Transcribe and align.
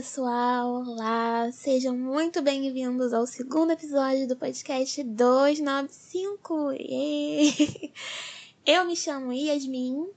pessoal! 0.00 0.82
Olá! 0.82 1.52
Sejam 1.52 1.94
muito 1.94 2.40
bem-vindos 2.40 3.12
ao 3.12 3.26
segundo 3.26 3.72
episódio 3.72 4.26
do 4.26 4.34
podcast 4.34 5.04
295. 5.04 6.70
Eu 8.64 8.86
me 8.86 8.96
chamo 8.96 9.30
Yasmin. 9.30 10.08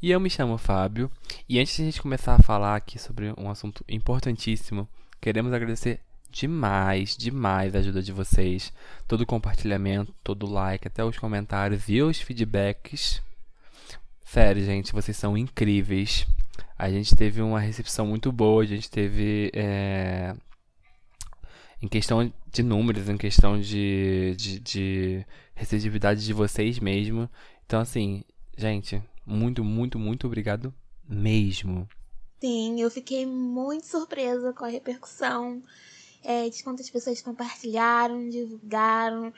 E 0.00 0.10
eu 0.10 0.18
me 0.18 0.30
chamo 0.30 0.56
Fábio. 0.56 1.10
E 1.46 1.58
antes 1.58 1.76
de 1.76 1.82
a 1.82 1.84
gente 1.84 2.00
começar 2.00 2.36
a 2.36 2.42
falar 2.42 2.74
aqui 2.74 2.98
sobre 2.98 3.34
um 3.36 3.50
assunto 3.50 3.84
importantíssimo, 3.86 4.88
queremos 5.20 5.52
agradecer 5.52 6.00
demais, 6.30 7.14
demais 7.14 7.76
a 7.76 7.80
ajuda 7.80 8.00
de 8.00 8.12
vocês. 8.12 8.72
Todo 9.06 9.20
o 9.20 9.26
compartilhamento, 9.26 10.14
todo 10.24 10.46
o 10.46 10.50
like, 10.50 10.88
até 10.88 11.04
os 11.04 11.18
comentários 11.18 11.86
e 11.86 12.00
os 12.00 12.18
feedbacks. 12.18 13.20
Sério, 14.24 14.64
gente, 14.64 14.90
vocês 14.90 15.18
são 15.18 15.36
incríveis. 15.36 16.26
A 16.82 16.90
gente 16.90 17.14
teve 17.14 17.40
uma 17.40 17.60
recepção 17.60 18.04
muito 18.04 18.32
boa, 18.32 18.60
a 18.60 18.66
gente 18.66 18.90
teve. 18.90 19.52
É, 19.54 20.34
em 21.80 21.86
questão 21.86 22.32
de 22.52 22.60
números, 22.60 23.08
em 23.08 23.16
questão 23.16 23.60
de, 23.60 24.34
de, 24.36 24.58
de 24.58 25.26
receptividade 25.54 26.24
de 26.24 26.32
vocês 26.32 26.80
mesmo. 26.80 27.30
Então, 27.64 27.78
assim, 27.78 28.24
gente, 28.58 29.00
muito, 29.24 29.62
muito, 29.62 29.96
muito 29.96 30.26
obrigado 30.26 30.74
mesmo. 31.08 31.88
Sim, 32.40 32.80
eu 32.80 32.90
fiquei 32.90 33.26
muito 33.26 33.86
surpresa 33.86 34.52
com 34.52 34.64
a 34.64 34.68
repercussão 34.68 35.62
é, 36.24 36.48
de 36.48 36.64
quantas 36.64 36.90
pessoas 36.90 37.22
compartilharam, 37.22 38.28
divulgaram 38.28 39.32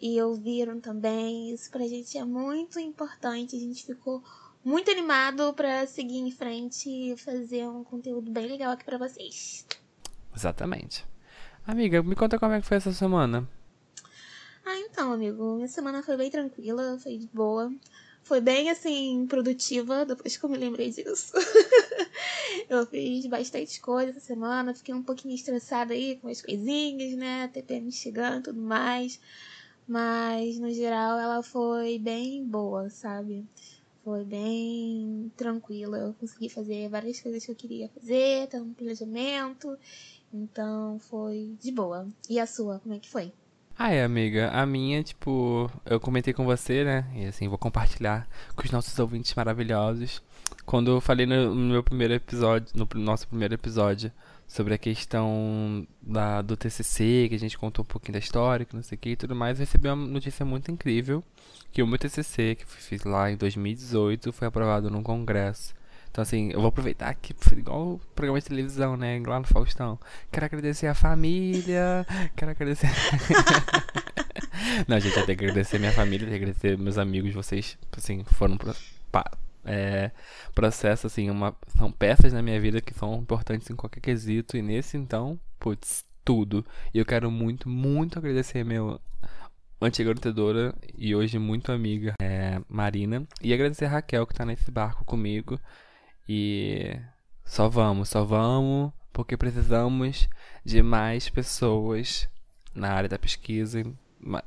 e 0.00 0.22
ouviram 0.22 0.78
também. 0.78 1.52
Isso 1.52 1.72
pra 1.72 1.88
gente 1.88 2.16
é 2.16 2.24
muito 2.24 2.78
importante. 2.78 3.56
A 3.56 3.58
gente 3.58 3.84
ficou 3.84 4.22
muito 4.64 4.90
animado 4.90 5.52
para 5.52 5.86
seguir 5.86 6.18
em 6.18 6.30
frente 6.30 6.88
e 6.88 7.16
fazer 7.16 7.68
um 7.68 7.84
conteúdo 7.84 8.30
bem 8.30 8.46
legal 8.46 8.72
aqui 8.72 8.84
para 8.84 8.96
vocês. 8.96 9.66
Exatamente. 10.34 11.04
Amiga, 11.66 12.02
me 12.02 12.16
conta 12.16 12.38
como 12.38 12.52
é 12.52 12.60
que 12.60 12.66
foi 12.66 12.78
essa 12.78 12.92
semana. 12.92 13.48
Ah, 14.64 14.78
então, 14.78 15.12
amigo, 15.12 15.56
minha 15.56 15.68
semana 15.68 16.02
foi 16.02 16.16
bem 16.16 16.30
tranquila, 16.30 16.98
foi 16.98 17.18
de 17.18 17.26
boa. 17.26 17.70
Foi 18.22 18.40
bem, 18.40 18.70
assim, 18.70 19.26
produtiva, 19.28 20.06
depois 20.06 20.38
que 20.38 20.44
eu 20.44 20.48
me 20.48 20.56
lembrei 20.56 20.90
disso. 20.90 21.34
eu 22.70 22.86
fiz 22.86 23.26
bastante 23.26 23.78
coisa 23.80 24.12
essa 24.12 24.20
semana, 24.20 24.74
fiquei 24.74 24.94
um 24.94 25.02
pouquinho 25.02 25.34
estressada 25.34 25.92
aí 25.92 26.16
com 26.16 26.28
as 26.28 26.40
coisinhas, 26.40 27.14
né? 27.18 27.48
TPM 27.48 27.92
chegando 27.92 28.38
e 28.38 28.42
tudo 28.44 28.60
mais. 28.62 29.20
Mas, 29.86 30.58
no 30.58 30.72
geral, 30.72 31.18
ela 31.18 31.42
foi 31.42 31.98
bem 31.98 32.42
boa, 32.42 32.88
sabe? 32.88 33.46
Foi 34.04 34.22
bem 34.22 35.32
tranquila. 35.36 35.96
Eu 35.96 36.14
consegui 36.14 36.50
fazer 36.50 36.88
várias 36.90 37.20
coisas 37.20 37.44
que 37.44 37.50
eu 37.50 37.56
queria 37.56 37.88
fazer, 37.88 38.46
ter 38.48 38.60
um 38.60 38.74
planejamento. 38.74 39.78
Então 40.32 40.98
foi 40.98 41.56
de 41.60 41.72
boa. 41.72 42.06
E 42.28 42.38
a 42.38 42.46
sua, 42.46 42.78
como 42.80 42.94
é 42.94 42.98
que 42.98 43.08
foi? 43.08 43.32
Ah, 43.78 43.90
é, 43.92 44.04
amiga. 44.04 44.50
A 44.50 44.64
minha, 44.66 45.02
tipo, 45.02 45.70
eu 45.84 45.98
comentei 45.98 46.32
com 46.32 46.44
você, 46.44 46.84
né? 46.84 47.04
E 47.14 47.24
assim, 47.26 47.48
vou 47.48 47.58
compartilhar 47.58 48.28
com 48.54 48.62
os 48.62 48.70
nossos 48.70 48.96
ouvintes 48.98 49.34
maravilhosos. 49.34 50.22
Quando 50.64 50.92
eu 50.92 51.00
falei 51.00 51.26
no, 51.26 51.54
no 51.54 51.72
meu 51.72 51.82
primeiro 51.82 52.14
episódio, 52.14 52.68
no 52.74 52.86
nosso 53.00 53.26
primeiro 53.26 53.54
episódio, 53.54 54.12
sobre 54.54 54.72
a 54.72 54.78
questão 54.78 55.84
da, 56.00 56.40
do 56.40 56.56
TCC, 56.56 57.26
que 57.28 57.34
a 57.34 57.38
gente 57.38 57.58
contou 57.58 57.82
um 57.82 57.86
pouquinho 57.86 58.12
da 58.12 58.20
história, 58.20 58.64
que 58.64 58.76
não 58.76 58.84
sei 58.84 58.94
o 58.94 58.98
que 59.00 59.10
e 59.10 59.16
tudo 59.16 59.34
mais, 59.34 59.58
recebi 59.58 59.88
uma 59.88 59.96
notícia 59.96 60.46
muito 60.46 60.70
incrível 60.70 61.24
que 61.72 61.82
o 61.82 61.86
meu 61.88 61.98
TCC, 61.98 62.54
que 62.54 62.64
fiz 62.64 63.02
lá 63.02 63.28
em 63.32 63.36
2018, 63.36 64.32
foi 64.32 64.46
aprovado 64.46 64.88
num 64.88 65.02
congresso. 65.02 65.74
Então, 66.08 66.22
assim, 66.22 66.52
eu 66.52 66.60
vou 66.60 66.68
aproveitar 66.68 67.12
que 67.14 67.34
igual 67.58 67.94
o 67.94 68.00
programa 68.14 68.38
de 68.38 68.46
televisão, 68.46 68.96
né? 68.96 69.20
Lá 69.26 69.40
no 69.40 69.46
Faustão. 69.48 69.98
Quero 70.30 70.46
agradecer 70.46 70.86
a 70.86 70.94
família. 70.94 72.06
Quero 72.36 72.52
agradecer. 72.52 72.88
Não, 74.86 75.00
gente, 75.00 75.18
eu 75.18 75.26
tenho 75.26 75.36
que 75.36 75.44
agradecer 75.46 75.80
minha 75.80 75.90
família, 75.90 76.28
tenho 76.28 76.38
que 76.38 76.44
agradecer 76.44 76.78
meus 76.78 76.96
amigos. 76.96 77.34
Vocês, 77.34 77.76
assim, 77.96 78.22
foram 78.22 78.56
pro, 78.56 78.72
pa, 79.10 79.28
é, 79.64 80.10
processo, 80.54 81.06
assim, 81.06 81.30
uma, 81.30 81.54
são 81.76 81.90
peças 81.90 82.32
na 82.32 82.42
minha 82.42 82.60
vida 82.60 82.80
que 82.80 82.94
são 82.94 83.14
importantes 83.16 83.68
em 83.70 83.76
qualquer 83.76 84.00
quesito. 84.00 84.56
E 84.56 84.62
nesse, 84.62 84.96
então, 84.96 85.38
putz, 85.58 86.04
tudo. 86.24 86.64
E 86.92 86.98
eu 86.98 87.04
quero 87.04 87.30
muito, 87.30 87.68
muito 87.68 88.18
agradecer 88.18 88.64
meu 88.64 89.00
antiga 89.80 90.10
lutadora 90.10 90.74
e 90.96 91.14
hoje 91.14 91.38
muito 91.38 91.70
amiga, 91.70 92.14
é, 92.20 92.60
Marina. 92.68 93.26
E 93.42 93.52
agradecer 93.52 93.84
a 93.86 93.90
Raquel 93.90 94.26
que 94.26 94.34
tá 94.34 94.44
nesse 94.44 94.70
barco 94.70 95.04
comigo. 95.04 95.58
E 96.28 96.98
só 97.44 97.68
vamos, 97.68 98.08
só 98.08 98.24
vamos, 98.24 98.92
porque 99.12 99.36
precisamos 99.36 100.28
de 100.64 100.82
mais 100.82 101.28
pessoas 101.28 102.28
na 102.74 102.92
área 102.92 103.08
da 103.08 103.18
pesquisa, 103.18 103.84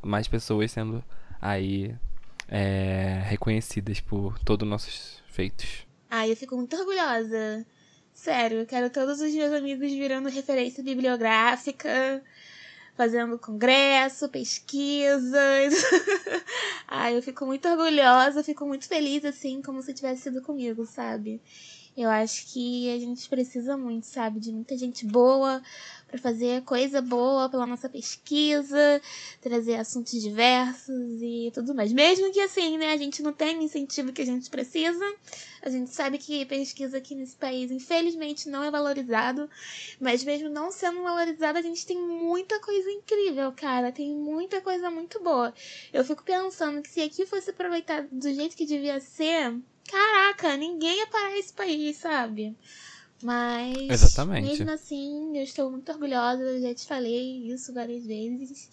mais 0.02 0.28
pessoas 0.28 0.72
sendo 0.72 1.04
aí 1.40 1.96
é, 2.48 3.22
reconhecidas 3.26 4.00
por 4.00 4.40
todos 4.40 4.66
os 4.66 4.70
nossos 4.70 5.24
feitos. 5.30 5.86
Ai, 6.10 6.32
eu 6.32 6.38
fico 6.38 6.56
muito 6.56 6.76
orgulhosa. 6.76 7.66
Sério, 8.14 8.60
eu 8.60 8.66
quero 8.66 8.90
todos 8.90 9.22
os 9.22 9.34
meus 9.34 9.54
amigos 9.54 9.92
virando 9.92 10.30
referência 10.30 10.84
bibliográfica 10.84 12.24
fazendo 12.98 13.38
congresso, 13.38 14.28
pesquisas. 14.28 15.74
Ai, 16.88 17.16
eu 17.16 17.22
fico 17.22 17.46
muito 17.46 17.68
orgulhosa, 17.70 18.44
fico 18.44 18.66
muito 18.66 18.88
feliz, 18.88 19.24
assim, 19.24 19.62
como 19.62 19.84
se 19.84 19.94
tivesse 19.94 20.24
sido 20.24 20.42
comigo, 20.42 20.84
sabe? 20.86 21.40
Eu 21.98 22.12
acho 22.12 22.46
que 22.54 22.94
a 22.94 23.00
gente 23.00 23.28
precisa 23.28 23.76
muito, 23.76 24.06
sabe, 24.06 24.40
de 24.40 24.52
muita 24.52 24.78
gente 24.78 25.04
boa 25.04 25.64
para 26.08 26.20
fazer 26.20 26.62
coisa 26.62 27.02
boa 27.02 27.50
pela 27.50 27.66
nossa 27.66 27.90
pesquisa, 27.90 29.02
trazer 29.42 29.78
assuntos 29.78 30.22
diversos 30.22 31.20
e 31.20 31.52
tudo 31.56 31.74
mais. 31.74 31.92
Mesmo 31.92 32.32
que 32.32 32.40
assim, 32.40 32.78
né, 32.78 32.92
a 32.92 32.98
gente 32.98 33.24
não 33.24 33.34
tenha 33.34 33.60
o 33.60 33.64
incentivo 33.64 34.14
que 34.14 34.22
a 34.22 34.26
gente 34.26 34.48
precisa. 34.48 35.04
A 35.64 35.72
gente 35.72 35.90
sabe 35.90 36.20
que 36.20 36.46
pesquisa 36.46 37.00
aqui 37.00 37.16
nesse 37.16 37.36
país, 37.36 37.72
infelizmente, 37.72 38.48
não 38.48 38.64
é 38.64 38.70
valorizado. 38.70 39.50
Mas 40.00 40.24
mesmo 40.24 40.50
não 40.50 40.72
sendo 40.72 41.02
valorizado, 41.02 41.58
a 41.58 41.64
gente 41.64 41.84
tem 41.84 42.00
muita 42.00 42.60
coisa 42.60 42.92
incrível, 42.92 43.52
cara. 43.54 43.92
Tem 43.92 44.14
muita 44.14 44.62
coisa 44.62 44.92
muito 44.92 45.20
boa. 45.20 45.52
Eu 45.92 46.06
fico 46.06 46.24
pensando 46.24 46.80
que 46.80 46.90
se 46.90 47.02
aqui 47.02 47.26
fosse 47.26 47.50
aproveitado 47.50 48.08
do 48.12 48.32
jeito 48.32 48.56
que 48.56 48.68
devia 48.68 49.00
ser, 49.00 49.60
caraca, 49.88 50.58
ninguém 50.58 50.98
ia 50.98 51.08
parar 51.08 51.38
esse 51.38 51.54
país, 51.54 51.98
sabe? 51.98 52.56
Mas, 53.24 53.90
Exatamente. 53.90 54.48
mesmo 54.48 54.70
assim, 54.70 55.38
eu 55.38 55.44
estou 55.44 55.72
muito 55.72 55.92
orgulhosa, 55.92 56.44
eu 56.44 56.62
já 56.62 56.74
te 56.74 56.86
falei 56.86 57.52
isso 57.52 57.74
várias 57.74 58.06
vezes. 58.06 58.70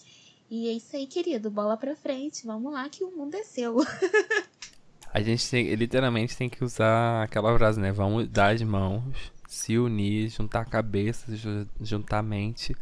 E 0.51 0.69
é 0.69 0.73
isso 0.73 0.95
aí, 0.95 1.07
querido, 1.07 1.51
bola 1.51 1.77
pra 1.77 1.97
frente, 1.97 2.47
vamos 2.47 2.73
lá 2.73 2.89
que 2.89 3.03
o 3.03 3.11
mundo 3.11 3.35
é 3.35 3.43
seu. 3.43 3.77
a 5.13 5.23
gente 5.23 5.49
tem, 5.49 5.75
literalmente 5.75 6.37
tem 6.37 6.51
que 6.51 6.63
usar 6.63 7.23
aquela 7.23 7.57
frase, 7.57 7.81
né? 7.81 7.91
Vamos 7.93 8.29
dar 8.29 8.55
as 8.55 8.61
mãos, 8.61 9.33
se 9.49 9.79
unir, 9.79 10.29
juntar 10.29 10.65
cabeças, 10.67 11.41
juntar 11.81 12.23
mente 12.23 12.77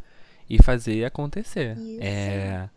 e 0.49 0.61
fazer 0.61 1.05
acontecer. 1.05 1.77
Isso. 1.77 2.01
É. 2.01 2.69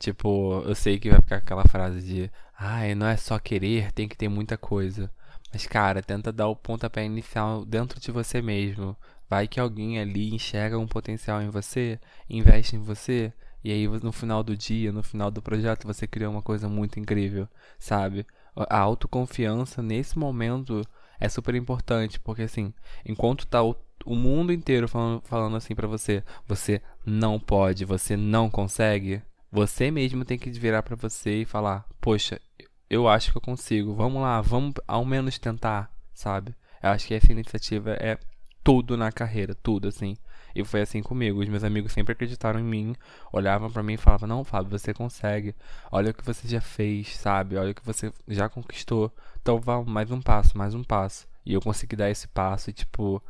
Tipo, 0.00 0.62
eu 0.64 0.74
sei 0.74 0.98
que 0.98 1.10
vai 1.10 1.20
ficar 1.20 1.36
aquela 1.36 1.64
frase 1.68 2.00
de 2.02 2.30
ai, 2.58 2.94
não 2.94 3.06
é 3.06 3.18
só 3.18 3.38
querer, 3.38 3.92
tem 3.92 4.08
que 4.08 4.16
ter 4.16 4.28
muita 4.30 4.56
coisa. 4.56 5.10
Mas, 5.52 5.66
cara, 5.66 6.02
tenta 6.02 6.32
dar 6.32 6.48
o 6.48 6.56
pontapé 6.56 7.04
inicial 7.04 7.66
dentro 7.66 8.00
de 8.00 8.10
você 8.10 8.40
mesmo. 8.40 8.96
Vai 9.28 9.46
que 9.46 9.60
alguém 9.60 10.00
ali 10.00 10.34
enxerga 10.34 10.78
um 10.78 10.86
potencial 10.86 11.42
em 11.42 11.50
você, 11.50 12.00
investe 12.30 12.76
em 12.76 12.78
você, 12.80 13.30
e 13.62 13.70
aí 13.70 13.86
no 13.86 14.10
final 14.10 14.42
do 14.42 14.56
dia, 14.56 14.90
no 14.90 15.02
final 15.02 15.30
do 15.30 15.42
projeto, 15.42 15.86
você 15.86 16.06
cria 16.06 16.30
uma 16.30 16.40
coisa 16.42 16.66
muito 16.66 16.98
incrível, 16.98 17.46
sabe? 17.78 18.26
A 18.56 18.78
autoconfiança 18.78 19.82
nesse 19.82 20.18
momento 20.18 20.82
é 21.20 21.28
super 21.28 21.54
importante, 21.54 22.18
porque 22.20 22.42
assim, 22.42 22.72
enquanto 23.04 23.46
tá 23.46 23.62
o, 23.62 23.76
o 24.06 24.16
mundo 24.16 24.50
inteiro 24.52 24.88
falando, 24.88 25.22
falando 25.26 25.56
assim 25.56 25.74
para 25.74 25.86
você, 25.86 26.24
você 26.48 26.80
não 27.04 27.38
pode, 27.38 27.84
você 27.84 28.16
não 28.16 28.48
consegue, 28.50 29.22
você 29.50 29.90
mesmo 29.90 30.24
tem 30.24 30.38
que 30.38 30.50
virar 30.50 30.82
para 30.82 30.96
você 30.96 31.42
e 31.42 31.44
falar: 31.44 31.84
Poxa, 32.00 32.40
eu 32.88 33.08
acho 33.08 33.32
que 33.32 33.38
eu 33.38 33.42
consigo. 33.42 33.94
Vamos 33.94 34.22
lá, 34.22 34.40
vamos 34.40 34.74
ao 34.86 35.04
menos 35.04 35.38
tentar, 35.38 35.90
sabe? 36.14 36.54
Eu 36.82 36.90
acho 36.90 37.06
que 37.06 37.14
essa 37.14 37.32
iniciativa 37.32 37.92
é 37.92 38.18
tudo 38.62 38.96
na 38.96 39.10
carreira, 39.12 39.54
tudo 39.54 39.88
assim. 39.88 40.16
E 40.54 40.64
foi 40.64 40.80
assim 40.80 41.02
comigo. 41.02 41.40
Os 41.40 41.48
meus 41.48 41.64
amigos 41.64 41.92
sempre 41.92 42.12
acreditaram 42.12 42.58
em 42.58 42.64
mim, 42.64 42.96
olhavam 43.32 43.70
para 43.70 43.82
mim 43.82 43.94
e 43.94 43.98
falavam: 43.98 44.28
Não, 44.28 44.44
Fábio, 44.44 44.78
você 44.78 44.92
consegue. 44.92 45.54
Olha 45.90 46.10
o 46.10 46.14
que 46.14 46.24
você 46.24 46.46
já 46.48 46.60
fez, 46.60 47.16
sabe? 47.16 47.56
Olha 47.56 47.72
o 47.72 47.74
que 47.74 47.84
você 47.84 48.12
já 48.28 48.48
conquistou. 48.48 49.12
Então 49.40 49.58
vá 49.58 49.82
mais 49.82 50.10
um 50.10 50.20
passo, 50.20 50.56
mais 50.56 50.74
um 50.74 50.82
passo. 50.82 51.26
E 51.44 51.54
eu 51.54 51.60
consegui 51.60 51.96
dar 51.96 52.10
esse 52.10 52.28
passo 52.28 52.70
e, 52.70 52.72
tipo, 52.72 53.22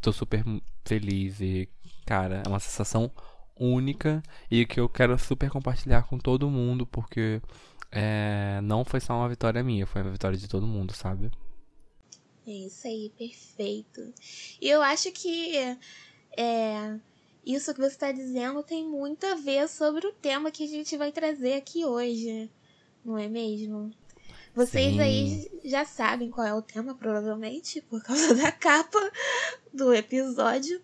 tô 0.00 0.12
super 0.12 0.44
feliz. 0.84 1.40
E, 1.40 1.68
cara, 2.06 2.42
é 2.44 2.48
uma 2.48 2.60
sensação 2.60 3.10
única 3.58 4.22
e 4.50 4.66
que 4.66 4.80
eu 4.80 4.88
quero 4.88 5.18
super 5.18 5.50
compartilhar 5.50 6.02
com 6.02 6.18
todo 6.18 6.50
mundo, 6.50 6.86
porque 6.86 7.40
é, 7.90 8.60
não 8.62 8.84
foi 8.84 9.00
só 9.00 9.14
uma 9.14 9.28
vitória 9.28 9.62
minha, 9.62 9.86
foi 9.86 10.02
uma 10.02 10.12
vitória 10.12 10.36
de 10.36 10.48
todo 10.48 10.66
mundo, 10.66 10.94
sabe? 10.94 11.30
É 12.46 12.50
isso 12.50 12.86
aí, 12.86 13.12
perfeito. 13.18 14.12
E 14.60 14.68
eu 14.68 14.80
acho 14.82 15.12
que 15.12 15.56
é, 16.36 16.98
isso 17.44 17.74
que 17.74 17.80
você 17.80 17.94
está 17.94 18.12
dizendo 18.12 18.62
tem 18.62 18.86
muito 18.86 19.26
a 19.26 19.34
ver 19.34 19.68
sobre 19.68 20.06
o 20.06 20.12
tema 20.12 20.50
que 20.50 20.64
a 20.64 20.68
gente 20.68 20.96
vai 20.96 21.12
trazer 21.12 21.54
aqui 21.54 21.84
hoje, 21.84 22.50
não 23.04 23.18
é 23.18 23.28
mesmo? 23.28 23.90
Vocês 24.54 24.94
Sim. 24.94 25.00
aí 25.00 25.50
já 25.64 25.84
sabem 25.84 26.30
qual 26.30 26.46
é 26.46 26.52
o 26.52 26.62
tema, 26.62 26.94
provavelmente, 26.94 27.80
por 27.82 28.02
causa 28.02 28.34
da 28.36 28.50
capa 28.50 28.98
do 29.72 29.94
episódio. 29.94 30.80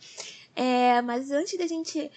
É, 0.56 1.02
mas 1.02 1.32
antes 1.32 1.58
da 1.58 1.66
gente 1.66 2.10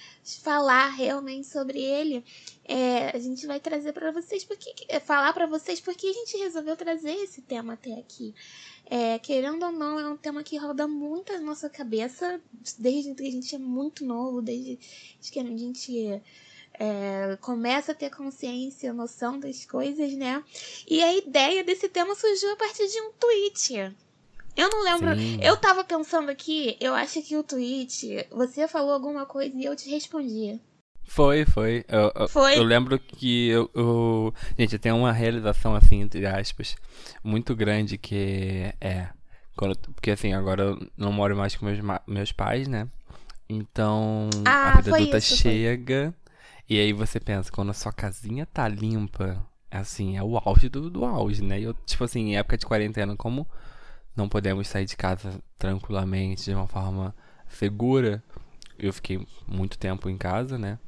falar 0.43 0.89
realmente 0.89 1.47
sobre 1.47 1.81
ele, 1.81 2.23
é, 2.63 3.15
a 3.15 3.19
gente 3.19 3.47
vai 3.47 3.59
trazer 3.59 3.93
para 3.93 4.11
vocês 4.11 4.43
porque 4.43 4.75
falar 4.99 5.33
para 5.33 5.47
vocês 5.47 5.81
porque 5.81 6.05
a 6.05 6.13
gente 6.13 6.37
resolveu 6.37 6.75
trazer 6.75 7.13
esse 7.15 7.41
tema 7.41 7.73
até 7.73 7.93
aqui. 7.93 8.35
É, 8.85 9.17
querendo 9.19 9.65
ou 9.65 9.71
não, 9.71 9.99
é 9.99 10.07
um 10.07 10.17
tema 10.17 10.43
que 10.43 10.55
roda 10.57 10.87
muito 10.87 11.33
na 11.33 11.41
nossa 11.41 11.69
cabeça 11.69 12.39
desde 12.77 13.13
que 13.15 13.27
a 13.27 13.31
gente 13.31 13.55
é 13.55 13.59
muito 13.59 14.05
novo, 14.05 14.41
desde 14.41 14.77
que 15.31 15.39
a 15.39 15.43
gente 15.43 16.21
é, 16.79 17.37
começa 17.41 17.91
a 17.91 17.95
ter 17.95 18.09
consciência, 18.11 18.93
noção 18.93 19.39
das 19.39 19.65
coisas, 19.65 20.13
né? 20.13 20.43
E 20.87 21.01
a 21.03 21.15
ideia 21.15 21.63
desse 21.63 21.89
tema 21.89 22.13
surgiu 22.15 22.51
a 22.53 22.55
partir 22.55 22.87
de 22.87 23.01
um 23.01 23.11
tweet. 23.13 23.95
Eu 24.57 24.69
não 24.69 24.83
lembro. 24.83 25.15
Sim. 25.15 25.39
Eu 25.39 25.55
tava 25.55 25.83
pensando 25.83 26.31
aqui, 26.31 26.75
eu 26.81 26.95
acho 26.95 27.21
que 27.21 27.37
o 27.37 27.43
tweet, 27.43 28.25
você 28.31 28.67
falou 28.67 28.91
alguma 28.91 29.25
coisa 29.25 29.55
e 29.55 29.63
eu 29.63 29.75
te 29.75 29.87
respondi. 29.87 30.59
Foi, 31.07 31.45
foi. 31.45 31.85
Eu, 31.87 32.27
foi. 32.27 32.57
Eu, 32.57 32.63
lembro 32.63 32.99
que 32.99 33.47
eu, 33.49 33.69
eu, 33.73 34.33
Gente, 34.57 34.77
tem 34.77 34.91
uma 34.91 35.13
realização, 35.13 35.75
assim, 35.75 36.01
entre 36.01 36.25
aspas, 36.25 36.75
muito 37.23 37.55
grande 37.55 37.97
que 37.97 38.73
é. 38.81 39.07
Quando, 39.55 39.77
porque 39.77 40.11
assim, 40.11 40.33
agora 40.33 40.63
eu 40.63 40.87
não 40.97 41.11
moro 41.11 41.35
mais 41.35 41.55
com 41.55 41.65
meus, 41.65 41.79
meus 42.05 42.31
pais, 42.31 42.67
né? 42.67 42.87
Então 43.49 44.29
ah, 44.45 44.73
a 44.73 44.81
vida 44.81 44.95
adulta 44.95 45.17
isso, 45.19 45.37
chega. 45.37 46.13
Foi. 46.13 46.27
E 46.69 46.79
aí 46.79 46.91
você 46.91 47.19
pensa, 47.19 47.51
quando 47.51 47.69
a 47.69 47.73
sua 47.73 47.93
casinha 47.93 48.45
tá 48.45 48.67
limpa, 48.67 49.41
assim, 49.71 50.17
é 50.17 50.23
o 50.23 50.37
auge 50.37 50.67
do, 50.67 50.89
do 50.89 51.05
auge, 51.05 51.41
né? 51.41 51.59
E 51.59 51.63
eu, 51.63 51.73
tipo 51.85 52.03
assim, 52.03 52.31
em 52.31 52.37
época 52.37 52.57
de 52.57 52.65
quarentena, 52.65 53.15
como 53.15 53.47
não 54.17 54.27
podemos 54.27 54.67
sair 54.67 54.85
de 54.85 54.97
casa 54.97 55.39
tranquilamente, 55.57 56.45
de 56.45 56.53
uma 56.53 56.67
forma 56.67 57.15
segura, 57.47 58.23
eu 58.77 58.91
fiquei 58.91 59.25
muito 59.47 59.77
tempo 59.77 60.09
em 60.09 60.17
casa, 60.17 60.57
né? 60.57 60.79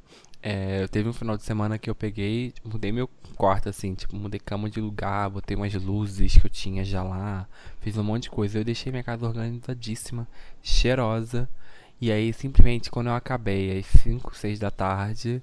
É, 0.42 0.82
eu 0.82 0.88
teve 0.88 1.08
um 1.08 1.12
final 1.12 1.36
de 1.36 1.44
semana 1.44 1.78
que 1.78 1.88
eu 1.88 1.94
peguei, 1.94 2.54
mudei 2.64 2.90
meu 2.90 3.08
quarto, 3.36 3.68
assim, 3.68 3.94
tipo, 3.94 4.16
mudei 4.16 4.40
cama 4.40 4.70
de 4.70 4.80
lugar, 4.80 5.28
botei 5.30 5.56
umas 5.56 5.74
luzes 5.74 6.36
que 6.36 6.46
eu 6.46 6.50
tinha 6.50 6.84
já 6.84 7.02
lá, 7.02 7.46
fiz 7.80 7.96
um 7.96 8.02
monte 8.02 8.24
de 8.24 8.30
coisa. 8.30 8.58
Eu 8.58 8.64
deixei 8.64 8.90
minha 8.90 9.04
casa 9.04 9.26
organizadíssima, 9.26 10.26
cheirosa. 10.62 11.48
E 12.00 12.10
aí, 12.10 12.32
simplesmente, 12.32 12.90
quando 12.90 13.08
eu 13.08 13.14
acabei, 13.14 13.78
às 13.78 13.86
5, 13.86 14.34
6 14.34 14.58
da 14.58 14.70
tarde, 14.70 15.42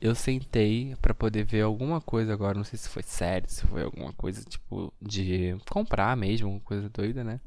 eu 0.00 0.14
sentei 0.14 0.94
para 1.02 1.12
poder 1.12 1.44
ver 1.44 1.62
alguma 1.62 2.00
coisa 2.00 2.32
agora, 2.32 2.56
não 2.56 2.64
sei 2.64 2.78
se 2.78 2.88
foi 2.88 3.02
série, 3.02 3.48
se 3.48 3.66
foi 3.66 3.82
alguma 3.82 4.12
coisa 4.12 4.44
tipo 4.44 4.92
de 5.00 5.56
comprar 5.68 6.16
mesmo, 6.16 6.46
alguma 6.46 6.64
coisa 6.64 6.88
doida, 6.88 7.24
né? 7.24 7.40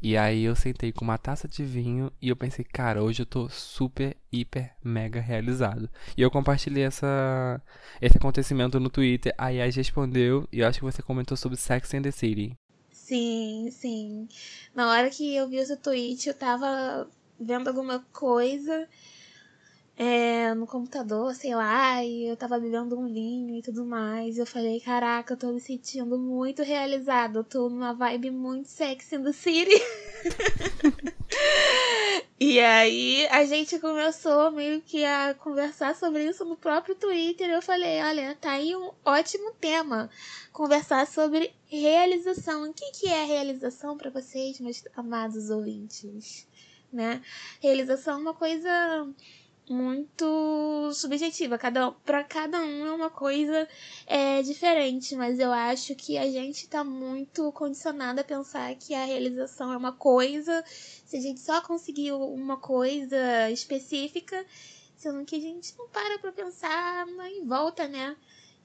E 0.00 0.16
aí 0.16 0.44
eu 0.44 0.54
sentei 0.54 0.92
com 0.92 1.04
uma 1.04 1.18
taça 1.18 1.48
de 1.48 1.64
vinho 1.64 2.12
e 2.22 2.28
eu 2.28 2.36
pensei, 2.36 2.64
cara, 2.64 3.02
hoje 3.02 3.22
eu 3.22 3.26
tô 3.26 3.48
super, 3.48 4.16
hiper, 4.32 4.72
mega 4.84 5.20
realizado. 5.20 5.90
E 6.16 6.22
eu 6.22 6.30
compartilhei 6.30 6.84
essa 6.84 7.60
esse 8.00 8.16
acontecimento 8.16 8.78
no 8.78 8.88
Twitter. 8.90 9.34
A 9.36 9.48
Yas 9.48 9.74
respondeu 9.74 10.48
e 10.52 10.60
eu 10.60 10.68
acho 10.68 10.78
que 10.78 10.84
você 10.84 11.02
comentou 11.02 11.36
sobre 11.36 11.58
Sex 11.58 11.92
and 11.94 12.02
the 12.02 12.10
City. 12.10 12.56
Sim, 12.90 13.68
sim. 13.70 14.28
Na 14.74 14.90
hora 14.90 15.10
que 15.10 15.34
eu 15.34 15.48
vi 15.48 15.56
esse 15.56 15.76
tweet, 15.76 16.28
eu 16.28 16.34
tava 16.34 17.08
vendo 17.38 17.68
alguma 17.68 18.00
coisa 18.12 18.88
é, 19.98 20.52
no 20.52 20.66
computador, 20.66 21.34
sei 21.34 21.54
lá, 21.54 22.04
e 22.04 22.28
eu 22.28 22.36
tava 22.36 22.60
bebendo 22.60 22.98
um 22.98 23.10
vinho 23.10 23.56
e 23.56 23.62
tudo 23.62 23.84
mais. 23.84 24.36
E 24.36 24.40
eu 24.40 24.46
falei, 24.46 24.78
caraca, 24.78 25.32
eu 25.32 25.38
tô 25.38 25.52
me 25.52 25.60
sentindo 25.60 26.18
muito 26.18 26.62
realizada. 26.62 27.38
Eu 27.38 27.44
tô 27.44 27.70
numa 27.70 27.94
vibe 27.94 28.30
muito 28.30 28.68
sexy 28.68 29.16
do 29.16 29.32
City. 29.32 29.72
e 32.38 32.60
aí 32.60 33.26
a 33.28 33.46
gente 33.46 33.78
começou 33.78 34.50
meio 34.50 34.82
que 34.82 35.02
a 35.02 35.32
conversar 35.32 35.96
sobre 35.96 36.28
isso 36.28 36.44
no 36.44 36.58
próprio 36.58 36.94
Twitter. 36.94 37.48
Eu 37.48 37.62
falei, 37.62 38.02
olha, 38.02 38.36
tá 38.38 38.50
aí 38.50 38.76
um 38.76 38.90
ótimo 39.02 39.52
tema. 39.58 40.10
Conversar 40.52 41.06
sobre 41.06 41.54
realização. 41.64 42.68
O 42.68 42.74
que, 42.74 42.92
que 42.92 43.08
é 43.08 43.24
realização 43.24 43.96
para 43.96 44.10
vocês, 44.10 44.60
meus 44.60 44.84
amados 44.94 45.48
ouvintes? 45.48 46.46
Né? 46.92 47.22
Realização 47.62 48.18
é 48.18 48.20
uma 48.20 48.34
coisa 48.34 49.08
muito 49.68 50.92
subjetiva. 50.94 51.58
Cada, 51.58 51.90
para 51.90 52.22
cada 52.22 52.60
um 52.60 52.86
é 52.86 52.92
uma 52.92 53.10
coisa 53.10 53.68
é, 54.06 54.42
diferente, 54.42 55.16
mas 55.16 55.38
eu 55.38 55.52
acho 55.52 55.94
que 55.94 56.16
a 56.16 56.30
gente 56.30 56.68
tá 56.68 56.84
muito 56.84 57.50
condicionado 57.52 58.20
a 58.20 58.24
pensar 58.24 58.74
que 58.76 58.94
a 58.94 59.04
realização 59.04 59.72
é 59.72 59.76
uma 59.76 59.92
coisa, 59.92 60.64
se 61.04 61.16
a 61.16 61.20
gente 61.20 61.40
só 61.40 61.60
conseguiu 61.60 62.20
uma 62.20 62.56
coisa 62.56 63.50
específica, 63.50 64.44
sendo 64.96 65.24
que 65.24 65.36
a 65.36 65.40
gente 65.40 65.74
não 65.76 65.88
para 65.88 66.18
pra 66.18 66.32
pensar 66.32 67.06
em 67.30 67.44
volta, 67.44 67.88
né? 67.88 68.16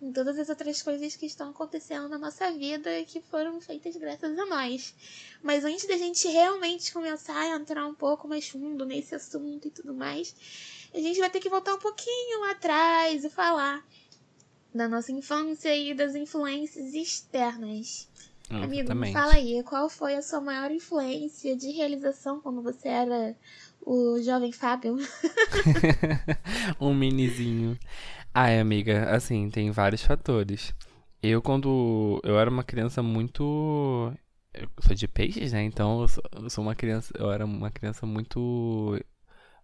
Em 0.01 0.11
todas 0.11 0.39
as 0.39 0.49
outras 0.49 0.81
coisas 0.81 1.15
que 1.15 1.27
estão 1.27 1.51
acontecendo 1.51 2.09
na 2.09 2.17
nossa 2.17 2.51
vida 2.51 2.99
e 2.99 3.05
que 3.05 3.21
foram 3.21 3.61
feitas 3.61 3.95
graças 3.95 4.37
a 4.37 4.45
nós. 4.47 4.95
Mas 5.43 5.63
antes 5.63 5.87
da 5.87 5.95
gente 5.95 6.27
realmente 6.27 6.91
começar 6.91 7.37
a 7.37 7.55
entrar 7.55 7.85
um 7.85 7.93
pouco 7.93 8.27
mais 8.27 8.49
fundo 8.49 8.83
nesse 8.83 9.13
assunto 9.13 9.67
e 9.67 9.71
tudo 9.71 9.93
mais, 9.93 10.33
a 10.93 10.99
gente 10.99 11.19
vai 11.19 11.29
ter 11.29 11.39
que 11.39 11.49
voltar 11.49 11.73
um 11.73 11.79
pouquinho 11.79 12.43
atrás 12.51 13.23
e 13.23 13.29
falar 13.29 13.85
da 14.73 14.87
nossa 14.87 15.11
infância 15.11 15.75
e 15.75 15.93
das 15.93 16.15
influências 16.15 16.93
externas. 16.93 18.09
Hum, 18.49 18.63
Amigo, 18.63 18.89
fala 19.13 19.33
aí, 19.33 19.63
qual 19.63 19.89
foi 19.89 20.15
a 20.15 20.21
sua 20.21 20.41
maior 20.41 20.71
influência 20.71 21.55
de 21.55 21.71
realização 21.71 22.41
quando 22.41 22.61
você 22.61 22.89
era 22.89 23.35
o 23.81 24.21
jovem 24.21 24.51
Fábio? 24.51 24.97
um 26.79 26.93
minizinho. 26.93 27.77
Ai, 28.33 28.59
amiga, 28.59 29.09
assim, 29.15 29.49
tem 29.49 29.71
vários 29.71 30.03
fatores. 30.03 30.73
Eu, 31.21 31.41
quando 31.41 32.19
eu 32.23 32.39
era 32.39 32.49
uma 32.49 32.63
criança 32.63 33.03
muito. 33.03 34.13
Eu 34.53 34.69
sou 34.79 34.95
de 34.95 35.07
peixes, 35.07 35.53
né? 35.53 35.63
Então 35.63 36.01
eu 36.01 36.07
sou, 36.07 36.23
eu 36.33 36.49
sou 36.49 36.63
uma 36.63 36.75
criança. 36.75 37.13
Eu 37.17 37.31
era 37.31 37.45
uma 37.45 37.69
criança 37.69 38.05
muito. 38.05 38.99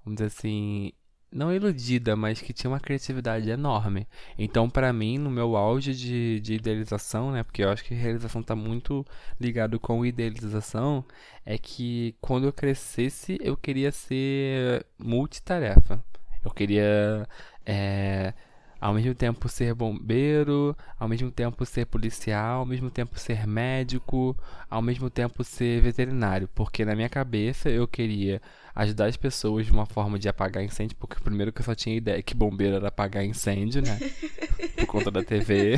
Vamos 0.04 0.18
dizer 0.18 0.28
assim 0.28 0.94
não 1.32 1.54
iludida, 1.54 2.16
mas 2.16 2.42
que 2.42 2.54
tinha 2.54 2.72
uma 2.72 2.80
criatividade 2.80 3.50
enorme. 3.50 4.08
Então, 4.38 4.70
para 4.70 4.92
mim, 4.94 5.18
no 5.18 5.30
meu 5.30 5.56
auge 5.56 5.94
de, 5.94 6.40
de 6.40 6.56
idealização, 6.56 7.32
né, 7.32 7.44
porque 7.44 7.64
eu 7.64 7.70
acho 7.70 7.84
que 7.84 7.94
realização 7.94 8.42
está 8.42 8.56
muito 8.56 9.06
ligado 9.40 9.80
com 9.80 10.06
idealização, 10.06 11.04
é 11.46 11.58
que 11.58 12.16
quando 12.22 12.46
eu 12.46 12.54
crescesse, 12.54 13.38
eu 13.42 13.58
queria 13.58 13.92
ser 13.92 14.86
multitarefa. 14.98 16.04
Eu 16.44 16.52
queria 16.52 17.28
é, 17.66 18.34
ao 18.80 18.94
mesmo 18.94 19.14
tempo 19.16 19.50
ser 19.50 19.74
bombeiro, 19.74 20.76
ao 21.00 21.08
mesmo 21.08 21.32
tempo 21.32 21.66
ser 21.66 21.86
policial, 21.86 22.60
ao 22.60 22.66
mesmo 22.66 22.90
tempo 22.90 23.20
ser 23.20 23.48
médico, 23.48 24.38
ao 24.70 24.82
mesmo 24.82 25.10
tempo 25.10 25.44
ser 25.44 25.82
veterinário, 25.82 26.48
porque 26.54 26.86
na 26.86 26.96
minha 26.96 27.10
cabeça 27.10 27.70
eu 27.70 27.88
queria 27.88 28.42
ajudar 28.76 29.08
as 29.08 29.18
pessoas 29.18 29.66
de 29.66 29.72
uma 29.72 29.86
forma 29.86 30.20
de 30.20 30.30
apagar 30.30 30.64
incêndio, 30.64 30.96
porque 31.00 31.22
primeiro 31.24 31.52
que 31.52 31.62
eu 31.62 31.66
só 31.66 31.74
tinha 31.74 31.96
ideia 31.96 32.22
que 32.22 32.36
bombeiro 32.36 32.76
era 32.76 32.90
apagar 32.90 33.26
incêndio, 33.26 33.82
né? 33.82 33.98
Por 34.78 34.86
conta 34.86 35.10
da 35.10 35.24
TV. 35.24 35.78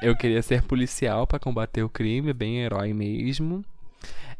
eu 0.00 0.16
queria 0.16 0.42
ser 0.42 0.62
policial 0.62 1.26
para 1.26 1.38
combater 1.40 1.82
o 1.82 1.88
crime, 1.88 2.32
bem 2.32 2.60
herói 2.60 2.92
mesmo. 2.92 3.64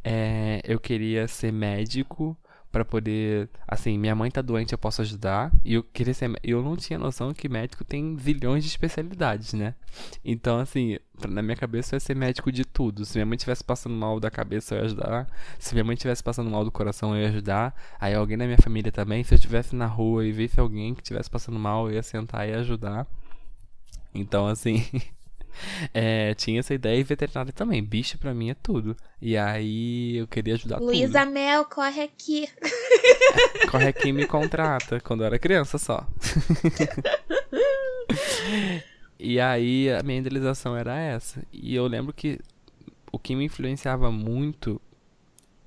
É, 0.04 0.61
eu 0.64 0.78
queria 0.78 1.26
ser 1.26 1.52
médico 1.52 2.37
para 2.71 2.85
poder, 2.85 3.49
assim, 3.67 3.97
minha 3.99 4.15
mãe 4.15 4.31
tá 4.31 4.43
doente, 4.43 4.73
eu 4.73 4.79
posso 4.79 5.01
ajudar. 5.03 5.51
E 5.65 5.75
eu 5.75 5.83
queria 5.83 6.13
ser, 6.13 6.31
eu 6.43 6.63
não 6.63 6.77
tinha 6.77 6.99
noção 6.99 7.33
que 7.33 7.49
médico 7.49 7.85
tem 7.85 8.17
zilhões 8.19 8.63
de 8.63 8.71
especialidades, 8.71 9.55
né? 9.55 9.75
Então, 10.25 10.59
assim, 10.59 10.99
na 11.27 11.43
minha 11.43 11.57
cabeça 11.57 11.95
eu 11.95 11.97
ia 11.97 12.01
ser 12.01 12.15
médico 12.15 12.53
de 12.53 12.65
tudo. 12.65 13.05
Se 13.05 13.17
minha 13.17 13.27
mãe 13.27 13.39
tivesse 13.39 13.65
passando 13.65 13.95
mal 13.95 14.21
da 14.21 14.31
cabeça, 14.31 14.75
eu 14.75 14.81
ia 14.81 14.85
ajudar. 14.85 15.27
Se 15.59 15.75
minha 15.75 15.85
mãe 15.85 15.97
tivesse 15.97 16.23
passando 16.23 16.51
mal 16.51 16.65
do 16.65 16.71
coração, 16.71 17.17
eu 17.17 17.23
ia 17.23 17.29
ajudar. 17.29 17.75
Aí 17.99 18.15
alguém 18.15 18.37
da 18.37 18.45
minha 18.45 18.59
família 18.59 18.93
também, 18.93 19.25
se 19.25 19.33
eu 19.35 19.37
estivesse 19.37 19.75
na 19.75 19.87
rua 19.87 20.27
e 20.27 20.33
visse 20.33 20.61
alguém 20.61 20.95
que 20.95 21.01
estivesse 21.03 21.31
passando 21.31 21.59
mal, 21.59 21.89
eu 21.89 21.95
ia 21.95 22.03
sentar 22.03 22.49
e 22.49 22.53
ajudar. 22.53 23.07
Então, 24.15 24.47
assim, 24.47 24.85
É, 25.93 26.35
tinha 26.35 26.61
essa 26.61 26.75
ideia 26.75 26.99
e 26.99 27.02
veterinária 27.02 27.52
também. 27.52 27.83
Bicho 27.83 28.19
pra 28.19 28.35
mim 28.35 28.50
é 28.50 28.55
tudo. 28.55 28.97
E 29.21 29.37
aí 29.37 30.17
eu 30.17 30.26
queria 30.26 30.55
ajudar 30.55 30.78
Luísa 30.78 31.25
Mel, 31.25 31.64
corre 31.64 32.02
aqui. 32.02 32.49
corre 33.71 33.88
aqui 33.88 34.09
e 34.09 34.12
me 34.12 34.26
contrata. 34.26 35.00
Quando 35.00 35.23
eu 35.23 35.26
era 35.26 35.38
criança 35.38 35.78
só. 35.78 36.07
e 39.19 39.40
aí 39.40 39.90
a 39.90 40.02
minha 40.02 40.19
idealização 40.19 40.76
era 40.76 40.99
essa. 40.99 41.43
E 41.52 41.75
eu 41.75 41.87
lembro 41.87 42.12
que 42.12 42.38
o 43.12 43.19
que 43.19 43.35
me 43.35 43.45
influenciava 43.45 44.11
muito 44.11 44.81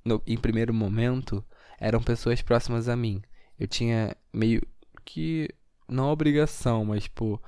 no, 0.06 0.22
em 0.26 0.38
primeiro 0.38 0.74
momento 0.74 1.44
eram 1.80 2.02
pessoas 2.02 2.42
próximas 2.42 2.88
a 2.88 2.96
mim. 2.96 3.22
Eu 3.60 3.68
tinha 3.68 4.16
meio 4.34 4.62
que 5.04 5.50
não 5.88 6.10
obrigação, 6.10 6.86
mas 6.86 7.04
tipo, 7.04 7.42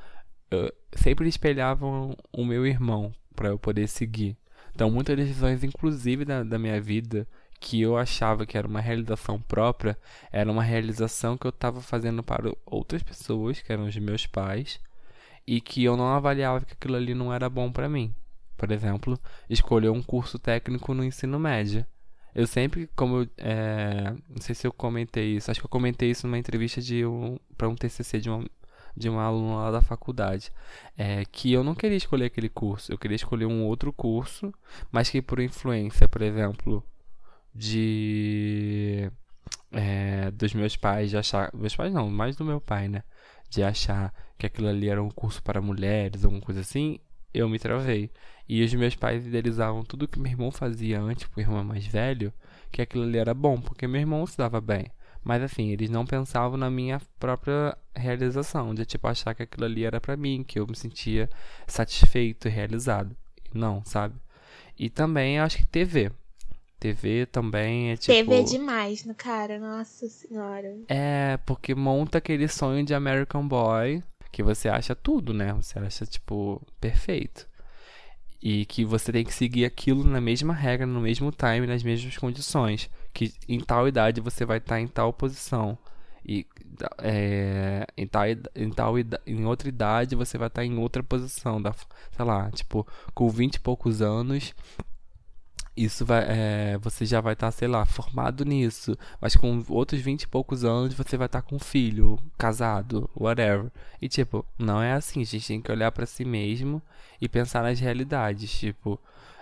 sempre 0.99 1.27
espelhavam 1.27 2.15
o 2.31 2.45
meu 2.45 2.65
irmão 2.65 3.13
para 3.35 3.49
eu 3.49 3.59
poder 3.59 3.87
seguir. 3.87 4.37
Então, 4.73 4.89
muitas 4.89 5.15
decisões, 5.15 5.63
inclusive 5.63 6.25
da, 6.25 6.43
da 6.43 6.57
minha 6.57 6.79
vida, 6.81 7.27
que 7.59 7.81
eu 7.81 7.97
achava 7.97 8.45
que 8.45 8.57
era 8.57 8.67
uma 8.67 8.81
realização 8.81 9.39
própria, 9.39 9.97
era 10.31 10.51
uma 10.51 10.63
realização 10.63 11.37
que 11.37 11.45
eu 11.45 11.49
estava 11.49 11.81
fazendo 11.81 12.21
para 12.21 12.51
outras 12.65 13.01
pessoas, 13.01 13.61
que 13.61 13.71
eram 13.71 13.85
os 13.85 13.95
meus 13.95 14.25
pais, 14.25 14.79
e 15.47 15.61
que 15.61 15.83
eu 15.83 15.95
não 15.95 16.07
avaliava 16.07 16.65
que 16.65 16.73
aquilo 16.73 16.95
ali 16.95 17.13
não 17.13 17.33
era 17.33 17.49
bom 17.49 17.71
para 17.71 17.87
mim. 17.87 18.13
Por 18.57 18.71
exemplo, 18.71 19.19
escolher 19.49 19.89
um 19.89 20.01
curso 20.01 20.39
técnico 20.39 20.93
no 20.93 21.03
ensino 21.03 21.39
médio. 21.39 21.85
Eu 22.35 22.47
sempre, 22.47 22.89
como 22.95 23.21
eu, 23.21 23.27
é, 23.37 24.13
não 24.27 24.41
sei 24.41 24.55
se 24.55 24.65
eu 24.65 24.73
comentei 24.73 25.35
isso, 25.35 25.51
acho 25.51 25.59
que 25.59 25.65
eu 25.65 25.69
comentei 25.69 26.09
isso 26.09 26.25
numa 26.25 26.37
entrevista 26.37 26.81
um, 27.07 27.37
para 27.55 27.69
um 27.69 27.75
TCC 27.75 28.19
de 28.19 28.29
uma, 28.29 28.43
de 28.95 29.09
um 29.09 29.19
aluno 29.19 29.55
lá 29.55 29.71
da 29.71 29.81
faculdade, 29.81 30.51
é, 30.97 31.25
que 31.25 31.51
eu 31.51 31.63
não 31.63 31.75
queria 31.75 31.97
escolher 31.97 32.25
aquele 32.25 32.49
curso, 32.49 32.91
eu 32.91 32.97
queria 32.97 33.15
escolher 33.15 33.45
um 33.45 33.63
outro 33.65 33.91
curso, 33.91 34.53
mas 34.91 35.09
que 35.09 35.21
por 35.21 35.39
influência, 35.39 36.07
por 36.07 36.21
exemplo, 36.21 36.83
de 37.53 39.11
é, 39.71 40.31
dos 40.31 40.53
meus 40.53 40.75
pais 40.75 41.09
de 41.09 41.17
achar, 41.17 41.51
meus 41.53 41.75
pais 41.75 41.93
não, 41.93 42.09
mais 42.09 42.35
do 42.35 42.45
meu 42.45 42.61
pai, 42.61 42.87
né, 42.87 43.03
de 43.49 43.63
achar 43.63 44.13
que 44.37 44.45
aquilo 44.45 44.67
ali 44.67 44.89
era 44.89 45.01
um 45.01 45.09
curso 45.09 45.41
para 45.43 45.61
mulheres, 45.61 46.23
alguma 46.23 46.41
coisa 46.41 46.61
assim, 46.61 46.99
eu 47.33 47.49
me 47.49 47.59
travei. 47.59 48.11
E 48.47 48.63
os 48.63 48.73
meus 48.73 48.95
pais 48.95 49.25
idealizavam 49.25 49.83
tudo 49.83 50.07
que 50.07 50.19
meu 50.19 50.31
irmão 50.31 50.51
fazia 50.51 51.01
antes, 51.01 51.25
porque 51.25 51.41
o 51.41 51.43
irmão 51.43 51.63
mais 51.63 51.85
velho, 51.85 52.31
que 52.71 52.81
aquilo 52.81 53.03
ali 53.03 53.17
era 53.17 53.33
bom, 53.33 53.59
porque 53.59 53.87
meu 53.87 54.01
irmão 54.01 54.25
se 54.27 54.37
dava 54.37 54.61
bem. 54.61 54.91
Mas 55.23 55.41
assim, 55.41 55.69
eles 55.69 55.89
não 55.89 56.05
pensavam 56.05 56.57
na 56.57 56.69
minha 56.69 57.01
própria 57.19 57.77
realização, 57.95 58.73
de 58.73 58.85
tipo 58.85 59.07
achar 59.07 59.33
que 59.33 59.43
aquilo 59.43 59.65
ali 59.65 59.85
era 59.85 60.01
para 60.01 60.17
mim, 60.17 60.43
que 60.43 60.59
eu 60.59 60.67
me 60.67 60.75
sentia 60.75 61.29
satisfeito 61.65 62.47
e 62.47 62.51
realizado. 62.51 63.15
Não, 63.53 63.83
sabe? 63.85 64.15
E 64.77 64.89
também 64.89 65.39
acho 65.39 65.57
que 65.57 65.65
TV. 65.65 66.11
TV 66.79 67.25
também 67.27 67.91
é 67.91 67.97
tipo. 67.97 68.13
TV 68.13 68.43
demais, 68.43 69.05
no 69.05 69.15
cara, 69.15 69.57
nossa 69.57 70.07
senhora. 70.09 70.75
É, 70.89 71.37
porque 71.45 71.73
monta 71.73 72.17
aquele 72.17 72.47
sonho 72.47 72.83
de 72.83 72.93
American 72.93 73.47
Boy 73.47 74.03
que 74.33 74.43
você 74.43 74.67
acha 74.67 74.95
tudo, 74.95 75.31
né? 75.31 75.53
Você 75.53 75.77
acha, 75.77 76.05
tipo, 76.05 76.59
perfeito. 76.81 77.47
E 78.41 78.65
que 78.65 78.83
você 78.83 79.11
tem 79.11 79.23
que 79.23 79.33
seguir 79.33 79.63
aquilo 79.63 80.03
na 80.03 80.19
mesma 80.19 80.53
regra, 80.53 80.87
no 80.87 80.99
mesmo 80.99 81.31
time, 81.31 81.67
nas 81.67 81.83
mesmas 81.83 82.17
condições. 82.17 82.89
Que 83.13 83.33
em 83.47 83.59
tal 83.59 83.87
idade 83.87 84.21
você 84.21 84.45
vai 84.45 84.57
estar 84.57 84.75
tá 84.75 84.81
em 84.81 84.87
tal 84.87 85.13
posição. 85.13 85.77
E 86.25 86.47
é, 86.99 87.85
em, 87.97 88.07
tal, 88.07 88.23
em, 88.55 88.69
tal, 88.71 88.95
em 89.27 89.45
outra 89.45 89.67
idade 89.67 90.15
você 90.15 90.37
vai 90.37 90.47
estar 90.47 90.61
tá 90.61 90.65
em 90.65 90.77
outra 90.77 91.03
posição. 91.03 91.61
Da, 91.61 91.73
sei 92.11 92.25
lá, 92.25 92.49
tipo, 92.51 92.87
com 93.13 93.29
20 93.29 93.55
e 93.55 93.59
poucos 93.59 94.01
anos 94.01 94.53
isso 95.75 96.05
vai, 96.05 96.23
é, 96.27 96.77
você 96.77 97.05
já 97.05 97.19
vai 97.19 97.33
estar, 97.33 97.47
tá, 97.47 97.51
sei 97.51 97.67
lá, 97.67 97.85
formado 97.85 98.45
nisso. 98.45 98.97
Mas 99.19 99.35
com 99.35 99.63
outros 99.69 100.01
20 100.01 100.23
e 100.23 100.27
poucos 100.27 100.63
anos 100.63 100.93
você 100.93 101.17
vai 101.17 101.25
estar 101.25 101.41
tá 101.41 101.47
com 101.47 101.57
filho, 101.59 102.19
casado, 102.37 103.09
whatever. 103.15 103.71
E 104.01 104.07
tipo, 104.07 104.45
não 104.57 104.81
é 104.81 104.93
assim. 104.93 105.21
A 105.21 105.25
gente 105.25 105.47
tem 105.47 105.61
que 105.61 105.71
olhar 105.71 105.91
para 105.91 106.05
si 106.05 106.23
mesmo 106.25 106.81
e 107.19 107.27
pensar 107.27 107.63
nas 107.63 107.79
realidades. 107.79 108.51
Tipo, 108.51 108.99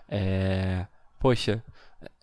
é, 0.07 0.87
poxa, 1.19 1.63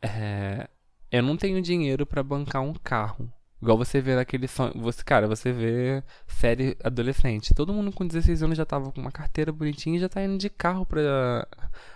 é, 0.02 0.68
eu 1.10 1.22
não 1.22 1.36
tenho 1.36 1.60
dinheiro 1.62 2.06
para 2.06 2.22
bancar 2.22 2.62
um 2.62 2.74
carro. 2.74 3.30
Igual 3.60 3.76
você 3.76 4.00
vê 4.00 4.14
naquele 4.14 4.46
sonho. 4.46 4.72
Você, 4.76 5.02
cara, 5.02 5.26
você 5.26 5.52
vê 5.52 6.02
série 6.26 6.76
adolescente. 6.82 7.54
Todo 7.54 7.72
mundo 7.72 7.92
com 7.92 8.06
16 8.06 8.42
anos 8.42 8.56
já 8.56 8.64
tava 8.64 8.92
com 8.92 9.00
uma 9.00 9.10
carteira 9.10 9.50
bonitinha 9.50 9.96
e 9.96 10.00
já 10.00 10.08
tá 10.08 10.22
indo 10.22 10.38
de 10.38 10.48
carro 10.48 10.86
pra, 10.86 11.48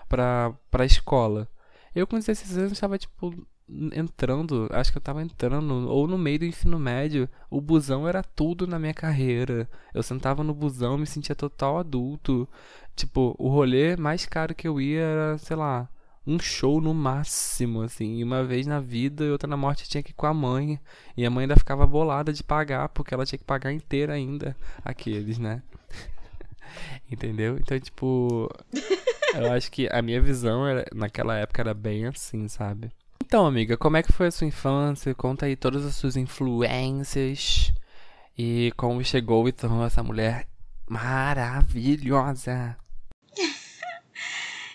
pra, 0.09 0.52
pra 0.71 0.85
escola. 0.85 1.49
Eu 1.95 2.07
com 2.07 2.19
16 2.19 2.59
anos 2.59 2.73
estava, 2.73 2.99
tipo, 2.99 3.47
entrando, 3.95 4.69
acho 4.73 4.92
que 4.92 4.99
eu 4.99 5.02
tava 5.02 5.23
entrando, 5.23 5.88
ou 5.88 6.07
no 6.07 6.19
meio 6.19 6.40
do 6.40 6.45
ensino 6.45 6.78
médio, 6.78 7.28
o 7.50 7.61
busão 7.61 8.09
era 8.09 8.23
tudo 8.23 8.66
na 8.66 8.78
minha 8.78 8.95
carreira. 8.95 9.69
Eu 9.95 10.02
sentava 10.02 10.42
no 10.42 10.54
busão, 10.54 10.99
me 10.99 11.07
sentia 11.07 11.35
total 11.35 11.78
adulto. 11.78 12.49
Tipo, 12.97 13.35
o 13.38 13.49
rolê 13.49 13.97
mais 13.97 14.26
caro 14.26 14.54
que 14.54 14.69
eu 14.69 14.81
ia 14.81 15.00
era, 15.00 15.38
sei 15.38 15.57
lá, 15.57 15.88
um 16.26 16.38
show 16.38 16.81
no 16.81 16.95
máximo, 16.95 17.83
assim. 17.83 18.19
E 18.19 18.25
uma 18.25 18.45
vez 18.45 18.67
na 18.67 18.81
vida 18.81 19.25
e 19.25 19.31
outra 19.31 19.49
na 19.49 19.57
morte 19.57 19.88
tinha 19.88 20.02
que 20.02 20.11
ir 20.11 20.14
com 20.14 20.26
a 20.26 20.35
mãe. 20.35 20.79
E 21.17 21.26
a 21.26 21.31
mãe 21.31 21.43
ainda 21.43 21.57
ficava 21.57 21.87
bolada 21.87 22.33
de 22.33 22.43
pagar, 22.43 22.88
porque 22.91 23.12
ela 23.12 23.26
tinha 23.26 23.38
que 23.38 23.45
pagar 23.45 23.73
inteira 23.73 24.14
ainda 24.14 24.57
aqueles, 24.85 25.38
né? 25.38 25.62
Entendeu? 27.11 27.57
Então, 27.59 27.79
tipo. 27.79 28.49
Eu 29.35 29.50
acho 29.52 29.73
que 29.73 29.88
a 29.91 30.02
minha 30.02 30.21
visão 30.21 30.67
era, 30.67 30.85
naquela 30.95 31.35
época 31.38 31.62
era 31.62 31.73
bem 31.73 32.07
assim, 32.07 32.49
sabe? 32.49 32.91
Então, 33.25 33.47
amiga, 33.47 33.79
como 33.79 33.97
é 33.97 34.02
que 34.02 34.12
foi 34.12 34.26
a 34.26 34.31
sua 34.31 34.47
infância? 34.47 35.14
Conta 35.14 35.47
aí 35.47 35.57
todas 35.57 35.87
as 35.87 35.95
suas 35.95 36.19
influências 36.19 37.73
e 38.37 38.71
como 38.76 39.02
chegou 39.02 39.49
e 39.49 39.52
tornou 39.52 39.87
essa 39.87 40.02
mulher 40.02 40.47
maravilhosa. 40.87 42.76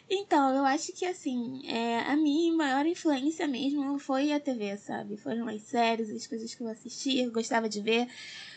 Então, 0.09 0.55
eu 0.55 0.65
acho 0.65 0.93
que 0.93 1.05
assim, 1.05 1.61
é, 1.67 1.99
a 1.99 2.15
minha 2.15 2.53
maior 2.53 2.85
influência 2.85 3.47
mesmo 3.47 3.99
foi 3.99 4.31
a 4.31 4.39
TV, 4.39 4.77
sabe? 4.77 5.17
Foram 5.17 5.47
as 5.47 5.61
séries, 5.63 6.09
as 6.09 6.25
coisas 6.25 6.53
que 6.55 6.61
eu 6.61 6.67
assistia, 6.67 7.29
gostava 7.29 7.67
de 7.67 7.81
ver. 7.81 8.07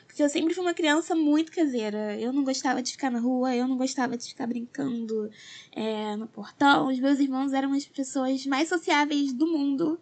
Porque 0.07 0.23
eu 0.23 0.29
sempre 0.29 0.55
fui 0.55 0.63
uma 0.63 0.75
criança 0.75 1.15
muito 1.15 1.53
caseira. 1.53 2.19
Eu 2.19 2.33
não 2.33 2.45
gostava 2.45 2.83
de 2.83 2.93
ficar 2.93 3.11
na 3.11 3.21
rua, 3.21 3.55
eu 3.55 3.67
não 3.67 3.77
gostava 3.77 4.17
de 4.17 4.27
ficar 4.29 4.47
brincando 4.47 5.31
é, 5.73 6.17
no 6.17 6.27
portão. 6.27 6.89
Os 6.89 6.99
meus 6.99 7.19
irmãos 7.21 7.53
eram 7.53 7.73
as 7.73 7.85
pessoas 7.85 8.45
mais 8.47 8.69
sociáveis 8.69 9.33
do 9.33 9.47
mundo. 9.47 10.01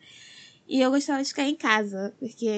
E 0.67 0.81
eu 0.81 0.90
gostava 0.90 1.23
de 1.23 1.28
ficar 1.28 1.45
em 1.45 1.55
casa, 1.55 2.14
porque 2.19 2.49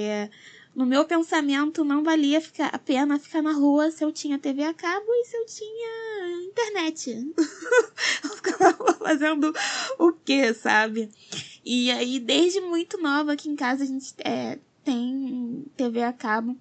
no 0.74 0.86
meu 0.86 1.04
pensamento 1.04 1.84
não 1.84 2.02
valia 2.02 2.40
ficar, 2.40 2.68
a 2.68 2.78
pena 2.78 3.18
ficar 3.18 3.42
na 3.42 3.52
rua 3.52 3.90
se 3.90 4.04
eu 4.04 4.12
tinha 4.12 4.38
TV 4.38 4.62
a 4.64 4.74
cabo 4.74 5.06
e 5.08 5.24
se 5.24 5.36
eu 5.36 5.46
tinha 5.46 6.29
internet. 6.50 7.32
eu 8.24 8.30
ficava 8.30 8.94
fazendo 8.94 9.52
o 9.98 10.12
quê, 10.12 10.52
sabe? 10.52 11.10
E 11.64 11.90
aí, 11.90 12.18
desde 12.18 12.60
muito 12.60 12.98
nova 12.98 13.32
aqui 13.32 13.48
em 13.48 13.56
casa, 13.56 13.84
a 13.84 13.86
gente 13.86 14.14
é, 14.18 14.58
tem 14.84 15.64
TV 15.76 16.02
a 16.02 16.12
cabo. 16.12 16.56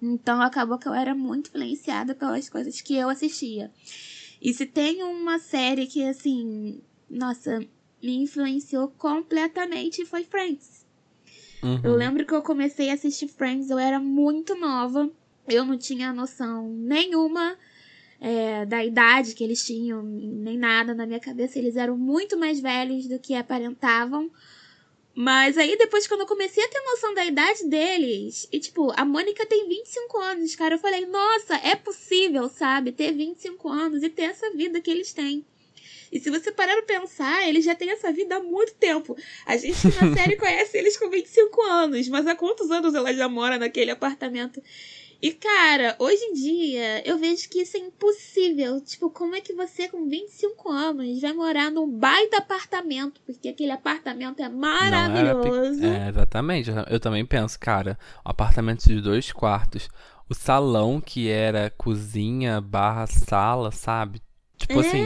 Então 0.00 0.40
acabou 0.40 0.78
que 0.78 0.86
eu 0.86 0.94
era 0.94 1.14
muito 1.14 1.48
influenciada 1.48 2.14
pelas 2.14 2.48
coisas 2.48 2.80
que 2.80 2.94
eu 2.96 3.08
assistia. 3.08 3.72
E 4.40 4.52
se 4.52 4.66
tem 4.66 5.02
uma 5.02 5.38
série 5.38 5.86
que, 5.86 6.04
assim, 6.04 6.82
nossa, 7.08 7.60
me 8.02 8.16
influenciou 8.22 8.88
completamente 8.88 10.04
foi 10.04 10.24
Friends. 10.24 10.84
Uhum. 11.62 11.80
Eu 11.82 11.94
lembro 11.94 12.26
que 12.26 12.34
eu 12.34 12.42
comecei 12.42 12.90
a 12.90 12.94
assistir 12.94 13.28
Friends, 13.28 13.70
eu 13.70 13.78
era 13.78 13.98
muito 13.98 14.54
nova. 14.54 15.10
Eu 15.48 15.64
não 15.64 15.78
tinha 15.78 16.12
noção 16.12 16.68
nenhuma 16.68 17.56
é, 18.20 18.64
da 18.66 18.84
idade 18.84 19.34
que 19.34 19.44
eles 19.44 19.64
tinham, 19.64 20.02
nem 20.02 20.56
nada 20.56 20.94
na 20.94 21.06
minha 21.06 21.20
cabeça. 21.20 21.58
Eles 21.58 21.76
eram 21.76 21.96
muito 21.96 22.36
mais 22.38 22.60
velhos 22.60 23.06
do 23.06 23.18
que 23.18 23.34
aparentavam. 23.34 24.30
Mas 25.14 25.56
aí 25.56 25.76
depois, 25.76 26.08
quando 26.08 26.22
eu 26.22 26.26
comecei 26.26 26.64
a 26.64 26.68
ter 26.68 26.80
noção 26.80 27.14
da 27.14 27.24
idade 27.24 27.68
deles, 27.68 28.48
e 28.50 28.58
tipo, 28.58 28.92
a 28.96 29.04
Mônica 29.04 29.46
tem 29.46 29.68
25 29.68 30.18
anos, 30.18 30.56
cara, 30.56 30.74
eu 30.74 30.78
falei, 30.78 31.06
nossa, 31.06 31.54
é 31.56 31.76
possível, 31.76 32.48
sabe, 32.48 32.90
ter 32.90 33.12
25 33.12 33.68
anos 33.68 34.02
e 34.02 34.08
ter 34.08 34.24
essa 34.24 34.50
vida 34.50 34.80
que 34.80 34.90
eles 34.90 35.12
têm. 35.12 35.44
E 36.10 36.20
se 36.20 36.30
você 36.30 36.50
parar 36.52 36.74
pra 36.74 37.00
pensar, 37.00 37.48
eles 37.48 37.64
já 37.64 37.74
têm 37.74 37.90
essa 37.90 38.12
vida 38.12 38.36
há 38.36 38.40
muito 38.40 38.74
tempo. 38.74 39.16
A 39.46 39.56
gente 39.56 39.86
na 39.86 40.14
série 40.14 40.36
conhece 40.36 40.78
eles 40.78 40.96
com 40.96 41.10
25 41.10 41.62
anos, 41.62 42.08
mas 42.08 42.26
há 42.26 42.34
quantos 42.34 42.70
anos 42.70 42.94
ela 42.94 43.12
já 43.12 43.28
mora 43.28 43.58
naquele 43.58 43.92
apartamento? 43.92 44.62
E, 45.24 45.32
cara, 45.32 45.96
hoje 45.98 46.22
em 46.22 46.34
dia 46.34 47.08
eu 47.08 47.16
vejo 47.16 47.48
que 47.48 47.62
isso 47.62 47.78
é 47.78 47.80
impossível. 47.80 48.78
Tipo, 48.82 49.08
como 49.08 49.34
é 49.34 49.40
que 49.40 49.54
você 49.54 49.88
com 49.88 50.06
25 50.06 50.70
anos 50.70 51.18
vai 51.22 51.32
morar 51.32 51.70
num 51.70 51.90
baita 51.90 52.36
apartamento? 52.36 53.22
Porque 53.24 53.48
aquele 53.48 53.70
apartamento 53.70 54.42
é 54.42 54.50
maravilhoso. 54.50 55.82
É, 55.82 56.10
exatamente. 56.10 56.70
Eu 56.90 57.00
também 57.00 57.24
penso, 57.24 57.58
cara, 57.58 57.98
um 58.18 58.30
apartamento 58.32 58.86
de 58.86 59.00
dois 59.00 59.32
quartos. 59.32 59.88
O 60.28 60.34
salão 60.34 61.00
que 61.00 61.30
era 61.30 61.70
cozinha 61.70 62.60
barra 62.60 63.06
sala, 63.06 63.72
sabe? 63.72 64.20
Tipo 64.58 64.80
é. 64.80 64.86
assim. 64.86 65.04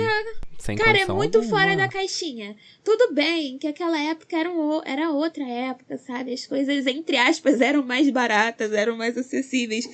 Sem 0.59 0.77
Cara, 0.77 0.99
é 0.99 1.07
muito 1.07 1.39
alguma. 1.39 1.59
fora 1.59 1.77
da 1.77 1.89
caixinha. 1.89 2.57
Tudo 2.83 3.15
bem 3.15 3.59
que 3.59 3.67
aquela 3.67 3.99
época 3.99 4.37
era, 4.37 4.51
um, 4.51 4.83
era 4.85 5.11
outra 5.11 5.45
época, 5.49 5.97
sabe? 5.99 6.33
As 6.33 6.47
coisas, 6.47 6.87
entre 6.87 7.17
aspas, 7.17 7.61
eram 7.61 7.85
mais 7.85 8.11
baratas, 8.11 8.73
eram 8.73 8.97
mais 8.97 9.17
acessíveis. 9.17 9.89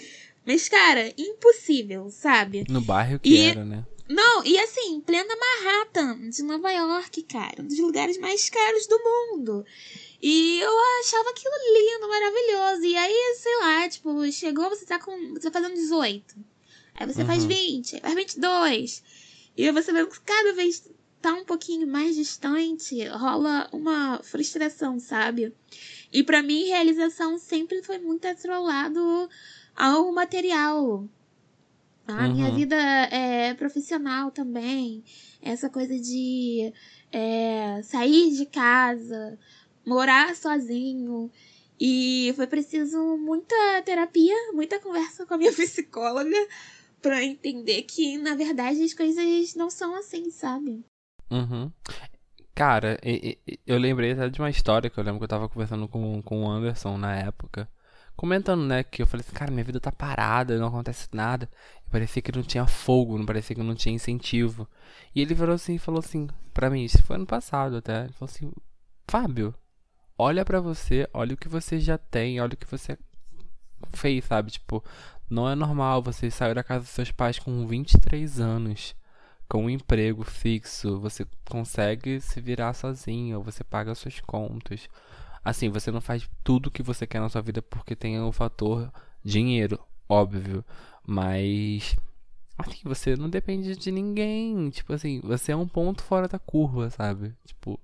Mas, 0.45 0.69
cara, 0.69 1.13
impossível, 1.19 2.09
sabe? 2.11 2.65
No 2.69 2.81
bairro 2.81 3.19
que 3.19 3.31
e, 3.31 3.41
era, 3.43 3.65
né? 3.65 3.85
Não, 4.09 4.45
e 4.45 4.59
assim, 4.59 5.01
plena 5.01 5.35
Manhattan, 5.35 6.29
de 6.29 6.43
Nova 6.43 6.71
York, 6.71 7.23
cara. 7.23 7.63
Um 7.63 7.67
dos 7.67 7.79
lugares 7.79 8.19
mais 8.19 8.49
caros 8.51 8.87
do 8.87 8.99
mundo. 8.99 9.65
E 10.21 10.61
eu 10.61 10.71
achava 11.01 11.31
aquilo 11.31 11.55
lindo, 11.75 12.09
maravilhoso. 12.09 12.85
E 12.85 12.97
aí, 12.97 13.37
sei 13.39 13.57
lá, 13.59 13.89
tipo, 13.89 14.33
chegou, 14.33 14.69
você 14.69 14.85
tá 14.85 14.99
com. 14.99 15.35
Você 15.35 15.51
tá 15.51 15.61
fazendo 15.61 15.75
18. 15.75 16.37
Aí 16.95 17.07
você 17.07 17.23
uhum. 17.23 17.27
faz 17.27 17.45
20, 17.45 17.95
aí 17.97 18.01
faz 18.01 18.15
22. 18.15 19.03
E 19.57 19.71
você 19.71 19.93
vê 19.93 20.07
que 20.07 20.21
cada 20.21 20.53
vez 20.53 20.91
tá 21.21 21.33
um 21.33 21.45
pouquinho 21.45 21.87
mais 21.87 22.17
distante, 22.17 23.07
rola 23.07 23.69
uma 23.73 24.21
frustração, 24.23 24.99
sabe? 24.99 25.55
E 26.13 26.23
para 26.23 26.43
mim, 26.43 26.69
realização 26.69 27.39
sempre 27.39 27.83
foi 27.83 27.99
muito 27.99 28.27
atrolado 28.27 29.29
ao 29.75 30.13
material. 30.13 31.09
A 32.07 32.27
uhum. 32.27 32.35
minha 32.35 32.51
vida 32.51 32.77
é 32.77 33.55
profissional 33.55 34.31
também. 34.31 35.03
Essa 35.41 35.71
coisa 35.71 35.99
de 35.99 36.73
é, 37.11 37.81
sair 37.83 38.33
de 38.33 38.45
casa, 38.45 39.39
morar 39.87 40.37
sozinho. 40.37 41.31
E 41.81 42.33
foi 42.37 42.47
preciso 42.47 43.17
muita 43.17 43.83
terapia, 43.83 44.35
muita 44.53 44.79
conversa 44.79 45.25
com 45.25 45.35
a 45.35 45.39
minha 45.39 45.53
psicóloga 45.57 46.37
para 47.05 47.23
entender 47.23 47.83
que, 47.83 48.17
na 48.17 48.35
verdade, 48.35 48.83
as 48.83 48.95
coisas 48.95 49.55
não 49.55 49.69
são 49.69 49.95
assim, 49.95 50.31
sabe? 50.31 50.83
Uhum. 51.31 51.71
Cara, 52.55 52.99
eu 53.67 53.77
lembrei 53.79 54.13
até 54.13 54.31
de 54.31 54.41
uma 54.41 54.49
história 54.49 54.89
que 54.89 54.99
eu 54.99 55.05
lembro 55.05 55.19
que 55.19 55.25
eu 55.25 55.29
tava 55.29 55.47
conversando 55.47 55.87
com, 55.87 56.23
com 56.23 56.45
o 56.45 56.51
Anderson 56.51 56.97
na 56.97 57.15
época. 57.15 57.69
Comentando, 58.17 58.65
né, 58.65 58.83
que 58.83 59.03
eu 59.03 59.07
falei 59.07 59.23
assim, 59.27 59.37
cara, 59.37 59.51
minha 59.51 59.65
vida 59.65 59.79
tá 59.79 59.93
parada, 59.93 60.59
não 60.59 60.69
acontece 60.69 61.09
nada. 61.13 61.47
E 61.87 61.91
parecia 61.91 62.23
que 62.23 62.33
não 62.33 62.43
tinha 62.43 62.67
fogo, 62.67 63.19
não 63.19 63.27
parecia 63.27 63.55
que 63.55 63.63
não 63.63 63.75
tinha 63.75 63.95
incentivo. 63.95 64.67
E 65.15 65.21
ele 65.21 65.35
virou 65.35 65.57
assim 65.57 65.77
falou 65.77 65.99
assim, 65.99 66.27
pra 66.55 66.71
mim, 66.71 66.85
isso 66.85 67.03
foi 67.03 67.17
ano 67.17 67.27
passado 67.27 67.77
até. 67.77 68.05
Ele 68.05 68.13
falou 68.15 68.33
assim, 68.33 68.51
Fábio, 69.07 69.55
olha 70.17 70.43
para 70.43 70.59
você, 70.59 71.07
olha 71.13 71.35
o 71.35 71.37
que 71.37 71.51
você 71.51 71.79
já 71.79 71.99
tem, 71.99 72.41
olha 72.41 72.55
o 72.55 72.57
que 72.57 72.71
você 72.71 72.97
fez, 73.93 74.25
sabe? 74.25 74.53
Tipo, 74.53 74.83
não 75.29 75.49
é 75.49 75.55
normal 75.55 76.03
você 76.03 76.31
sair 76.31 76.55
da 76.55 76.65
casa 76.65 76.81
dos 76.81 76.91
seus 76.91 77.11
pais 77.11 77.39
com 77.39 77.67
23 77.67 78.41
anos 78.41 78.95
com 79.49 79.65
um 79.65 79.71
emprego 79.71 80.25
fixo, 80.25 80.99
você 80.99 81.27
consegue 81.49 82.21
se 82.21 82.41
virar 82.41 82.75
sozinho, 82.75 83.43
você 83.43 83.63
paga 83.63 83.95
suas 83.95 84.21
contas. 84.21 84.89
Assim, 85.45 85.69
você 85.69 85.91
não 85.91 86.01
faz 86.01 86.29
tudo 86.43 86.67
o 86.69 86.71
que 86.71 86.83
você 86.83 87.07
quer 87.07 87.21
na 87.21 87.29
sua 87.29 87.43
vida 87.43 87.61
porque 87.61 87.95
tem 87.95 88.19
o 88.21 88.33
fator 88.33 88.91
dinheiro, 89.23 89.79
óbvio. 90.09 90.65
Mas 91.07 91.97
assim, 92.57 92.81
você 92.85 93.17
não 93.17 93.29
depende 93.29 93.77
de 93.77 93.91
ninguém. 93.93 94.71
Tipo 94.71 94.95
assim, 94.95 95.21
você 95.23 95.53
é 95.53 95.57
um 95.57 95.69
ponto 95.69 96.03
fora 96.03 96.27
da 96.27 96.39
curva, 96.39 96.91
sabe? 96.91 97.35
Tipo, 97.45 97.79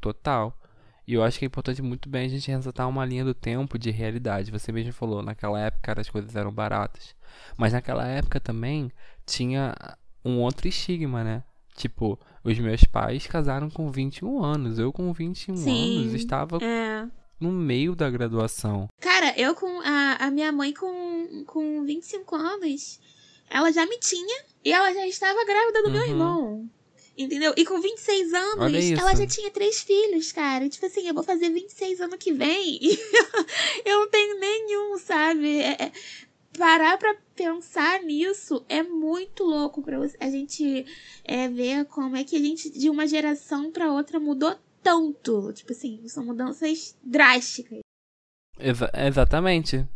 total. 0.00 0.58
E 1.06 1.14
eu 1.14 1.22
acho 1.22 1.38
que 1.38 1.44
é 1.44 1.48
importante 1.48 1.82
muito 1.82 2.08
bem 2.08 2.26
a 2.26 2.28
gente 2.28 2.50
ressaltar 2.50 2.88
uma 2.88 3.04
linha 3.04 3.24
do 3.24 3.34
tempo 3.34 3.78
de 3.78 3.90
realidade. 3.90 4.50
Você 4.50 4.72
mesmo 4.72 4.92
falou, 4.92 5.22
naquela 5.22 5.60
época 5.60 6.00
as 6.00 6.08
coisas 6.08 6.34
eram 6.34 6.50
baratas. 6.50 7.14
Mas 7.56 7.72
naquela 7.72 8.06
época 8.06 8.40
também 8.40 8.90
tinha 9.26 9.74
um 10.24 10.40
outro 10.40 10.66
estigma, 10.66 11.22
né? 11.22 11.44
Tipo, 11.76 12.18
os 12.42 12.58
meus 12.58 12.84
pais 12.84 13.26
casaram 13.26 13.68
com 13.68 13.90
21 13.90 14.42
anos. 14.42 14.78
Eu 14.78 14.92
com 14.92 15.12
21 15.12 15.56
Sim, 15.56 16.02
anos 16.02 16.14
estava 16.14 16.58
é. 16.64 17.06
no 17.38 17.50
meio 17.50 17.94
da 17.94 18.08
graduação. 18.08 18.88
Cara, 19.00 19.34
eu 19.38 19.54
com 19.54 19.80
a, 19.80 20.16
a 20.20 20.30
minha 20.30 20.52
mãe 20.52 20.72
com, 20.72 21.44
com 21.46 21.84
25 21.84 22.34
anos, 22.36 23.00
ela 23.50 23.70
já 23.72 23.84
me 23.84 23.98
tinha 23.98 24.44
e 24.64 24.72
ela 24.72 24.92
já 24.94 25.06
estava 25.06 25.44
grávida 25.44 25.82
do 25.82 25.88
uhum. 25.88 25.92
meu 25.92 26.06
irmão. 26.06 26.70
Entendeu? 27.16 27.54
E 27.56 27.64
com 27.64 27.80
26 27.80 28.32
anos, 28.34 28.90
ela 28.98 29.14
já 29.14 29.26
tinha 29.26 29.50
três 29.50 29.82
filhos, 29.82 30.32
cara. 30.32 30.68
Tipo 30.68 30.86
assim, 30.86 31.06
eu 31.06 31.14
vou 31.14 31.22
fazer 31.22 31.48
26 31.48 32.00
ano 32.00 32.18
que 32.18 32.32
vem 32.32 32.78
e 32.82 32.98
eu 33.84 34.00
não 34.00 34.08
tenho 34.08 34.40
nenhum, 34.40 34.98
sabe? 34.98 35.60
É, 35.60 35.84
é 35.84 35.92
parar 36.58 36.96
pra 36.98 37.14
pensar 37.34 38.00
nisso 38.02 38.64
é 38.68 38.82
muito 38.82 39.42
louco 39.42 39.82
pra 39.82 39.98
a 40.20 40.30
gente 40.30 40.86
é, 41.24 41.48
ver 41.48 41.84
como 41.86 42.16
é 42.16 42.24
que 42.24 42.36
a 42.36 42.38
gente, 42.38 42.70
de 42.70 42.88
uma 42.88 43.06
geração 43.06 43.70
pra 43.70 43.92
outra, 43.92 44.20
mudou 44.20 44.56
tanto. 44.82 45.52
Tipo 45.52 45.72
assim, 45.72 46.06
são 46.08 46.24
mudanças 46.24 46.96
drásticas. 47.02 47.80
Exa 48.58 48.90
exatamente. 48.94 49.86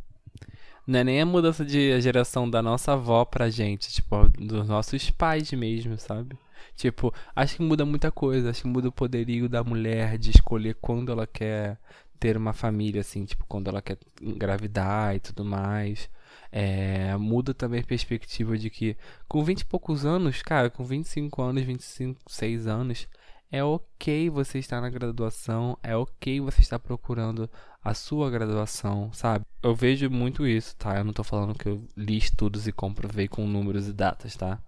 Não 0.87 1.01
é 1.01 1.05
nem 1.05 1.21
a 1.21 1.27
mudança 1.27 1.65
de 1.65 2.01
geração 2.01 2.49
da 2.49 2.63
nossa 2.63 2.93
avó 2.93 3.25
pra 3.25 3.51
gente, 3.51 3.93
tipo, 3.93 4.29
dos 4.31 4.67
nossos 4.67 5.11
pais 5.11 5.53
mesmo, 5.53 5.99
sabe? 5.99 6.37
Tipo, 6.75 7.13
acho 7.35 7.57
que 7.57 7.63
muda 7.63 7.85
muita 7.85 8.11
coisa. 8.11 8.51
Acho 8.51 8.63
que 8.63 8.69
muda 8.69 8.89
o 8.89 8.93
poderio 8.93 9.49
da 9.49 9.63
mulher 9.65 10.19
de 10.19 10.31
escolher 10.31 10.77
quando 10.81 11.13
ela 11.13 11.27
quer 11.27 11.79
ter 12.19 12.37
uma 12.37 12.53
família, 12.53 13.01
assim, 13.01 13.25
tipo, 13.25 13.45
quando 13.47 13.69
ela 13.69 13.81
quer 13.81 13.99
engravidar 14.21 15.15
e 15.15 15.21
tudo 15.21 15.45
mais. 15.45 16.11
É, 16.51 17.17
muda 17.17 17.55
também 17.55 17.81
a 17.81 17.85
perspectiva 17.85 18.57
de 18.57 18.71
que 18.71 18.97
com 19.29 19.45
20 19.45 19.61
e 19.61 19.65
poucos 19.65 20.05
anos, 20.05 20.43
cara, 20.43 20.71
com 20.71 20.85
25 20.85 21.43
anos, 21.43 21.63
25, 21.63 22.21
6 22.27 22.67
anos, 22.67 23.09
é 23.51 23.63
ok 23.65 24.29
você 24.31 24.59
estar 24.59 24.81
na 24.81 24.91
graduação, 24.91 25.79
é 25.83 25.97
ok 25.97 26.41
você 26.41 26.61
estar 26.61 26.79
procurando 26.79 27.49
a 27.83 27.95
sua 27.95 28.31
graduação, 28.31 29.11
sabe? 29.13 29.45
Eu 29.63 29.75
vejo 29.75 30.11
muito 30.11 30.47
isso, 30.47 30.77
tá? 30.77 30.99
Eu 30.99 31.05
não 31.05 31.13
tô 31.13 31.25
falando 31.25 31.57
que 31.57 31.69
eu 31.69 31.87
li 31.97 32.19
estudos 32.19 32.67
e 32.67 32.73
comprovei 32.73 33.29
com 33.29 33.47
números 33.47 33.89
e 33.89 33.93
datas, 33.93 34.37
tá? 34.37 34.61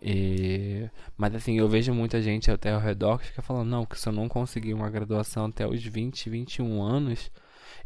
E... 0.00 0.88
Mas 1.16 1.34
assim, 1.34 1.58
eu 1.58 1.68
vejo 1.68 1.92
muita 1.92 2.22
gente 2.22 2.50
até 2.50 2.72
ao 2.72 2.80
redor 2.80 3.18
que 3.18 3.26
fica 3.26 3.42
falando, 3.42 3.68
não, 3.68 3.86
que 3.86 3.98
se 3.98 4.08
eu 4.08 4.12
não 4.12 4.28
conseguir 4.28 4.74
uma 4.74 4.90
graduação 4.90 5.46
até 5.46 5.66
os 5.66 5.84
20, 5.84 6.30
21 6.30 6.82
anos, 6.82 7.30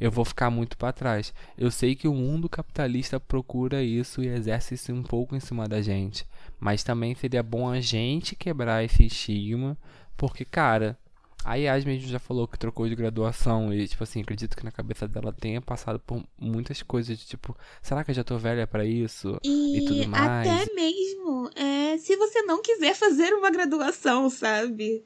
eu 0.00 0.10
vou 0.10 0.24
ficar 0.24 0.50
muito 0.50 0.76
para 0.76 0.92
trás. 0.92 1.32
Eu 1.56 1.70
sei 1.70 1.94
que 1.94 2.08
o 2.08 2.14
mundo 2.14 2.48
capitalista 2.48 3.20
procura 3.20 3.82
isso 3.82 4.22
e 4.22 4.28
exerce 4.28 4.74
isso 4.74 4.92
um 4.92 5.02
pouco 5.02 5.36
em 5.36 5.40
cima 5.40 5.68
da 5.68 5.80
gente, 5.80 6.26
mas 6.58 6.82
também 6.82 7.14
seria 7.14 7.42
bom 7.42 7.68
a 7.68 7.80
gente 7.80 8.36
quebrar 8.36 8.84
esse 8.84 9.04
estigma, 9.04 9.76
porque 10.16 10.44
cara, 10.44 10.98
a 11.44 11.54
Yas 11.54 11.84
mesmo 11.84 12.08
já 12.08 12.18
falou 12.18 12.46
que 12.46 12.58
trocou 12.58 12.88
de 12.88 12.94
graduação 12.94 13.72
e, 13.72 13.86
tipo 13.88 14.02
assim, 14.02 14.20
acredito 14.20 14.56
que 14.56 14.64
na 14.64 14.70
cabeça 14.70 15.08
dela 15.08 15.32
tenha 15.32 15.60
passado 15.60 15.98
por 16.00 16.22
muitas 16.38 16.82
coisas 16.82 17.18
de 17.18 17.26
tipo, 17.26 17.56
será 17.82 18.04
que 18.04 18.10
eu 18.10 18.14
já 18.14 18.24
tô 18.24 18.38
velha 18.38 18.66
para 18.66 18.84
isso? 18.84 19.38
E, 19.42 19.78
e, 19.78 19.84
tudo 19.86 20.08
mais. 20.08 20.48
Até 20.48 20.74
mesmo, 20.74 21.50
é, 21.56 21.98
se 21.98 22.16
você 22.16 22.42
não 22.42 22.62
quiser 22.62 22.94
fazer 22.94 23.32
uma 23.34 23.50
graduação, 23.50 24.30
sabe? 24.30 25.02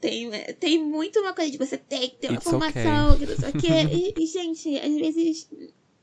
Tem, 0.00 0.30
tem 0.58 0.82
muito 0.82 1.20
uma 1.20 1.32
coisa 1.32 1.50
de 1.50 1.58
você 1.58 1.78
ter 1.78 2.08
que 2.08 2.16
ter 2.16 2.28
uma 2.28 2.36
It's 2.36 2.50
formação, 2.50 3.14
okay. 3.14 3.26
que 3.26 3.32
não 3.32 3.38
sei 3.38 3.48
o 3.48 3.52
quê. 3.52 4.12
E, 4.18 4.22
e, 4.22 4.26
gente, 4.26 4.76
às 4.78 4.94
vezes 4.94 5.48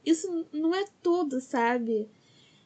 isso 0.06 0.48
não 0.54 0.74
é 0.74 0.86
tudo, 1.04 1.42
sabe? 1.42 2.10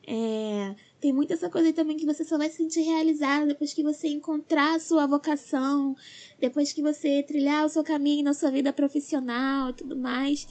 É, 0.06 0.76
tem 1.04 1.12
muito 1.12 1.34
essa 1.34 1.50
coisa 1.50 1.74
também 1.74 1.98
que 1.98 2.06
você 2.06 2.24
só 2.24 2.38
vai 2.38 2.50
se 2.50 2.56
sentir 2.56 2.80
realizado 2.80 3.46
depois 3.46 3.74
que 3.74 3.84
você 3.84 4.08
encontrar 4.08 4.76
a 4.76 4.80
sua 4.80 5.06
vocação, 5.06 5.98
depois 6.40 6.72
que 6.72 6.82
você 6.82 7.22
trilhar 7.22 7.66
o 7.66 7.70
seu 7.70 7.84
caminho 7.84 8.24
na 8.24 8.34
sua 8.34 8.50
vida 8.50 8.72
profissional 8.72 9.72
e 9.72 9.74
tudo 9.74 9.98
mais. 9.98 10.48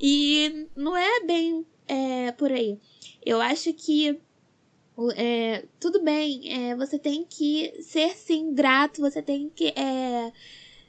E 0.00 0.66
não 0.74 0.96
é 0.96 1.20
bem 1.20 1.64
é, 1.86 2.32
por 2.32 2.50
aí. 2.50 2.76
Eu 3.24 3.40
acho 3.40 3.72
que 3.72 4.18
é, 5.14 5.64
tudo 5.78 6.02
bem, 6.02 6.52
é, 6.52 6.74
você 6.74 6.98
tem 6.98 7.24
que 7.24 7.72
ser 7.80 8.16
sim 8.16 8.52
grato, 8.52 9.00
você 9.00 9.22
tem 9.22 9.48
que 9.48 9.68
é, 9.78 10.32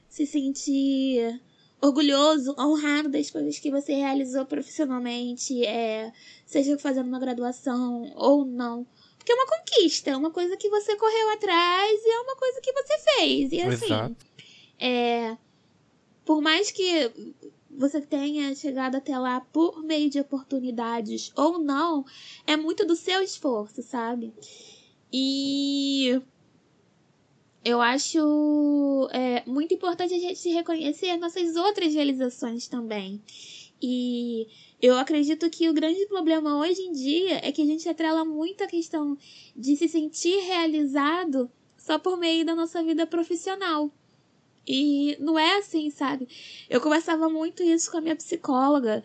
se 0.10 0.26
sentir 0.26 1.40
orgulhoso, 1.80 2.56
honrado 2.58 3.10
das 3.10 3.30
coisas 3.30 3.60
que 3.60 3.70
você 3.70 3.94
realizou 3.94 4.48
profissionalmente, 4.48 5.64
é, 5.64 6.12
seja 6.44 6.76
fazendo 6.80 7.08
uma 7.08 7.20
graduação 7.20 8.12
ou 8.16 8.44
não. 8.44 8.88
Porque 9.26 9.32
é 9.32 9.36
uma 9.36 9.48
conquista, 9.48 10.12
é 10.12 10.16
uma 10.16 10.30
coisa 10.30 10.56
que 10.56 10.70
você 10.70 10.96
correu 10.96 11.32
atrás 11.32 12.00
e 12.06 12.10
é 12.12 12.20
uma 12.20 12.36
coisa 12.36 12.62
que 12.62 12.72
você 12.72 12.98
fez. 13.00 13.52
E 13.52 13.60
assim, 13.60 13.86
Exato. 13.86 14.16
é, 14.80 15.36
por 16.24 16.42
mais 16.42 16.70
que 16.70 17.12
você 17.72 18.00
tenha 18.02 18.54
chegado 18.56 18.98
até 18.98 19.18
lá 19.18 19.42
por 19.42 19.82
meio 19.84 20.12
de 20.12 20.20
oportunidades 20.20 21.32
ou 21.36 21.58
não, 21.58 22.06
é 22.46 22.56
muito 22.56 22.86
do 22.86 22.96
seu 22.96 23.24
esforço, 23.24 23.82
sabe? 23.82 24.32
E 25.12 26.22
eu 27.64 27.82
acho 27.82 29.10
é, 29.12 29.44
muito 29.48 29.74
importante 29.74 30.14
a 30.14 30.20
gente 30.20 30.50
reconhecer 30.50 31.10
as 31.10 31.20
nossas 31.20 31.56
outras 31.56 31.96
realizações 31.96 32.68
também. 32.68 33.20
E 33.82 34.48
eu 34.82 34.98
acredito 34.98 35.50
que 35.50 35.70
o 35.70 35.74
grande 35.74 36.06
problema 36.08 36.58
hoje 36.58 36.82
em 36.82 36.92
dia 36.92 37.40
é 37.44 37.52
que 37.52 37.62
a 37.62 37.66
gente 37.66 37.88
atrela 37.88 38.24
muito 38.24 38.64
a 38.64 38.68
questão 38.68 39.18
de 39.56 39.76
se 39.76 39.88
sentir 39.88 40.40
realizado 40.42 41.52
só 41.78 42.00
por 42.00 42.18
meio 42.18 42.46
da 42.46 42.56
nossa 42.56 42.84
vida 42.84 43.06
profissional. 43.06 43.92
E 44.68 45.16
não 45.20 45.38
é 45.38 45.58
assim, 45.58 45.90
sabe? 45.92 46.28
Eu 46.70 46.82
conversava 46.82 47.30
muito 47.30 47.62
isso 47.62 47.92
com 47.92 47.98
a 47.98 48.02
minha 48.02 48.16
psicóloga. 48.16 49.04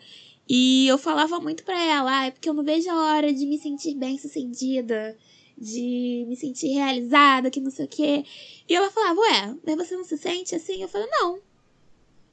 E 0.49 0.87
eu 0.87 0.97
falava 0.97 1.39
muito 1.39 1.63
pra 1.63 1.79
ela, 1.79 2.19
ah, 2.19 2.25
é 2.25 2.31
porque 2.31 2.49
eu 2.49 2.53
não 2.53 2.63
vejo 2.63 2.89
a 2.89 3.13
hora 3.13 3.31
de 3.31 3.45
me 3.45 3.59
sentir 3.59 3.93
bem 3.95 4.17
sucedida, 4.17 5.15
de 5.57 6.25
me 6.27 6.35
sentir 6.35 6.69
realizada, 6.69 7.51
que 7.51 7.59
não 7.59 7.69
sei 7.69 7.85
o 7.85 7.87
quê. 7.87 8.25
E 8.67 8.75
ela 8.75 8.89
falava, 8.89 9.21
ué, 9.21 9.55
mas 9.63 9.75
você 9.77 9.95
não 9.95 10.03
se 10.03 10.17
sente 10.17 10.55
assim? 10.55 10.81
Eu 10.81 10.89
falei, 10.89 11.07
não. 11.11 11.39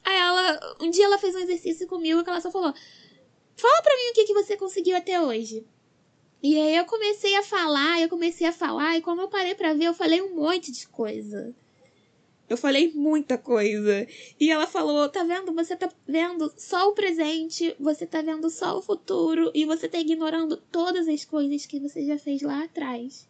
Aí 0.09 0.17
ela, 0.17 0.77
um 0.81 0.89
dia 0.89 1.05
ela 1.05 1.19
fez 1.19 1.35
um 1.35 1.41
exercício 1.41 1.87
comigo 1.87 2.25
que 2.25 2.31
ela 2.31 2.41
só 2.41 2.51
falou, 2.51 2.73
fala 3.55 3.83
pra 3.83 3.95
mim 3.95 4.11
o 4.11 4.15
que, 4.15 4.25
que 4.25 4.33
você 4.33 4.57
conseguiu 4.57 4.97
até 4.97 5.21
hoje. 5.21 5.67
E 6.43 6.59
aí 6.59 6.77
eu 6.77 6.87
comecei 6.87 7.37
a 7.37 7.43
falar, 7.43 8.01
eu 8.01 8.09
comecei 8.09 8.47
a 8.47 8.53
falar, 8.53 8.97
e 8.97 9.03
quando 9.03 9.21
eu 9.21 9.29
parei 9.29 9.55
pra 9.55 9.75
ver, 9.75 9.85
eu 9.85 9.93
falei 9.93 10.23
um 10.23 10.35
monte 10.35 10.73
de 10.73 10.89
coisa. 10.89 11.55
Eu 12.49 12.57
falei 12.57 12.91
muita 12.95 13.37
coisa. 13.37 14.07
E 14.41 14.51
ela 14.51 14.67
falou: 14.67 15.07
tá 15.11 15.23
vendo? 15.25 15.53
Você 15.53 15.77
tá 15.77 15.91
vendo 16.07 16.51
só 16.57 16.89
o 16.89 16.95
presente, 16.95 17.77
você 17.79 18.07
tá 18.07 18.23
vendo 18.23 18.49
só 18.49 18.79
o 18.79 18.83
futuro 18.83 19.51
e 19.55 19.67
você 19.67 19.91
tá 19.91 19.99
ignorando 19.99 20.57
todas 20.57 21.07
as 21.07 21.23
coisas 21.27 21.67
que 21.67 21.79
você 21.79 22.07
já 22.07 22.17
fez 22.17 22.41
lá 22.41 22.65
atrás. 22.65 23.29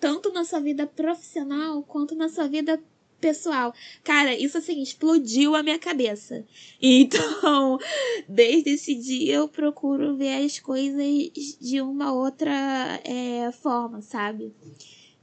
Tanto 0.00 0.32
na 0.32 0.42
sua 0.42 0.60
vida 0.60 0.86
profissional 0.86 1.82
quanto 1.82 2.14
na 2.14 2.30
sua 2.30 2.48
vida 2.48 2.82
pessoal. 3.20 3.74
Cara, 4.04 4.34
isso 4.34 4.58
assim 4.58 4.82
explodiu 4.82 5.54
a 5.54 5.62
minha 5.62 5.78
cabeça. 5.78 6.44
Então, 6.80 7.78
desde 8.28 8.70
esse 8.70 8.94
dia 8.94 9.36
eu 9.36 9.48
procuro 9.48 10.16
ver 10.16 10.44
as 10.44 10.58
coisas 10.58 11.06
de 11.60 11.80
uma 11.80 12.12
outra 12.12 12.52
é, 13.04 13.50
forma, 13.52 14.00
sabe? 14.00 14.54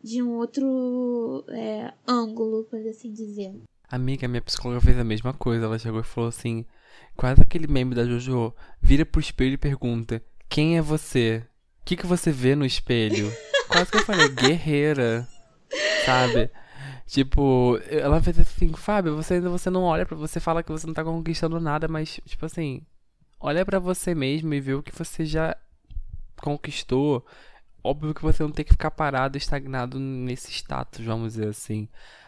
de 0.03 0.21
um 0.21 0.31
outro 0.31 1.45
é, 1.47 1.93
ângulo, 2.05 2.65
por 2.65 2.79
assim 2.87 3.11
dizer. 3.11 3.55
Amiga, 3.89 4.27
minha 4.27 4.41
psicóloga 4.41 4.81
fez 4.81 4.99
a 4.99 5.03
mesma 5.03 5.33
coisa. 5.33 5.65
Ela 5.65 5.79
chegou 5.79 6.01
e 6.01 6.03
falou 6.03 6.27
assim: 6.27 6.65
quase 7.15 7.41
aquele 7.41 7.67
meme 7.67 7.95
da 7.95 8.05
Jojo. 8.05 8.53
Vira 8.81 9.05
pro 9.05 9.21
espelho 9.21 9.53
e 9.53 9.57
pergunta: 9.57 10.21
Quem 10.49 10.77
é 10.77 10.81
você? 10.81 11.43
O 11.81 11.85
que, 11.85 11.95
que 11.95 12.05
você 12.05 12.31
vê 12.31 12.55
no 12.55 12.65
espelho? 12.65 13.31
Quase 13.67 13.91
que 13.91 13.97
eu 13.97 14.05
falei: 14.05 14.29
Guerreira. 14.29 15.27
Sabe? 16.05 16.49
Tipo, 17.05 17.79
ela 17.89 18.21
fez 18.21 18.39
assim: 18.39 18.73
Fábio, 18.73 19.15
você 19.15 19.35
ainda 19.35 19.49
você 19.49 19.69
não 19.69 19.83
olha 19.83 20.05
para 20.05 20.17
você, 20.17 20.39
fala 20.39 20.63
que 20.63 20.71
você 20.71 20.87
não 20.87 20.93
tá 20.93 21.03
conquistando 21.03 21.59
nada, 21.59 21.87
mas, 21.87 22.19
tipo 22.25 22.45
assim, 22.45 22.81
olha 23.39 23.65
para 23.65 23.79
você 23.79 24.15
mesmo 24.15 24.53
e 24.53 24.61
vê 24.61 24.73
o 24.73 24.83
que 24.83 24.95
você 24.95 25.25
já 25.25 25.55
conquistou 26.41 27.25
óbvio 27.83 28.13
que 28.13 28.21
você 28.21 28.41
não 28.41 28.51
tem 28.51 28.63
que 28.63 28.71
ficar 28.71 28.91
parado, 28.91 29.37
estagnado 29.37 29.99
nesse 29.99 30.51
status, 30.51 31.03
vamos 31.03 31.33
dizer 31.33 31.49
assim. 31.49 31.87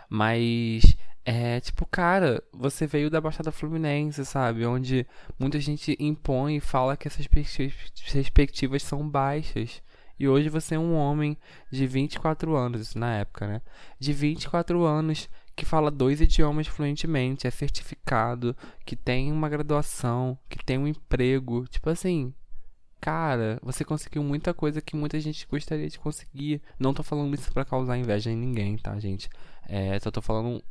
Mas 0.09 0.95
é 1.23 1.59
tipo, 1.61 1.85
cara, 1.85 2.43
você 2.51 2.85
veio 2.85 3.09
da 3.09 3.21
Baixada 3.21 3.51
Fluminense, 3.51 4.25
sabe? 4.25 4.65
Onde 4.65 5.07
muita 5.39 5.59
gente 5.59 5.95
impõe 5.99 6.57
e 6.57 6.61
fala 6.61 6.97
que 6.97 7.07
essas 7.07 7.27
perspectivas 7.27 8.83
são 8.83 9.07
baixas. 9.07 9.81
E 10.19 10.27
hoje 10.27 10.49
você 10.49 10.75
é 10.75 10.79
um 10.79 10.95
homem 10.95 11.37
de 11.71 11.85
24 11.85 12.55
anos, 12.55 12.81
isso 12.81 12.99
na 12.99 13.15
época, 13.15 13.47
né? 13.47 13.61
De 13.99 14.13
24 14.13 14.83
anos 14.83 15.29
que 15.55 15.65
fala 15.65 15.89
dois 15.89 16.19
idiomas 16.19 16.67
fluentemente, 16.67 17.47
é 17.47 17.51
certificado, 17.51 18.55
que 18.85 18.95
tem 18.95 19.31
uma 19.31 19.47
graduação, 19.47 20.37
que 20.49 20.63
tem 20.63 20.77
um 20.77 20.87
emprego. 20.87 21.65
Tipo 21.67 21.89
assim, 21.89 22.33
cara, 22.99 23.59
você 23.61 23.85
conseguiu 23.85 24.23
muita 24.23 24.53
coisa 24.53 24.81
que 24.81 24.95
muita 24.95 25.19
gente 25.19 25.47
gostaria 25.47 25.87
de 25.87 25.99
conseguir. 25.99 26.61
Não 26.77 26.93
tô 26.93 27.03
falando 27.03 27.33
isso 27.33 27.51
para 27.53 27.63
causar 27.63 27.97
inveja 27.97 28.31
em 28.31 28.37
ninguém, 28.37 28.77
tá, 28.77 28.99
gente? 28.99 29.29
É, 29.67 29.97
só 29.99 30.11
tô 30.11 30.21
falando 30.21 30.61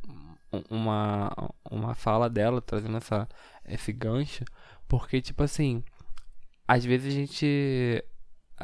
uma, 0.69 1.31
uma 1.69 1.95
fala 1.95 2.29
dela, 2.29 2.61
trazendo 2.61 2.97
essa, 2.97 3.27
esse 3.65 3.91
gancho, 3.91 4.43
porque, 4.87 5.21
tipo 5.21 5.43
assim, 5.43 5.83
às 6.67 6.85
vezes 6.85 7.13
a 7.13 7.15
gente, 7.15 8.03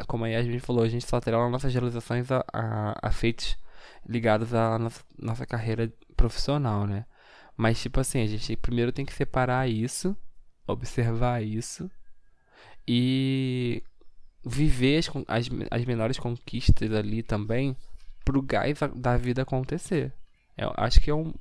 como 0.07 0.25
a 0.25 0.29
Yasmin 0.29 0.59
falou, 0.59 0.83
a 0.83 0.89
gente 0.89 1.05
só 1.05 1.19
terá 1.19 1.49
nossas 1.49 1.73
realizações 1.73 2.31
a, 2.31 2.43
a, 2.53 2.97
a 3.01 3.11
feitos 3.11 3.57
ligados 4.07 4.53
à 4.53 4.77
nossa, 4.79 5.03
nossa 5.17 5.45
carreira 5.45 5.91
profissional, 6.15 6.87
né? 6.87 7.05
Mas, 7.57 7.81
tipo 7.81 7.99
assim, 7.99 8.21
a 8.21 8.27
gente 8.27 8.55
primeiro 8.55 8.91
tem 8.91 9.05
que 9.05 9.13
separar 9.13 9.69
isso, 9.69 10.15
observar 10.65 11.43
isso 11.43 11.89
e 12.87 13.83
viver 14.43 14.97
as, 14.97 15.09
as, 15.27 15.49
as 15.69 15.85
menores 15.85 16.17
conquistas 16.17 16.91
ali 16.93 17.21
também 17.21 17.75
pro 18.25 18.41
gás 18.41 18.79
da 18.95 19.17
vida 19.17 19.41
acontecer. 19.41 20.13
Eu 20.57 20.73
acho 20.77 20.99
que 21.01 21.09
é 21.09 21.15
um, 21.15 21.33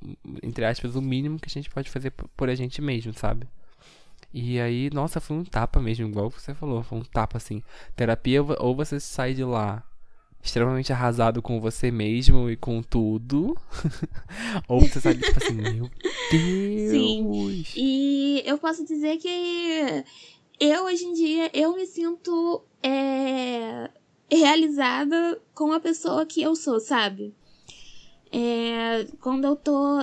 entre 0.43 0.65
aspas, 0.65 0.95
o 0.97 1.03
mínimo 1.03 1.39
que 1.39 1.49
a 1.49 1.53
gente 1.53 1.71
pode 1.71 1.91
fazer 1.91 2.11
por 2.11 2.49
a 2.49 2.55
gente 2.55 2.81
mesmo, 2.81 3.13
sabe? 3.13 3.47
E 4.33 4.61
aí, 4.61 4.91
nossa, 4.93 5.21
foi 5.21 5.37
um 5.37 5.45
tapa 5.45 5.81
mesmo, 5.81 6.09
igual 6.09 6.31
você 6.31 6.55
falou, 6.55 6.83
foi 6.83 6.99
um 6.99 7.03
tapa 7.03 7.37
assim. 7.37 7.63
Terapia, 7.97 8.43
ou 8.43 8.77
você 8.77 9.01
sai 9.01 9.35
de 9.35 9.45
lá 9.45 9.85
extremamente 10.43 10.93
arrasado 10.93 11.43
com 11.43 11.61
você 11.61 11.91
mesmo 11.91 12.49
e 12.51 12.57
com 12.57 12.83
tudo, 12.83 13.57
ou 14.67 14.81
você 14.81 15.01
sai 15.01 15.15
tipo 15.15 15.37
assim, 15.37 15.55
meu 15.55 15.91
Deus. 16.31 16.91
Sim. 16.91 17.65
E 17.77 18.43
eu 18.47 18.57
posso 18.57 18.85
dizer 18.87 19.19
que 19.19 20.05
eu 20.59 20.85
hoje 20.85 21.05
em 21.05 21.13
dia 21.13 21.51
eu 21.53 21.75
me 21.75 21.87
sinto 21.87 22.65
é, 22.83 23.91
realizada 24.31 25.41
com 25.55 25.73
a 25.73 25.81
pessoa 25.81 26.25
que 26.25 26.41
eu 26.41 26.57
sou, 26.57 26.81
sabe? 26.81 27.35
É, 28.33 29.07
quando 29.21 29.45
eu 29.45 29.57
tô 29.57 29.99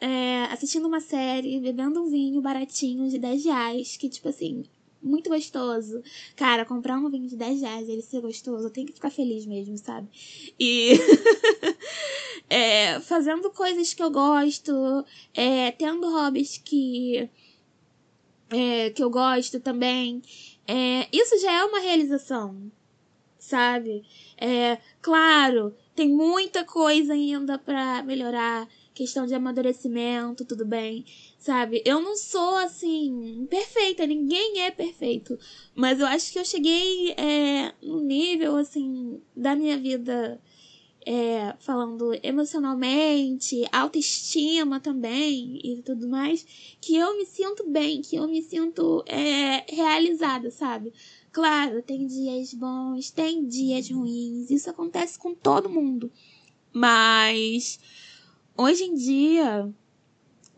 é, 0.00 0.44
assistindo 0.50 0.88
uma 0.88 1.00
série, 1.00 1.60
bebendo 1.60 2.02
um 2.02 2.10
vinho 2.10 2.40
baratinho 2.40 3.08
de 3.08 3.18
10 3.18 3.44
reais, 3.44 3.96
que 3.96 4.08
tipo 4.08 4.28
assim, 4.28 4.64
muito 5.02 5.30
gostoso. 5.30 6.02
Cara, 6.36 6.64
comprar 6.64 6.98
um 6.98 7.08
vinho 7.08 7.28
de 7.28 7.36
10 7.36 7.60
reais 7.62 7.88
ele 7.88 8.02
ser 8.02 8.20
gostoso, 8.20 8.66
eu 8.66 8.70
tenho 8.70 8.86
que 8.86 8.92
ficar 8.92 9.10
feliz 9.10 9.46
mesmo, 9.46 9.76
sabe? 9.78 10.08
E 10.58 10.92
é, 12.50 13.00
fazendo 13.00 13.50
coisas 13.50 13.94
que 13.94 14.02
eu 14.02 14.10
gosto, 14.10 15.04
é, 15.34 15.70
tendo 15.72 16.10
hobbies 16.10 16.58
que 16.58 17.28
é, 18.50 18.90
que 18.90 19.02
eu 19.02 19.10
gosto 19.10 19.60
também. 19.60 20.22
É, 20.66 21.08
isso 21.12 21.38
já 21.38 21.52
é 21.52 21.64
uma 21.64 21.80
realização, 21.80 22.70
sabe? 23.38 24.04
É, 24.36 24.78
claro, 25.00 25.74
tem 25.94 26.08
muita 26.08 26.64
coisa 26.64 27.12
ainda 27.12 27.58
para 27.58 28.02
melhorar, 28.02 28.68
questão 28.94 29.26
de 29.26 29.34
amadurecimento, 29.34 30.44
tudo 30.44 30.64
bem, 30.64 31.04
sabe? 31.38 31.82
Eu 31.84 32.00
não 32.00 32.16
sou 32.16 32.56
assim 32.56 33.46
perfeita, 33.48 34.06
ninguém 34.06 34.60
é 34.60 34.70
perfeito, 34.70 35.38
mas 35.74 36.00
eu 36.00 36.06
acho 36.06 36.32
que 36.32 36.38
eu 36.38 36.44
cheguei 36.44 37.12
é, 37.12 37.72
no 37.82 38.00
nível 38.00 38.56
assim 38.56 39.20
da 39.36 39.56
minha 39.56 39.76
vida 39.78 40.40
é, 41.06 41.54
falando 41.58 42.12
emocionalmente, 42.22 43.66
autoestima 43.72 44.80
também 44.80 45.60
e 45.64 45.82
tudo 45.82 46.08
mais, 46.08 46.46
que 46.80 46.94
eu 46.96 47.16
me 47.16 47.24
sinto 47.26 47.68
bem, 47.68 48.02
que 48.02 48.16
eu 48.16 48.28
me 48.28 48.42
sinto 48.42 49.02
é, 49.06 49.64
realizada, 49.72 50.50
sabe? 50.50 50.92
Claro, 51.32 51.80
tem 51.82 52.06
dias 52.06 52.52
bons, 52.54 53.10
tem 53.10 53.46
dias 53.46 53.88
ruins, 53.88 54.50
isso 54.50 54.68
acontece 54.68 55.18
com 55.18 55.34
todo 55.34 55.70
mundo. 55.70 56.10
Mas 56.72 57.78
hoje 58.56 58.84
em 58.84 58.94
dia, 58.94 59.72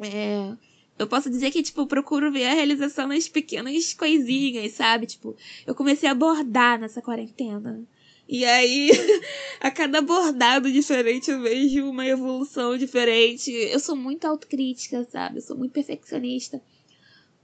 é, 0.01 0.57
eu 0.99 1.07
posso 1.07 1.29
dizer 1.29 1.51
que, 1.51 1.63
tipo, 1.63 1.87
procuro 1.87 2.33
ver 2.33 2.47
a 2.47 2.55
realização 2.55 3.07
nas 3.09 3.29
pequenas 3.29 3.93
coisinhas, 3.93 4.73
sabe? 4.73 5.07
Tipo, 5.07 5.37
eu 5.67 5.75
comecei 5.75 6.09
a 6.09 6.15
bordar 6.15 6.81
nessa 6.81 7.03
quarentena. 7.03 7.87
E 8.29 8.45
aí, 8.45 8.91
a 9.61 9.71
cada 9.71 10.01
bordado 10.01 10.71
diferente 10.71 11.31
eu 11.31 11.43
vejo 11.43 11.89
uma 11.89 12.07
evolução 12.07 12.79
diferente. 12.79 13.51
Eu 13.51 13.79
sou 13.81 13.97
muito 13.97 14.27
autocrítica, 14.27 15.05
sabe? 15.11 15.39
Eu 15.39 15.43
sou 15.43 15.57
muito 15.57 15.73
perfeccionista. 15.73 16.63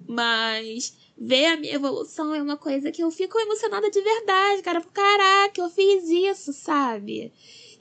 Mas 0.06 0.96
ver 1.20 1.46
a 1.46 1.56
minha 1.56 1.74
evolução 1.74 2.34
é 2.34 2.40
uma 2.40 2.56
coisa 2.56 2.92
que 2.92 3.02
eu 3.02 3.10
fico 3.10 3.38
emocionada 3.38 3.90
de 3.90 4.00
verdade, 4.00 4.62
cara. 4.62 4.80
Caraca, 4.80 5.60
eu 5.60 5.68
fiz 5.68 6.08
isso, 6.08 6.52
sabe? 6.52 7.32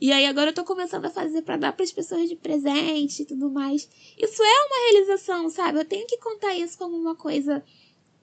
E 0.01 0.11
aí 0.11 0.25
agora 0.25 0.49
eu 0.49 0.53
tô 0.53 0.63
começando 0.63 1.05
a 1.05 1.09
fazer 1.09 1.41
para 1.43 1.57
dar 1.57 1.73
para 1.73 1.83
as 1.83 1.91
pessoas 1.91 2.27
de 2.27 2.35
presente 2.35 3.21
e 3.21 3.25
tudo 3.25 3.49
mais. 3.49 3.89
Isso 4.17 4.43
é 4.43 4.65
uma 4.65 4.91
realização, 4.91 5.49
sabe? 5.49 5.79
Eu 5.79 5.85
tenho 5.85 6.07
que 6.07 6.17
contar 6.17 6.55
isso 6.55 6.77
como 6.77 6.95
uma 6.95 7.15
coisa 7.15 7.63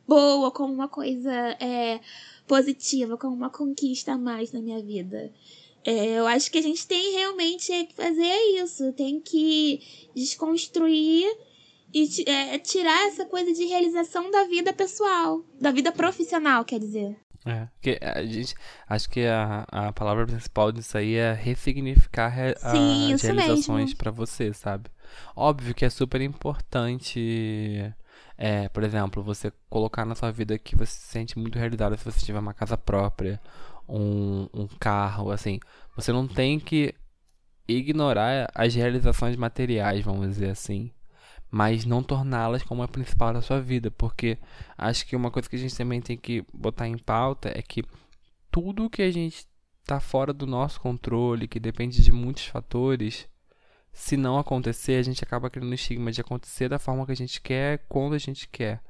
boa, 0.07 0.51
como 0.51 0.73
uma 0.73 0.89
coisa 0.89 1.33
é, 1.33 2.01
positiva, 2.47 3.17
como 3.17 3.35
uma 3.35 3.51
conquista 3.51 4.13
a 4.13 4.19
mais 4.19 4.53
na 4.53 4.61
minha 4.61 4.83
vida. 4.83 5.33
É, 5.85 6.19
eu 6.19 6.27
acho 6.27 6.51
que 6.51 6.59
a 6.59 6.63
gente 6.63 6.87
tem 6.87 7.13
realmente 7.13 7.71
que 7.87 7.95
fazer 7.95 8.35
isso, 8.63 8.93
tem 8.93 9.21
que 9.21 9.81
desconstruir 10.15 11.31
e 11.95 12.29
é, 12.29 12.59
tirar 12.59 13.07
essa 13.07 13.25
coisa 13.25 13.53
de 13.53 13.65
realização 13.65 14.31
da 14.31 14.45
vida 14.45 14.73
pessoal, 14.73 15.43
da 15.61 15.71
vida 15.71 15.93
profissional, 15.93 16.65
quer 16.65 16.81
dizer. 16.81 17.17
É, 17.47 17.69
que 17.81 17.99
a 18.03 18.25
gente, 18.25 18.55
acho 18.89 19.09
que 19.09 19.27
a, 19.27 19.67
a 19.71 19.93
palavra 19.93 20.27
principal 20.27 20.73
disso 20.73 20.97
aí 20.97 21.15
é 21.15 21.33
ressignificar 21.35 22.29
re, 22.29 22.55
Sim, 22.57 23.13
as 23.13 23.23
realizações 23.23 23.93
para 23.93 24.11
você, 24.11 24.53
sabe? 24.53 24.91
Óbvio 25.37 25.75
que 25.75 25.85
é 25.85 25.91
super 25.91 26.23
importante 26.23 27.95
é, 28.37 28.69
por 28.69 28.83
exemplo, 28.83 29.23
você 29.23 29.53
colocar 29.69 30.05
na 30.05 30.15
sua 30.15 30.31
vida 30.31 30.59
que 30.59 30.75
você 30.75 30.93
se 30.93 31.07
sente 31.07 31.39
muito 31.39 31.59
realizado 31.59 31.97
se 31.97 32.05
você 32.05 32.25
tiver 32.25 32.39
uma 32.39 32.55
casa 32.55 32.77
própria. 32.77 33.41
um, 33.89 34.49
um 34.53 34.67
carro, 34.81 35.31
assim. 35.31 35.61
Você 35.97 36.13
não 36.13 36.27
tem 36.27 36.59
que 36.59 36.95
ignorar 37.69 38.51
as 38.55 38.75
realizações 38.75 39.37
materiais, 39.37 40.03
vamos 40.05 40.29
dizer 40.29 40.51
assim. 40.51 40.91
Mas 41.57 41.85
não 41.85 42.03
torná-las 42.03 42.65
como 42.65 42.83
a 42.83 42.89
principal 42.89 43.33
da 43.33 43.41
sua 43.41 43.61
vida. 43.61 43.89
Porque 43.89 44.37
acho 44.77 45.07
que 45.07 45.15
uma 45.15 45.31
coisa 45.31 45.49
que 45.49 45.55
a 45.55 45.59
gente 45.59 45.77
também 45.77 46.01
tem 46.01 46.17
que 46.17 46.45
botar 46.53 46.89
em 46.89 46.99
pauta 46.99 47.49
é 47.57 47.63
que 47.63 47.85
tudo 48.51 48.91
que 48.91 49.03
a 49.03 49.11
gente 49.13 49.47
está 49.81 50.01
fora 50.01 50.33
do 50.33 50.49
nosso 50.49 50.81
controle, 50.81 51.47
que 51.47 51.61
depende 51.61 52.03
de 52.03 52.11
muitos 52.11 52.47
fatores, 52.47 53.29
se 53.93 54.17
não 54.17 54.37
acontecer, 54.37 54.95
a 54.95 55.03
gente 55.03 55.23
acaba 55.23 55.49
criando 55.49 55.71
o 55.71 55.75
estigma 55.75 56.11
de 56.11 56.21
acontecer 56.21 56.69
da 56.69 56.81
forma 56.81 57.07
que 57.07 57.13
a 57.13 57.17
gente 57.17 57.41
quer, 57.41 57.85
quando 57.89 58.15
a 58.15 58.19
gente 58.19 58.49
quer. 58.49 58.83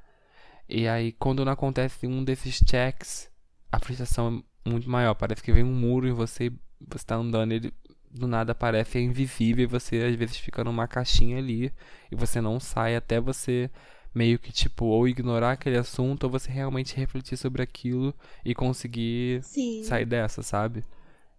E 0.66 0.88
aí, 0.88 1.12
quando 1.12 1.44
não 1.44 1.52
acontece 1.52 2.06
um 2.06 2.24
desses 2.24 2.62
checks, 2.66 3.30
a 3.70 3.78
frustração 3.78 4.42
é 4.66 4.70
muito 4.70 4.88
maior. 4.88 5.12
Parece 5.12 5.42
que 5.42 5.52
vem 5.52 5.64
um 5.64 5.74
muro 5.74 6.08
em 6.08 6.12
você, 6.12 6.50
você 6.80 6.96
está 6.96 7.16
andando, 7.16 7.52
ele 7.52 7.74
do 8.14 8.26
nada 8.28 8.54
parece 8.54 9.00
invisível 9.00 9.64
e 9.64 9.66
você 9.66 10.04
às 10.04 10.14
vezes 10.14 10.36
fica 10.36 10.62
numa 10.62 10.86
caixinha 10.86 11.36
ali 11.38 11.72
e 12.10 12.14
você 12.14 12.40
não 12.40 12.60
sai 12.60 12.94
até 12.94 13.20
você 13.20 13.68
meio 14.14 14.38
que 14.38 14.52
tipo 14.52 14.84
ou 14.84 15.08
ignorar 15.08 15.52
aquele 15.52 15.76
assunto 15.76 16.24
ou 16.24 16.30
você 16.30 16.50
realmente 16.50 16.96
refletir 16.96 17.36
sobre 17.36 17.62
aquilo 17.62 18.14
e 18.44 18.54
conseguir 18.54 19.42
Sim. 19.42 19.82
sair 19.82 20.04
dessa, 20.04 20.42
sabe? 20.42 20.84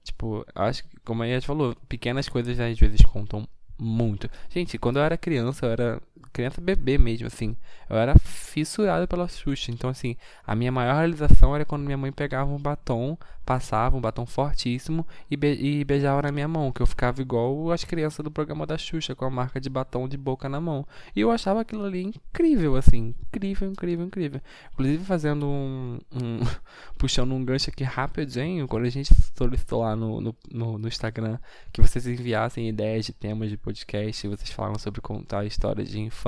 Tipo, 0.04 0.46
acho 0.54 0.84
que, 0.84 1.00
como 1.04 1.24
a 1.24 1.28
gente 1.28 1.48
falou, 1.48 1.76
pequenas 1.88 2.30
coisas 2.30 2.60
às 2.60 2.78
vezes 2.78 3.02
contam 3.02 3.48
muito. 3.80 4.30
Gente, 4.50 4.78
quando 4.78 4.98
eu 4.98 5.04
era 5.04 5.18
criança, 5.18 5.66
eu 5.66 5.72
era 5.72 6.02
criança 6.36 6.60
bebê 6.60 6.98
mesmo, 6.98 7.28
assim. 7.28 7.56
Eu 7.90 7.96
era 7.96 8.14
fissurado 8.20 9.08
pela 9.08 9.26
Xuxa. 9.28 9.72
Então, 9.72 9.90
assim, 9.90 10.18
a 10.46 10.54
minha 10.54 10.72
maior 10.72 10.96
realização 10.96 11.56
era 11.56 11.64
quando 11.64 11.84
minha 11.84 11.98
mãe 11.98 12.12
pegava 12.12 12.52
um 12.52 12.60
batom, 12.60 13.18
passava 13.46 13.96
um 13.96 14.02
batom 14.02 14.26
fortíssimo 14.26 15.08
e, 15.32 15.38
be 15.38 15.54
e 15.54 15.84
beijava 15.86 16.22
na 16.24 16.32
minha 16.32 16.48
mão. 16.48 16.74
Que 16.74 16.82
eu 16.82 16.86
ficava 16.86 17.22
igual 17.22 17.72
as 17.72 17.86
crianças 17.86 18.22
do 18.22 18.30
programa 18.30 18.66
da 18.66 18.78
Xuxa, 18.78 19.16
com 19.16 19.24
a 19.24 19.30
marca 19.30 19.62
de 19.62 19.70
batom 19.70 20.10
de 20.10 20.18
boca 20.18 20.50
na 20.50 20.60
mão. 20.60 20.86
E 21.16 21.22
eu 21.22 21.32
achava 21.32 21.62
aquilo 21.62 21.86
ali 21.86 22.04
incrível, 22.04 22.76
assim. 22.76 23.16
Incrível, 23.28 23.70
incrível, 23.70 24.06
incrível. 24.06 24.42
Inclusive, 24.74 25.06
fazendo 25.06 25.48
um. 25.48 26.00
um 26.12 26.40
puxando 27.00 27.32
um 27.32 27.46
gancho 27.46 27.70
aqui 27.70 27.84
rapidinho, 27.84 28.68
quando 28.68 28.86
a 28.86 28.90
gente 28.90 29.14
solicitou 29.38 29.82
lá 29.82 29.96
no, 29.96 30.20
no, 30.20 30.36
no, 30.52 30.78
no 30.78 30.88
Instagram 30.88 31.38
que 31.72 31.82
vocês 31.82 32.06
enviassem 32.06 32.68
ideias 32.68 33.06
de 33.06 33.14
temas 33.14 33.50
de 33.50 33.58
podcast, 33.58 34.28
vocês 34.28 34.50
falaram 34.50 34.80
sobre 34.80 35.00
contar 35.00 35.46
histórias 35.46 35.90
de 35.90 36.00
infância. 36.00 36.25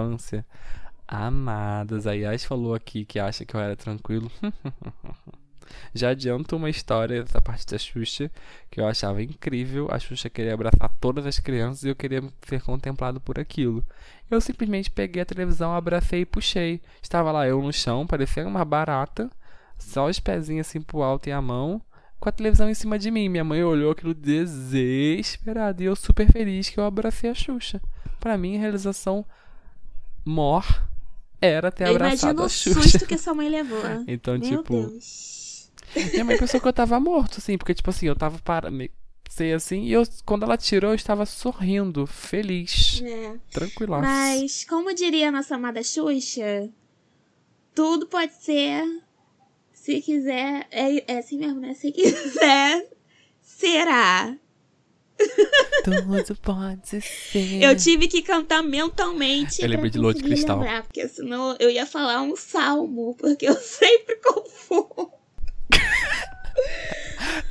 Amadas, 1.07 2.05
a 2.05 2.11
Yas 2.13 2.43
falou 2.43 2.75
aqui 2.75 3.05
que 3.05 3.17
acha 3.17 3.45
que 3.45 3.55
eu 3.55 3.59
era 3.59 3.75
tranquilo. 3.75 4.29
Já 5.93 6.09
adianto 6.09 6.55
uma 6.55 6.69
história 6.69 7.23
dessa 7.23 7.41
parte 7.41 7.65
da 7.65 7.77
Xuxa 7.77 8.31
que 8.69 8.79
eu 8.79 8.87
achava 8.87 9.21
incrível. 9.21 9.87
A 9.89 9.99
Xuxa 9.99 10.29
queria 10.29 10.53
abraçar 10.53 10.89
todas 10.99 11.25
as 11.25 11.39
crianças 11.39 11.83
e 11.83 11.89
eu 11.89 11.95
queria 11.95 12.23
ser 12.45 12.61
contemplado 12.61 13.19
por 13.19 13.39
aquilo. 13.39 13.85
Eu 14.29 14.41
simplesmente 14.41 14.91
peguei 14.91 15.21
a 15.21 15.25
televisão, 15.25 15.73
abracei 15.73 16.21
e 16.21 16.25
puxei. 16.25 16.81
Estava 17.01 17.31
lá 17.31 17.47
eu 17.47 17.61
no 17.61 17.71
chão, 17.71 18.05
parecia 18.05 18.47
uma 18.47 18.65
barata, 18.65 19.29
só 19.77 20.07
os 20.07 20.19
pezinhos 20.19 20.67
assim 20.67 20.81
pro 20.81 21.01
alto 21.01 21.27
e 21.27 21.31
a 21.31 21.41
mão, 21.41 21.81
com 22.19 22.29
a 22.29 22.31
televisão 22.31 22.69
em 22.69 22.73
cima 22.73 22.99
de 22.99 23.09
mim. 23.11 23.29
Minha 23.29 23.43
mãe 23.43 23.63
olhou 23.63 23.91
aquilo 23.91 24.13
desesperada 24.13 25.81
e 25.81 25.85
eu 25.85 25.95
super 25.95 26.29
feliz 26.31 26.69
que 26.69 26.79
eu 26.79 26.85
abracei 26.85 27.29
a 27.29 27.33
Xuxa. 27.33 27.81
Para 28.19 28.37
mim, 28.37 28.57
realização 28.57 29.25
mor 30.27 30.65
era 31.41 31.71
ter 31.71 31.87
Eu 31.87 31.95
abraçado 31.95 32.31
imagino 32.31 32.43
a 32.43 32.45
o 32.45 32.49
Xuxa. 32.49 32.81
susto 32.81 33.05
que 33.07 33.17
sua 33.17 33.33
mãe 33.33 33.49
levou. 33.49 33.81
Então, 34.07 34.37
Meu 34.37 34.63
tipo, 34.63 34.73
Deus. 34.73 35.71
minha 36.13 36.25
mãe 36.25 36.37
pensou 36.37 36.59
que 36.59 36.67
eu 36.67 36.73
tava 36.73 36.99
morto, 36.99 37.37
assim, 37.39 37.57
porque, 37.57 37.73
tipo 37.73 37.89
assim, 37.89 38.07
eu 38.07 38.15
tava 38.15 38.37
para 38.39 38.69
sei 39.29 39.53
assim, 39.53 39.83
e 39.83 39.91
eu, 39.91 40.01
quando 40.25 40.43
ela 40.43 40.57
tirou, 40.57 40.91
eu 40.91 40.95
estava 40.95 41.25
sorrindo, 41.25 42.07
feliz, 42.07 43.01
É. 43.03 43.35
tranquilaço. 43.51 44.01
Mas, 44.03 44.63
como 44.65 44.93
diria 44.95 45.29
a 45.29 45.31
nossa 45.31 45.55
amada 45.55 45.83
Xuxa, 45.83 46.69
tudo 47.75 48.07
pode 48.07 48.33
ser, 48.33 48.83
se 49.73 50.01
quiser, 50.01 50.65
é, 50.71 51.13
é 51.13 51.17
assim 51.19 51.37
mesmo, 51.37 51.59
né? 51.59 51.73
Se 51.75 51.91
quiser, 51.93 52.87
será. 53.41 54.35
Tudo 55.83 56.35
pode 56.41 57.01
ser. 57.01 57.63
Eu 57.63 57.75
tive 57.75 58.07
que 58.07 58.21
cantar 58.21 58.61
mentalmente. 58.61 59.61
Eu 59.61 59.69
lembrei 59.69 59.89
pra 59.89 59.97
de 59.97 59.99
Lua 59.99 60.13
de 60.13 60.23
Cristal. 60.23 60.59
Lembrar, 60.59 60.83
porque 60.83 61.07
senão 61.07 61.55
eu 61.59 61.69
ia 61.69 61.85
falar 61.85 62.21
um 62.21 62.35
salmo, 62.35 63.15
porque 63.17 63.47
eu 63.47 63.55
sempre 63.59 64.17
confundo. 64.17 65.11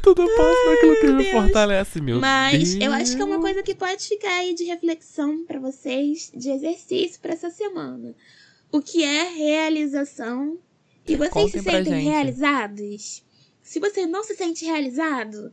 Tudo 0.03 0.25
passa 0.37 0.71
naquilo 0.71 1.01
que 1.01 1.07
me 1.09 1.31
fortalece, 1.31 2.01
meu 2.01 2.21
Mas 2.21 2.75
Deus. 2.75 2.85
eu 2.85 2.93
acho 2.93 3.17
que 3.17 3.23
é 3.23 3.25
uma 3.25 3.41
coisa 3.41 3.63
que 3.63 3.75
pode 3.75 4.07
ficar 4.07 4.39
aí 4.39 4.55
de 4.55 4.65
reflexão 4.65 5.45
pra 5.45 5.59
vocês, 5.59 6.31
de 6.35 6.51
exercício 6.51 7.21
pra 7.21 7.33
essa 7.33 7.51
semana. 7.51 8.15
O 8.71 8.81
que 8.81 9.03
é 9.03 9.23
realização? 9.31 10.59
E 11.07 11.17
vocês 11.17 11.33
Contem 11.33 11.63
se 11.63 11.71
sentem 11.71 12.05
realizados? 12.05 13.25
Se 13.63 13.81
você 13.81 14.07
não 14.07 14.23
se 14.23 14.35
sente 14.37 14.65
realizado, 14.65 15.53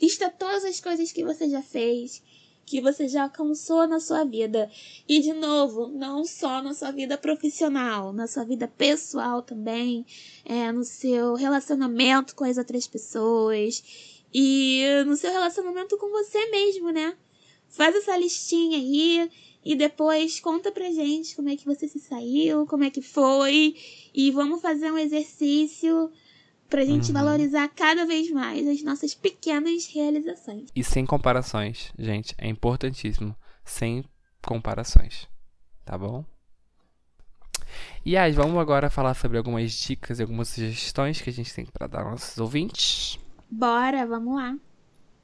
lista 0.00 0.30
todas 0.30 0.64
as 0.64 0.80
coisas 0.80 1.12
que 1.12 1.24
você 1.24 1.48
já 1.48 1.62
fez, 1.62 2.22
que 2.68 2.80
você 2.80 3.08
já 3.08 3.24
alcançou 3.24 3.86
na 3.88 3.98
sua 3.98 4.24
vida. 4.24 4.70
E 5.08 5.20
de 5.20 5.32
novo, 5.32 5.88
não 5.88 6.24
só 6.24 6.62
na 6.62 6.74
sua 6.74 6.90
vida 6.90 7.16
profissional, 7.16 8.12
na 8.12 8.26
sua 8.26 8.44
vida 8.44 8.68
pessoal 8.68 9.42
também, 9.42 10.04
é, 10.44 10.70
no 10.70 10.84
seu 10.84 11.34
relacionamento 11.34 12.34
com 12.34 12.44
as 12.44 12.58
outras 12.58 12.86
pessoas 12.86 13.82
e 14.32 14.84
no 15.06 15.16
seu 15.16 15.32
relacionamento 15.32 15.96
com 15.96 16.10
você 16.10 16.50
mesmo, 16.50 16.90
né? 16.90 17.16
Faz 17.68 17.94
essa 17.96 18.16
listinha 18.16 18.78
aí 18.78 19.30
e 19.64 19.74
depois 19.74 20.40
conta 20.40 20.70
pra 20.70 20.90
gente 20.90 21.34
como 21.34 21.48
é 21.48 21.56
que 21.56 21.64
você 21.64 21.88
se 21.88 21.98
saiu, 21.98 22.66
como 22.66 22.84
é 22.84 22.90
que 22.90 23.02
foi 23.02 23.76
e 24.14 24.30
vamos 24.30 24.60
fazer 24.60 24.90
um 24.90 24.98
exercício 24.98 26.10
pra 26.68 26.84
gente 26.84 27.08
Uhum. 27.08 27.14
valorizar 27.14 27.68
cada 27.68 28.04
vez 28.06 28.30
mais 28.30 28.66
as 28.68 28.82
nossas 28.82 29.14
pequenas 29.14 29.86
realizações. 29.86 30.68
E 30.74 30.84
sem 30.84 31.04
comparações, 31.06 31.92
gente, 31.98 32.34
é 32.38 32.48
importantíssimo. 32.48 33.34
Sem 33.64 34.04
comparações, 34.42 35.28
tá 35.84 35.96
bom? 35.98 36.24
E 38.04 38.16
aí, 38.16 38.32
vamos 38.32 38.58
agora 38.58 38.88
falar 38.88 39.14
sobre 39.14 39.36
algumas 39.36 39.72
dicas 39.72 40.18
e 40.18 40.22
algumas 40.22 40.48
sugestões 40.48 41.20
que 41.20 41.28
a 41.28 41.32
gente 41.32 41.52
tem 41.54 41.66
para 41.66 41.86
dar 41.86 42.02
aos 42.02 42.12
nossos 42.12 42.38
ouvintes. 42.38 43.18
Bora, 43.50 44.06
vamos 44.06 44.36
lá. 44.36 44.56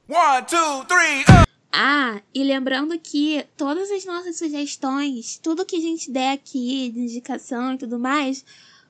One, 0.07 0.45
two, 0.45 0.85
three, 0.85 1.21
uh! 1.23 1.45
Ah, 1.71 2.21
e 2.33 2.43
lembrando 2.43 2.97
que 2.99 3.45
todas 3.57 3.89
as 3.91 4.05
nossas 4.05 4.37
sugestões, 4.37 5.37
tudo 5.41 5.65
que 5.65 5.75
a 5.75 5.81
gente 5.81 6.11
der 6.11 6.33
aqui 6.33 6.91
de 6.91 6.99
indicação 6.99 7.73
e 7.73 7.77
tudo 7.77 7.97
mais, 7.99 8.45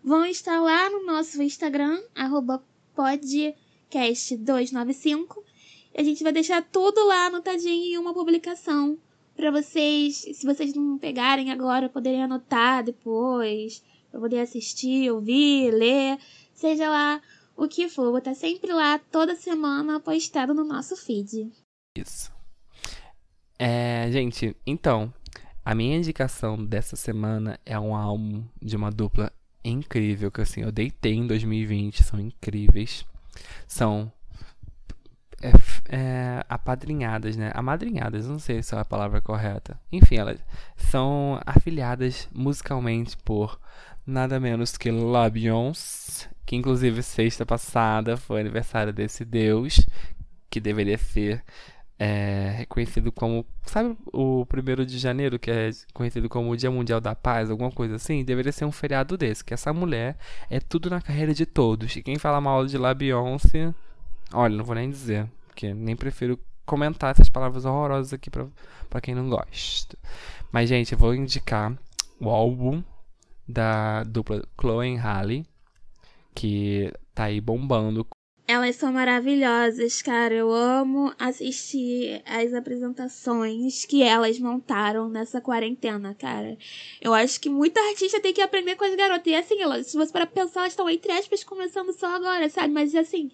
vão 0.05 0.23
estar 0.23 0.61
lá 0.61 0.87
no 0.91 1.03
nosso 1.03 1.41
Instagram, 1.41 1.99
arroba 2.13 2.63
podcast295. 2.95 5.43
E 5.95 5.99
a 5.99 6.03
gente 6.03 6.21
vai 6.21 6.31
deixar 6.31 6.61
tudo 6.61 7.03
lá 7.07 7.25
anotadinho 7.25 7.95
em 7.95 7.97
uma 7.97 8.13
publicação. 8.13 8.99
Pra 9.35 9.49
vocês, 9.49 10.17
se 10.17 10.45
vocês 10.45 10.75
não 10.75 10.99
pegarem 10.99 11.51
agora, 11.51 11.89
poderem 11.89 12.23
anotar 12.23 12.83
depois. 12.83 13.83
Pra 14.11 14.19
poder 14.19 14.41
assistir, 14.41 15.11
ouvir, 15.11 15.71
ler. 15.71 16.19
Seja 16.53 16.87
lá 16.87 17.19
o 17.57 17.67
que 17.67 17.89
for. 17.89 18.09
Vou 18.09 18.19
estar 18.19 18.35
sempre 18.35 18.71
lá, 18.71 18.99
toda 18.99 19.35
semana, 19.35 19.99
postado 19.99 20.53
no 20.53 20.63
nosso 20.63 20.95
feed. 20.95 21.51
Isso. 21.97 22.31
É, 23.57 24.07
gente, 24.11 24.55
então, 24.67 25.11
a 25.63 25.73
minha 25.73 25.97
indicação 25.97 26.63
dessa 26.63 26.95
semana 26.95 27.59
é 27.65 27.79
um 27.79 27.95
álbum 27.95 28.43
de 28.61 28.75
uma 28.75 28.91
dupla 28.91 29.33
incrível, 29.69 30.31
que 30.31 30.41
assim, 30.41 30.61
eu 30.61 30.71
deitei 30.71 31.15
em 31.15 31.27
2020, 31.27 32.03
são 32.03 32.19
incríveis. 32.19 33.05
São 33.67 34.11
é, 35.41 35.51
é, 35.89 36.45
apadrinhadas, 36.49 37.35
né? 37.35 37.51
Amadrinhadas, 37.53 38.27
não 38.27 38.39
sei 38.39 38.63
se 38.63 38.75
é 38.75 38.79
a 38.79 38.85
palavra 38.85 39.21
correta. 39.21 39.79
Enfim, 39.91 40.15
elas 40.17 40.39
são 40.75 41.39
afiliadas 41.45 42.27
musicalmente 42.33 43.17
por 43.17 43.59
nada 44.05 44.39
menos 44.39 44.77
que 44.77 44.91
La 44.91 45.29
Beyoncé, 45.29 46.29
que 46.45 46.55
inclusive 46.55 47.01
sexta 47.03 47.45
passada 47.45 48.17
foi 48.17 48.41
aniversário 48.41 48.93
desse 48.93 49.25
deus, 49.25 49.85
que 50.49 50.59
deveria 50.59 50.97
ser 50.97 51.43
é, 51.97 52.53
reconhecido 52.57 53.11
como. 53.11 53.45
Sabe 53.63 53.97
o 54.11 54.45
primeiro 54.45 54.85
de 54.85 54.97
janeiro, 54.97 55.39
que 55.39 55.49
é 55.49 55.69
conhecido 55.93 56.27
como 56.27 56.51
o 56.51 56.57
Dia 56.57 56.69
Mundial 56.69 56.99
da 56.99 57.15
Paz, 57.15 57.49
alguma 57.49 57.71
coisa 57.71 57.95
assim? 57.95 58.23
Deveria 58.23 58.51
ser 58.51 58.65
um 58.65 58.71
feriado 58.71 59.17
desse, 59.17 59.43
que 59.43 59.53
essa 59.53 59.71
mulher 59.71 60.17
é 60.49 60.59
tudo 60.59 60.89
na 60.89 61.01
carreira 61.01 61.33
de 61.33 61.45
todos. 61.45 61.95
E 61.95 62.03
quem 62.03 62.17
fala 62.17 62.41
mal 62.41 62.65
de 62.65 62.77
La 62.77 62.93
Beyoncé, 62.93 63.73
olha, 64.33 64.57
não 64.57 64.65
vou 64.65 64.75
nem 64.75 64.89
dizer, 64.89 65.29
porque 65.47 65.73
nem 65.73 65.95
prefiro 65.95 66.39
comentar 66.65 67.11
essas 67.11 67.29
palavras 67.29 67.63
horrorosas 67.63 68.13
aqui 68.13 68.29
pra 68.29 69.01
quem 69.01 69.15
não 69.15 69.29
gosta. 69.29 69.97
Mas, 70.51 70.69
gente, 70.69 70.93
eu 70.93 70.97
vou 70.97 71.13
indicar 71.13 71.77
o 72.19 72.29
álbum 72.29 72.83
da 73.47 74.03
dupla 74.03 74.43
Chloe 74.59 74.95
e 74.95 74.97
Halle, 74.97 75.45
que 76.33 76.91
tá 77.13 77.25
aí 77.25 77.39
bombando 77.39 78.05
elas 78.65 78.77
são 78.77 78.91
maravilhosas, 78.91 80.01
cara. 80.01 80.33
Eu 80.33 80.51
amo 80.51 81.13
assistir 81.19 82.21
as 82.25 82.51
apresentações 82.53 83.85
que 83.85 84.01
elas 84.01 84.39
montaram 84.39 85.07
nessa 85.07 85.39
quarentena, 85.39 86.15
cara. 86.15 86.57
Eu 86.99 87.13
acho 87.13 87.39
que 87.39 87.47
muita 87.47 87.79
artista 87.89 88.19
tem 88.19 88.33
que 88.33 88.41
aprender 88.41 88.75
com 88.75 88.83
as 88.83 88.95
garotas. 88.95 89.27
E 89.27 89.35
assim, 89.35 89.61
elas, 89.61 89.87
se 89.87 89.97
você 89.97 90.11
para 90.11 90.25
pensar, 90.25 90.61
elas 90.61 90.71
estão, 90.71 90.89
entre 90.89 91.11
aspas, 91.11 91.43
começando 91.43 91.93
só 91.93 92.07
agora, 92.15 92.49
sabe? 92.49 92.73
Mas 92.73 92.95
assim, 92.95 93.29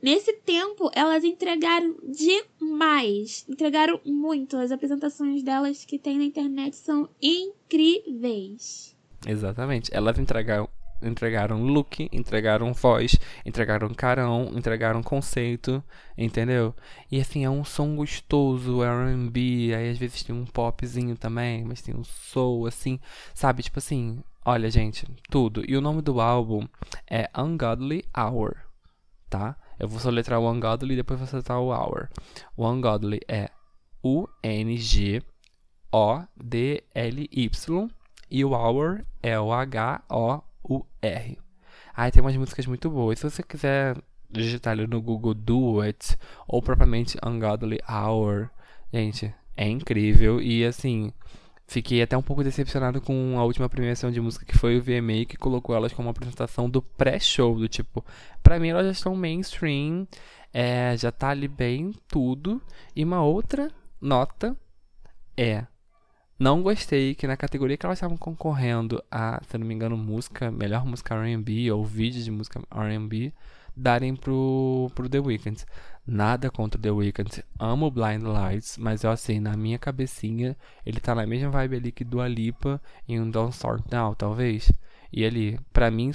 nesse 0.00 0.32
tempo, 0.32 0.90
elas 0.94 1.24
entregaram 1.24 1.96
demais. 2.04 3.44
Entregaram 3.48 4.00
muito. 4.04 4.56
As 4.56 4.70
apresentações 4.70 5.42
delas 5.42 5.84
que 5.84 5.98
tem 5.98 6.18
na 6.18 6.24
internet 6.24 6.76
são 6.76 7.08
incríveis. 7.20 8.96
Exatamente. 9.26 9.90
Elas 9.92 10.18
entregaram 10.18 10.68
entregaram 11.02 11.62
look, 11.62 12.08
entregaram 12.12 12.72
voz, 12.72 13.16
entregaram 13.44 13.88
carão, 13.94 14.50
entregaram 14.54 15.02
conceito, 15.02 15.82
entendeu? 16.16 16.74
E 17.10 17.20
assim, 17.20 17.44
é 17.44 17.50
um 17.50 17.64
som 17.64 17.96
gostoso, 17.96 18.82
é 18.82 18.86
R&B, 18.86 19.74
aí 19.74 19.90
às 19.90 19.98
vezes 19.98 20.22
tem 20.22 20.34
um 20.34 20.44
popzinho 20.44 21.16
também, 21.16 21.64
mas 21.64 21.82
tem 21.82 21.94
um 21.94 22.04
soul, 22.04 22.66
assim, 22.66 22.98
sabe? 23.34 23.62
Tipo 23.62 23.78
assim, 23.78 24.22
olha 24.44 24.70
gente, 24.70 25.06
tudo. 25.30 25.62
E 25.68 25.76
o 25.76 25.80
nome 25.80 26.02
do 26.02 26.20
álbum 26.20 26.66
é 27.08 27.30
Ungodly 27.36 28.04
Hour, 28.16 28.56
tá? 29.28 29.56
Eu 29.78 29.86
vou 29.88 30.00
soletrar 30.00 30.40
o 30.40 30.50
Ungodly 30.50 30.94
e 30.94 30.96
depois 30.96 31.20
vou 31.20 31.28
soletrar 31.28 31.60
o 31.60 31.72
Hour. 31.72 32.08
O 32.56 32.68
Ungodly 32.68 33.20
é 33.28 33.50
U-N-G-O-D-L-Y 34.02 35.20
e 38.30 38.44
o 38.44 38.50
Hour 38.50 39.04
é 39.22 39.38
o 39.38 39.52
H-O 39.52 40.47
o 40.68 40.84
R. 41.02 41.38
Aí 41.94 42.10
tem 42.10 42.22
umas 42.22 42.36
músicas 42.36 42.66
muito 42.66 42.90
boas. 42.90 43.18
Se 43.18 43.28
você 43.28 43.42
quiser 43.42 43.96
digitar 44.30 44.72
ali 44.72 44.86
no 44.86 45.00
Google 45.00 45.34
Do 45.34 45.80
It 45.80 46.16
ou 46.46 46.62
propriamente 46.62 47.18
Ungodly 47.24 47.80
Hour, 47.88 48.50
gente, 48.92 49.34
é 49.56 49.68
incrível 49.68 50.40
e 50.40 50.64
assim, 50.64 51.12
fiquei 51.66 52.02
até 52.02 52.16
um 52.16 52.22
pouco 52.22 52.44
decepcionado 52.44 53.00
com 53.00 53.38
a 53.38 53.44
última 53.44 53.68
premiação 53.68 54.10
de 54.10 54.20
música 54.20 54.44
que 54.44 54.56
foi 54.56 54.78
o 54.78 54.82
VMA 54.82 55.24
que 55.26 55.36
colocou 55.36 55.74
elas 55.74 55.92
como 55.92 56.08
apresentação 56.08 56.68
do 56.68 56.82
pré-show, 56.82 57.58
do 57.58 57.68
tipo, 57.68 58.04
para 58.42 58.58
mim 58.58 58.68
elas 58.68 58.86
já 58.86 58.92
estão 58.92 59.16
mainstream, 59.16 60.06
é, 60.52 60.96
já 60.96 61.10
tá 61.10 61.30
ali 61.30 61.48
bem 61.48 61.92
tudo. 62.06 62.62
E 62.94 63.02
uma 63.04 63.22
outra 63.22 63.70
nota 64.00 64.56
é 65.36 65.66
não 66.38 66.62
gostei 66.62 67.14
que 67.14 67.26
na 67.26 67.36
categoria 67.36 67.76
que 67.76 67.84
elas 67.84 67.98
estavam 67.98 68.16
concorrendo 68.16 69.02
a, 69.10 69.40
se 69.48 69.58
não 69.58 69.66
me 69.66 69.74
engano, 69.74 69.96
música, 69.96 70.50
melhor 70.50 70.84
música 70.86 71.14
R&B 71.14 71.70
ou 71.72 71.84
vídeo 71.84 72.22
de 72.22 72.30
música 72.30 72.60
R&B, 72.70 73.32
darem 73.76 74.14
pro, 74.14 74.90
pro 74.94 75.08
The 75.08 75.18
Weeknd. 75.18 75.64
Nada 76.06 76.50
contra 76.50 76.80
The 76.80 76.90
Weeknd. 76.90 77.44
Amo 77.58 77.90
Blind 77.90 78.22
Lights, 78.22 78.78
mas 78.78 79.04
eu 79.04 79.10
assim, 79.10 79.40
na 79.40 79.56
minha 79.56 79.78
cabecinha, 79.78 80.56
ele 80.84 81.00
tá 81.00 81.14
na 81.14 81.26
mesma 81.26 81.50
vibe 81.50 81.76
ali 81.76 81.92
que 81.92 82.04
Dua 82.04 82.28
Lipa 82.28 82.80
em 83.08 83.20
um 83.20 83.30
Don't 83.30 83.54
Start 83.54 83.84
Now, 83.90 84.14
talvez. 84.14 84.70
E 85.12 85.22
ele, 85.22 85.58
para 85.72 85.90
mim, 85.90 86.12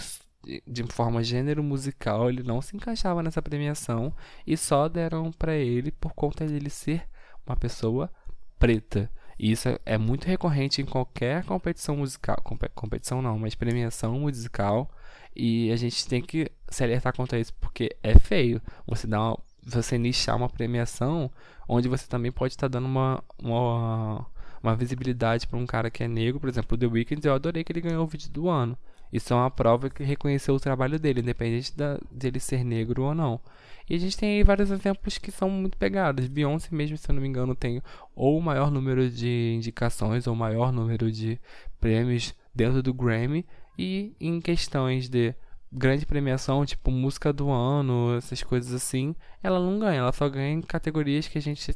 de 0.67 0.83
forma 0.83 1.23
gênero 1.23 1.63
musical, 1.63 2.29
ele 2.29 2.43
não 2.43 2.62
se 2.62 2.75
encaixava 2.75 3.23
nessa 3.23 3.41
premiação 3.41 4.13
e 4.45 4.57
só 4.57 4.88
deram 4.88 5.31
para 5.31 5.55
ele 5.55 5.91
por 5.91 6.13
conta 6.13 6.45
dele 6.45 6.69
ser 6.69 7.07
uma 7.45 7.55
pessoa 7.55 8.09
preta. 8.57 9.09
E 9.43 9.51
isso 9.51 9.67
é 9.86 9.97
muito 9.97 10.23
recorrente 10.23 10.82
em 10.82 10.86
qualquer 10.86 11.43
competição 11.43 11.97
musical. 11.97 12.38
Competição 12.73 13.21
não, 13.21 13.38
mas 13.38 13.53
premiação 13.53 14.17
musical. 14.17 14.89
E 15.36 15.69
a 15.69 15.75
gente 15.75 16.08
tem 16.08 16.21
que 16.21 16.49
se 16.69 16.82
alertar 16.82 17.13
contra 17.13 17.38
isso, 17.38 17.53
porque 17.56 17.93
é 18.01 18.17
feio 18.17 18.62
você 18.88 19.06
dar 19.06 19.19
uma, 19.19 19.39
você 19.62 19.97
nichar 19.97 20.38
uma 20.38 20.47
premiação 20.47 21.29
onde 21.67 21.89
você 21.89 22.08
também 22.08 22.32
pode 22.32 22.53
estar 22.53 22.69
tá 22.69 22.79
dando 22.79 22.86
uma, 22.86 23.21
uma, 23.38 24.25
uma 24.63 24.75
visibilidade 24.77 25.45
para 25.45 25.60
um 25.60 25.65
cara 25.65 25.91
que 25.91 26.06
é 26.06 26.08
negro. 26.08 26.39
Por 26.39 26.47
exemplo, 26.47 26.75
o 26.75 26.77
The 26.77 26.88
Weeknd, 26.88 27.27
eu 27.27 27.34
adorei 27.34 27.65
que 27.65 27.73
ele 27.73 27.82
ganhou 27.82 28.06
o 28.06 28.08
vídeo 28.08 28.32
do 28.32 28.47
ano. 28.47 28.77
Isso 29.12 29.34
é 29.34 29.36
uma 29.36 29.51
prova 29.51 29.89
que 29.89 30.06
reconheceu 30.06 30.56
o 30.56 30.60
trabalho 30.60 30.97
dele, 30.97 31.19
independente 31.19 31.75
da, 31.75 31.99
dele 32.10 32.39
ser 32.39 32.63
negro 32.63 33.03
ou 33.03 33.13
não. 33.13 33.41
E 33.89 33.96
a 33.96 34.00
gente 34.00 34.17
tem 34.17 34.38
aí 34.38 34.43
vários 34.43 34.72
exemplos 34.72 35.17
que 35.17 35.32
são 35.32 35.50
muito 35.50 35.78
pegados. 35.78 36.28
Beyoncé 36.28 36.69
mesmo, 36.72 36.98
se 36.98 37.10
eu 37.10 37.13
não 37.13 37.22
me 37.22 37.28
engano, 37.28 37.56
tem 37.56 37.82
ou 38.15 38.38
o 38.38 38.41
maior 38.41 38.72
número 38.72 39.10
de 39.10 39.54
indicações 39.56 40.28
ou 40.28 40.34
o 40.34 40.38
maior 40.38 40.72
número 40.72 41.12
de 41.12 41.39
prêmios 41.80 42.34
dentro 42.54 42.82
do 42.82 42.93
Grammy. 42.93 43.46
E 43.78 44.15
em 44.19 44.39
questões 44.39 45.10
de 45.10 45.36
grande 45.72 46.06
premiação, 46.06 46.65
tipo 46.65 46.91
música 46.91 47.34
do 47.34 47.50
ano, 47.50 48.15
essas 48.15 48.43
coisas 48.43 48.74
assim, 48.74 49.15
ela 49.41 49.60
não 49.60 49.80
ganha. 49.80 50.00
Ela 50.00 50.13
só 50.13 50.30
ganha 50.30 50.52
em 50.52 50.62
categorias 50.62 51.28
que 51.28 51.38
a 51.38 51.41
gente, 51.41 51.76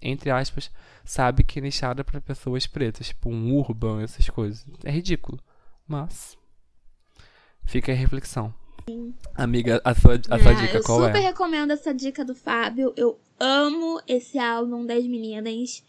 entre 0.00 0.30
aspas, 0.30 0.70
sabe 1.04 1.42
que 1.42 1.58
é 1.58 1.62
nichada 1.62 2.04
para 2.04 2.20
pessoas 2.20 2.66
pretas, 2.66 3.08
tipo 3.08 3.30
um 3.30 3.52
urban, 3.54 4.02
essas 4.02 4.28
coisas. 4.28 4.66
É 4.84 4.90
ridículo. 4.90 5.40
Mas 5.86 6.36
fica 7.64 7.90
a 7.90 7.94
reflexão. 7.94 8.54
Amiga, 9.34 9.80
a 9.84 9.94
sua, 9.94 10.14
a 10.30 10.38
sua 10.38 10.52
é, 10.52 10.54
dica 10.54 10.82
qual 10.82 11.00
é? 11.00 11.02
Eu 11.02 11.06
super 11.08 11.20
recomendo 11.20 11.70
essa 11.72 11.92
dica 11.92 12.24
do 12.24 12.34
Fábio. 12.34 12.92
Eu 12.96 13.18
amo 13.38 14.00
esse 14.06 14.38
álbum 14.38 14.84
das 14.84 15.04
meninas. 15.06 15.82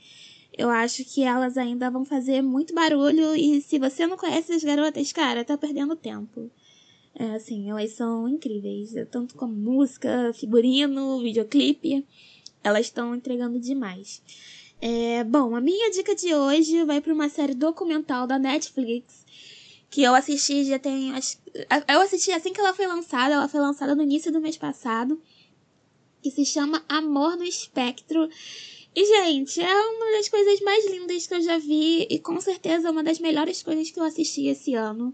Eu 0.57 0.69
acho 0.69 1.05
que 1.05 1.23
elas 1.23 1.57
ainda 1.57 1.89
vão 1.89 2.03
fazer 2.03 2.41
muito 2.41 2.73
barulho. 2.73 3.35
E 3.35 3.61
se 3.61 3.79
você 3.79 4.05
não 4.05 4.17
conhece 4.17 4.51
as 4.51 4.63
garotas, 4.63 5.11
cara, 5.11 5.43
tá 5.45 5.57
perdendo 5.57 5.95
tempo. 5.95 6.49
É, 7.15 7.35
assim, 7.35 7.69
elas 7.69 7.91
são 7.91 8.27
incríveis. 8.27 8.93
Tanto 9.09 9.35
como 9.35 9.53
música, 9.53 10.31
figurino, 10.33 11.21
videoclipe. 11.21 12.05
Elas 12.63 12.87
estão 12.87 13.15
entregando 13.15 13.59
demais. 13.59 14.21
É, 14.81 15.23
bom, 15.23 15.55
a 15.55 15.61
minha 15.61 15.91
dica 15.91 16.15
de 16.15 16.33
hoje 16.33 16.83
vai 16.85 17.01
para 17.01 17.13
uma 17.13 17.29
série 17.29 17.53
documental 17.53 18.27
da 18.27 18.39
Netflix 18.39 19.25
que 19.89 20.03
eu 20.03 20.13
assisti 20.13 20.65
já 20.65 20.77
tem. 20.77 21.11
Eu 21.87 22.01
assisti 22.01 22.31
assim 22.31 22.53
que 22.53 22.59
ela 22.59 22.73
foi 22.73 22.85
lançada, 22.85 23.33
ela 23.33 23.47
foi 23.47 23.59
lançada 23.59 23.95
no 23.95 24.03
início 24.03 24.31
do 24.31 24.39
mês 24.39 24.57
passado, 24.57 25.21
que 26.21 26.29
se 26.29 26.45
chama 26.45 26.83
Amor 26.87 27.35
no 27.35 27.43
Espectro. 27.43 28.29
E, 28.95 29.05
gente, 29.05 29.61
é 29.61 29.81
uma 29.81 30.11
das 30.17 30.29
coisas 30.29 30.59
mais 30.61 30.89
lindas 30.89 31.27
que 31.27 31.33
eu 31.33 31.41
já 31.41 31.57
vi 31.57 32.07
e 32.09 32.19
com 32.19 32.39
certeza 32.41 32.91
uma 32.91 33.03
das 33.03 33.19
melhores 33.19 33.63
coisas 33.63 33.89
que 33.91 33.99
eu 33.99 34.03
assisti 34.03 34.47
esse 34.47 34.73
ano. 34.73 35.13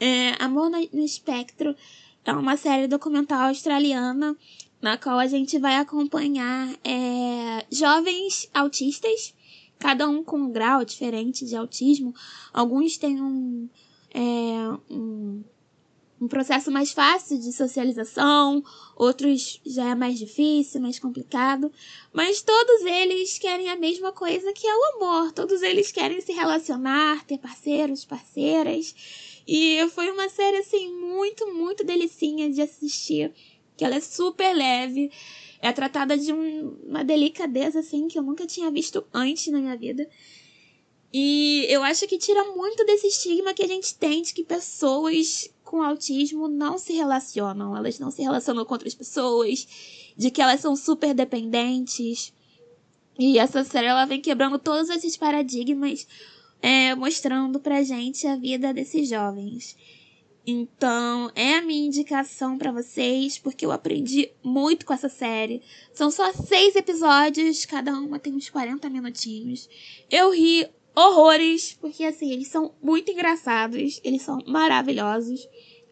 É, 0.00 0.42
Amor 0.42 0.70
no, 0.70 1.04
Espectro 1.04 1.76
é 2.24 2.32
uma 2.32 2.56
série 2.56 2.88
documental 2.88 3.48
australiana 3.48 4.36
na 4.80 4.96
qual 4.96 5.18
a 5.18 5.26
gente 5.26 5.58
vai 5.58 5.76
acompanhar 5.76 6.74
é, 6.82 7.64
jovens 7.70 8.48
autistas, 8.52 9.32
cada 9.78 10.08
um 10.08 10.24
com 10.24 10.38
um 10.38 10.50
grau 10.50 10.84
diferente 10.84 11.44
de 11.44 11.54
autismo. 11.54 12.12
Alguns 12.52 12.96
têm 12.96 13.20
um, 13.20 13.68
é, 14.14 14.92
um, 14.92 15.42
um 16.20 16.28
processo 16.28 16.70
mais 16.70 16.92
fácil 16.92 17.38
de 17.38 17.52
socialização, 17.52 18.62
outros 18.94 19.60
já 19.66 19.90
é 19.90 19.94
mais 19.94 20.18
difícil, 20.18 20.80
mais 20.80 20.98
complicado, 20.98 21.72
mas 22.12 22.40
todos 22.42 22.82
eles 22.82 23.38
querem 23.38 23.68
a 23.68 23.76
mesma 23.76 24.12
coisa 24.12 24.52
que 24.52 24.66
é 24.66 24.72
o 24.74 24.84
amor, 24.96 25.32
todos 25.32 25.62
eles 25.62 25.90
querem 25.90 26.20
se 26.20 26.32
relacionar, 26.32 27.24
ter 27.24 27.38
parceiros, 27.38 28.04
parceiras, 28.04 28.94
e 29.48 29.84
foi 29.90 30.10
uma 30.10 30.28
série 30.28 30.58
assim 30.58 30.94
muito, 30.94 31.52
muito 31.52 31.82
delicinha 31.82 32.48
de 32.48 32.62
assistir, 32.62 33.32
que 33.76 33.84
ela 33.84 33.96
é 33.96 34.00
super 34.00 34.54
leve, 34.54 35.10
é 35.60 35.72
tratada 35.72 36.16
de 36.16 36.32
um, 36.32 36.76
uma 36.86 37.02
delicadeza 37.02 37.80
assim 37.80 38.06
que 38.06 38.18
eu 38.18 38.22
nunca 38.22 38.46
tinha 38.46 38.70
visto 38.70 39.04
antes 39.12 39.52
na 39.52 39.58
minha 39.60 39.76
vida. 39.76 40.08
E 41.12 41.66
eu 41.68 41.82
acho 41.82 42.06
que 42.06 42.16
tira 42.16 42.42
muito 42.54 42.84
desse 42.86 43.06
estigma 43.06 43.52
que 43.52 43.62
a 43.62 43.68
gente 43.68 43.94
tem 43.94 44.22
de 44.22 44.32
que 44.32 44.42
pessoas 44.42 45.52
com 45.62 45.82
autismo 45.82 46.48
não 46.48 46.78
se 46.78 46.92
relacionam, 46.92 47.76
elas 47.76 47.98
não 47.98 48.10
se 48.10 48.22
relacionam 48.22 48.64
com 48.64 48.74
outras 48.74 48.94
pessoas, 48.94 49.66
de 50.16 50.30
que 50.30 50.40
elas 50.40 50.60
são 50.60 50.74
super 50.74 51.12
dependentes. 51.14 52.32
E 53.18 53.38
essa 53.38 53.62
série 53.62 53.86
ela 53.86 54.06
vem 54.06 54.20
quebrando 54.20 54.58
todos 54.58 54.88
esses 54.88 55.16
paradigmas, 55.16 56.06
é, 56.62 56.94
mostrando 56.94 57.60
pra 57.60 57.82
gente 57.82 58.26
a 58.26 58.36
vida 58.36 58.72
desses 58.72 59.08
jovens. 59.08 59.76
Então, 60.46 61.30
é 61.34 61.54
a 61.56 61.62
minha 61.62 61.86
indicação 61.86 62.58
para 62.58 62.72
vocês, 62.72 63.38
porque 63.38 63.64
eu 63.64 63.70
aprendi 63.70 64.30
muito 64.42 64.84
com 64.84 64.92
essa 64.92 65.08
série. 65.08 65.62
São 65.94 66.10
só 66.10 66.32
seis 66.32 66.74
episódios, 66.74 67.64
cada 67.64 67.92
uma 67.92 68.18
tem 68.18 68.34
uns 68.34 68.50
40 68.50 68.90
minutinhos. 68.90 69.68
Eu 70.10 70.32
ri 70.32 70.68
horrores, 70.94 71.76
porque 71.80 72.04
assim, 72.04 72.32
eles 72.32 72.48
são 72.48 72.74
muito 72.82 73.10
engraçados, 73.10 74.00
eles 74.04 74.22
são 74.22 74.38
maravilhosos. 74.46 75.48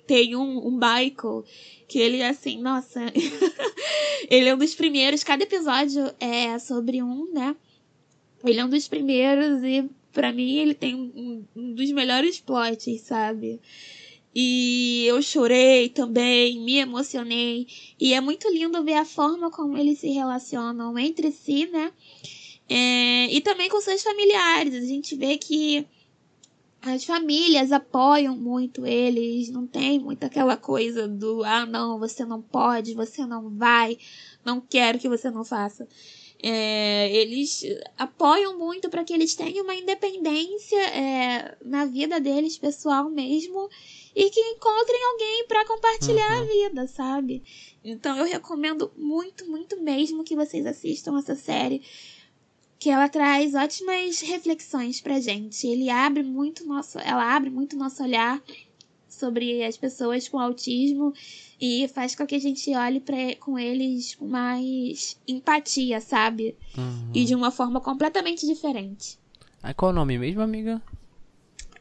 Tem 0.06 0.34
um, 0.34 0.66
um 0.66 0.72
Michael 0.72 1.44
que 1.86 1.98
ele 1.98 2.22
assim, 2.22 2.60
nossa, 2.60 3.00
ele 4.28 4.48
é 4.48 4.54
um 4.54 4.58
dos 4.58 4.74
primeiros, 4.74 5.24
cada 5.24 5.42
episódio 5.42 6.12
é 6.18 6.58
sobre 6.58 7.02
um, 7.02 7.32
né? 7.32 7.56
Ele 8.44 8.58
é 8.60 8.64
um 8.64 8.68
dos 8.68 8.88
primeiros 8.88 9.62
e 9.62 9.88
para 10.12 10.32
mim 10.32 10.56
ele 10.56 10.74
tem 10.74 10.94
um, 10.94 11.44
um, 11.54 11.74
dos 11.74 11.90
melhores 11.92 12.40
plots, 12.40 13.00
sabe? 13.02 13.60
E 14.34 15.04
eu 15.06 15.20
chorei 15.20 15.88
também, 15.88 16.60
me 16.60 16.76
emocionei. 16.76 17.66
E 17.98 18.14
é 18.14 18.20
muito 18.20 18.48
lindo 18.48 18.82
ver 18.84 18.94
a 18.94 19.04
forma 19.04 19.50
como 19.50 19.76
eles 19.76 19.98
se 19.98 20.08
relacionam 20.10 20.96
entre 20.98 21.32
si, 21.32 21.66
né? 21.66 21.92
É, 22.72 23.26
e 23.26 23.40
também 23.40 23.68
com 23.68 23.80
seus 23.80 24.00
familiares. 24.00 24.74
A 24.74 24.86
gente 24.86 25.16
vê 25.16 25.36
que 25.36 25.84
as 26.80 27.04
famílias 27.04 27.72
apoiam 27.72 28.36
muito 28.36 28.86
eles, 28.86 29.50
não 29.50 29.66
tem 29.66 29.98
muito 29.98 30.24
aquela 30.24 30.56
coisa 30.56 31.08
do 31.08 31.42
ah, 31.44 31.66
não, 31.66 31.98
você 31.98 32.24
não 32.24 32.40
pode, 32.40 32.94
você 32.94 33.26
não 33.26 33.50
vai, 33.50 33.98
não 34.44 34.60
quero 34.60 35.00
que 35.00 35.08
você 35.08 35.30
não 35.30 35.44
faça. 35.44 35.86
É, 36.42 37.14
eles 37.14 37.62
apoiam 37.98 38.56
muito 38.58 38.88
para 38.88 39.04
que 39.04 39.12
eles 39.12 39.34
tenham 39.34 39.62
uma 39.62 39.74
independência 39.74 40.80
é, 40.88 41.58
na 41.62 41.84
vida 41.84 42.18
deles, 42.18 42.56
pessoal 42.56 43.10
mesmo, 43.10 43.68
e 44.14 44.30
que 44.30 44.40
encontrem 44.40 45.04
alguém 45.12 45.46
para 45.46 45.66
compartilhar 45.66 46.36
uhum. 46.36 46.40
a 46.40 46.44
vida, 46.44 46.86
sabe? 46.86 47.42
Então 47.84 48.16
eu 48.16 48.24
recomendo 48.24 48.90
muito, 48.96 49.50
muito 49.50 49.78
mesmo 49.82 50.24
que 50.24 50.34
vocês 50.34 50.64
assistam 50.64 51.18
essa 51.18 51.34
série, 51.34 51.82
que 52.80 52.88
ela 52.88 53.10
traz 53.10 53.54
ótimas 53.54 54.22
reflexões 54.22 55.02
pra 55.02 55.20
gente. 55.20 55.66
Ele 55.66 55.90
abre 55.90 56.22
muito 56.22 56.66
nosso, 56.66 56.98
ela 56.98 57.36
abre 57.36 57.50
muito 57.50 57.76
nosso 57.76 58.02
olhar 58.02 58.42
sobre 59.06 59.62
as 59.62 59.76
pessoas 59.76 60.26
com 60.26 60.40
autismo 60.40 61.12
e 61.60 61.86
faz 61.88 62.14
com 62.14 62.26
que 62.26 62.34
a 62.34 62.40
gente 62.40 62.74
olhe 62.74 62.98
pra, 62.98 63.36
com 63.38 63.58
eles 63.58 64.14
com 64.14 64.26
mais 64.26 65.20
empatia, 65.28 66.00
sabe? 66.00 66.56
Uhum. 66.76 67.10
E 67.12 67.26
de 67.26 67.34
uma 67.34 67.50
forma 67.50 67.82
completamente 67.82 68.46
diferente. 68.46 69.18
Ai, 69.62 69.74
qual 69.74 69.90
é 69.90 69.92
o 69.92 69.96
nome 69.96 70.16
mesmo, 70.16 70.40
amiga? 70.40 70.80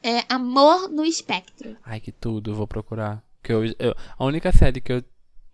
É 0.03 0.25
Amor 0.27 0.89
no 0.89 1.05
Espectro. 1.05 1.77
Ai, 1.85 2.01
que 2.01 2.11
tudo, 2.11 2.53
vou 2.53 2.67
procurar. 2.67 3.23
Que 3.41 3.53
eu, 3.53 3.63
eu, 3.79 3.95
a 4.17 4.25
única 4.25 4.51
série 4.51 4.81
que 4.81 4.91
eu, 4.91 5.03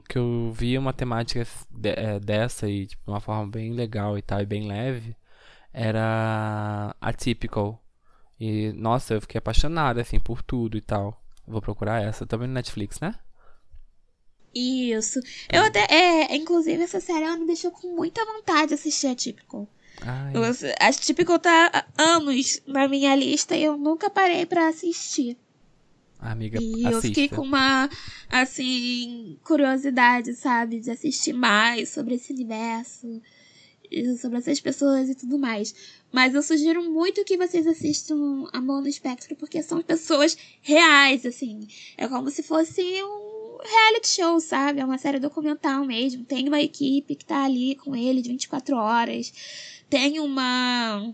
que 0.09 0.17
eu 0.17 0.51
vi 0.55 0.75
uma 0.75 0.91
temática 0.91 1.45
de, 1.69 1.89
é, 1.89 2.19
dessa 2.19 2.67
e 2.67 2.81
de 2.81 2.87
tipo, 2.87 3.11
uma 3.11 3.19
forma 3.19 3.45
bem 3.45 3.73
legal 3.73 4.17
e 4.17 4.23
tal, 4.23 4.41
e 4.41 4.45
bem 4.45 4.67
leve, 4.67 5.15
era 5.76 6.95
Atypical. 7.01 7.84
E, 8.39 8.71
nossa, 8.73 9.13
eu 9.13 9.21
fiquei 9.21 9.39
apaixonada, 9.39 10.01
assim, 10.01 10.19
por 10.19 10.41
tudo 10.41 10.78
e 10.78 10.82
tal. 10.82 11.21
Vou 11.45 11.61
procurar 11.61 12.01
essa. 12.01 12.26
Também 12.26 12.47
no 12.47 12.53
Netflix, 12.53 12.99
né? 13.01 13.13
Isso. 14.53 15.19
Eu 15.51 15.63
até. 15.63 15.86
É, 15.89 16.36
inclusive, 16.36 16.82
essa 16.82 17.01
série 17.01 17.26
ela 17.26 17.38
me 17.38 17.45
deixou 17.45 17.71
com 17.71 17.93
muita 17.93 18.26
vontade 18.26 18.69
de 18.69 18.73
assistir 18.76 19.07
Atypical. 19.07 19.67
Eu, 20.34 20.43
Atypical 20.80 21.39
tá 21.39 21.86
há 21.97 22.03
anos 22.03 22.61
na 22.65 22.88
minha 22.88 23.13
lista 23.15 23.55
e 23.55 23.63
eu 23.63 23.78
nunca 23.78 24.09
parei 24.09 24.45
para 24.45 24.69
assistir. 24.69 25.38
Amiga, 26.19 26.57
e 26.61 26.71
assista. 26.71 26.89
eu 26.89 27.01
fiquei 27.01 27.30
com 27.30 27.41
uma, 27.41 27.89
assim, 28.30 29.38
curiosidade, 29.43 30.34
sabe? 30.34 30.80
De 30.80 30.89
assistir 30.89 31.34
mais 31.34 31.89
sobre 31.89 32.15
esse 32.15 32.32
universo 32.32 33.21
sobre 34.19 34.38
essas 34.38 34.59
pessoas 34.59 35.09
e 35.09 35.15
tudo 35.15 35.38
mais. 35.38 35.73
Mas 36.11 36.33
eu 36.33 36.41
sugiro 36.41 36.83
muito 36.83 37.23
que 37.25 37.38
vocês 37.38 37.67
assistam 37.67 38.47
Amor 38.53 38.81
no 38.81 38.88
Espectro, 38.88 39.36
porque 39.36 39.61
são 39.61 39.81
pessoas 39.81 40.38
reais, 40.61 41.25
assim. 41.25 41.67
É 41.97 42.07
como 42.07 42.29
se 42.29 42.43
fosse 42.43 42.81
um 42.81 43.57
reality 43.63 44.07
show, 44.07 44.39
sabe? 44.39 44.79
É 44.79 44.86
uma 44.86 44.97
série 44.97 45.19
documental 45.19 45.86
mesmo. 45.86 46.23
Tem 46.23 46.47
uma 46.47 46.61
equipe 46.61 47.15
que 47.15 47.25
tá 47.25 47.43
ali 47.43 47.75
com 47.75 47.95
ele 47.95 48.21
de 48.21 48.29
24 48.29 48.75
horas. 48.75 49.33
Tem 49.89 50.19
uma 50.19 51.13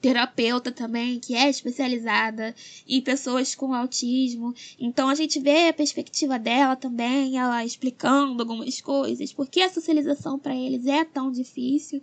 terapeuta 0.00 0.70
também, 0.70 1.18
que 1.18 1.34
é 1.34 1.48
especializada 1.48 2.54
em 2.86 3.00
pessoas 3.00 3.54
com 3.54 3.74
autismo. 3.74 4.54
Então 4.78 5.08
a 5.08 5.14
gente 5.14 5.40
vê 5.40 5.68
a 5.68 5.72
perspectiva 5.72 6.38
dela 6.38 6.76
também, 6.76 7.38
ela 7.38 7.64
explicando 7.64 8.42
algumas 8.42 8.80
coisas, 8.80 9.32
porque 9.32 9.60
a 9.60 9.70
socialização 9.70 10.38
para 10.38 10.54
eles 10.54 10.86
é 10.86 11.04
tão 11.04 11.30
difícil. 11.30 12.00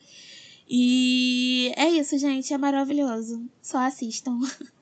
E 0.67 1.71
é 1.77 1.87
isso, 1.89 2.17
gente, 2.17 2.53
é 2.53 2.57
maravilhoso. 2.57 3.47
Só 3.61 3.77
assistam. 3.79 4.39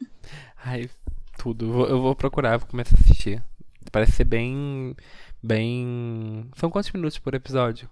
Ai, 0.64 0.90
tudo. 1.38 1.66
Eu 1.86 2.02
vou 2.02 2.16
procurar, 2.16 2.58
vou 2.58 2.70
começar 2.70 2.96
a 2.96 3.00
assistir. 3.00 3.44
Parece 3.92 4.14
ser 4.14 4.24
bem. 4.24 4.96
Bem. 5.42 6.50
São 6.56 6.70
quantos 6.70 6.92
minutos 6.92 7.20
por 7.20 7.34
episódio? 7.34 7.90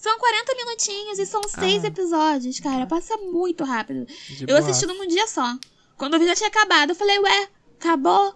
São 0.00 0.18
40 0.18 0.54
minutinhos 0.54 1.18
e 1.18 1.26
são 1.26 1.42
seis 1.42 1.84
ah. 1.84 1.88
episódios, 1.88 2.58
cara. 2.58 2.86
Passa 2.86 3.18
muito 3.18 3.64
rápido. 3.64 4.06
De 4.06 4.44
eu 4.44 4.46
boa. 4.46 4.58
assisti 4.58 4.86
num 4.86 5.06
dia 5.06 5.26
só. 5.26 5.54
Quando 5.98 6.14
eu 6.14 6.20
vi 6.20 6.26
já 6.26 6.34
tinha 6.34 6.48
acabado, 6.48 6.92
eu 6.92 6.94
falei, 6.94 7.18
ué, 7.18 7.48
acabou? 7.78 8.34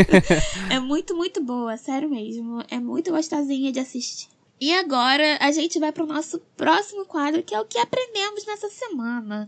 é 0.72 0.80
muito, 0.80 1.14
muito 1.14 1.44
boa, 1.44 1.76
sério 1.76 2.08
mesmo. 2.08 2.64
É 2.70 2.80
muito 2.80 3.10
gostosinha 3.10 3.70
de 3.70 3.78
assistir. 3.78 4.28
E 4.58 4.72
agora 4.72 5.36
a 5.38 5.52
gente 5.52 5.78
vai 5.78 5.92
pro 5.92 6.06
nosso 6.06 6.40
próximo 6.56 7.04
quadro, 7.04 7.42
que 7.42 7.54
é 7.54 7.60
o 7.60 7.66
que 7.66 7.78
aprendemos 7.78 8.46
nessa 8.46 8.70
semana. 8.70 9.46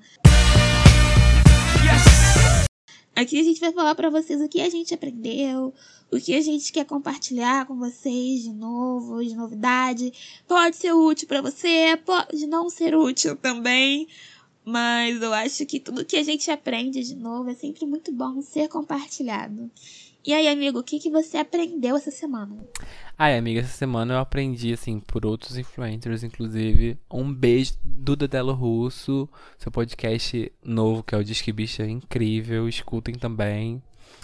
Yes! 1.83 2.69
Aqui 3.17 3.41
a 3.41 3.43
gente 3.43 3.59
vai 3.59 3.73
falar 3.73 3.95
para 3.95 4.11
vocês 4.11 4.41
o 4.43 4.49
que 4.49 4.61
a 4.61 4.69
gente 4.69 4.93
aprendeu, 4.93 5.75
o 6.11 6.19
que 6.19 6.35
a 6.35 6.41
gente 6.41 6.73
quer 6.73 6.85
compartilhar 6.85 7.67
com 7.67 7.77
vocês 7.77 8.43
de 8.43 8.53
novo, 8.53 9.25
de 9.25 9.35
novidade. 9.35 10.13
Pode 10.47 10.77
ser 10.77 10.93
útil 10.93 11.29
para 11.29 11.43
você, 11.43 11.99
pode 12.05 12.47
não 12.47 12.71
ser 12.71 12.95
útil 12.95 13.37
também. 13.37 14.09
Mas 14.65 15.23
eu 15.23 15.33
acho 15.33 15.65
que 15.65 15.81
tudo 15.81 16.05
que 16.05 16.17
a 16.17 16.23
gente 16.23 16.51
aprende 16.51 17.03
de 17.03 17.15
novo 17.15 17.49
é 17.49 17.55
sempre 17.55 17.87
muito 17.87 18.13
bom 18.13 18.43
ser 18.43 18.69
compartilhado. 18.69 19.71
E 20.27 20.35
aí, 20.35 20.47
amigo, 20.47 20.81
o 20.81 20.83
que, 20.83 20.99
que 20.99 21.11
você 21.11 21.39
aprendeu 21.39 21.97
essa 21.97 22.11
semana? 22.11 22.55
Ai, 23.17 23.39
amiga, 23.39 23.61
essa 23.61 23.75
semana 23.75 24.13
eu 24.15 24.19
aprendi, 24.19 24.73
assim, 24.75 25.01
por 25.01 25.25
outros 25.25 25.57
influencers, 25.57 26.23
inclusive. 26.23 26.99
Um 27.11 27.33
beijo 27.33 27.75
do 27.83 28.15
Dedelo 28.15 28.53
Russo, 28.53 29.27
seu 29.57 29.73
podcast 29.73 30.53
novo, 30.63 31.03
que 31.03 31.15
é 31.15 31.19
o 31.19 31.25
Disque 31.25 31.51
Bicha, 31.51 31.85
é 31.85 31.89
incrível. 31.89 32.69
Escutem 32.69 33.15
também. 33.15 33.83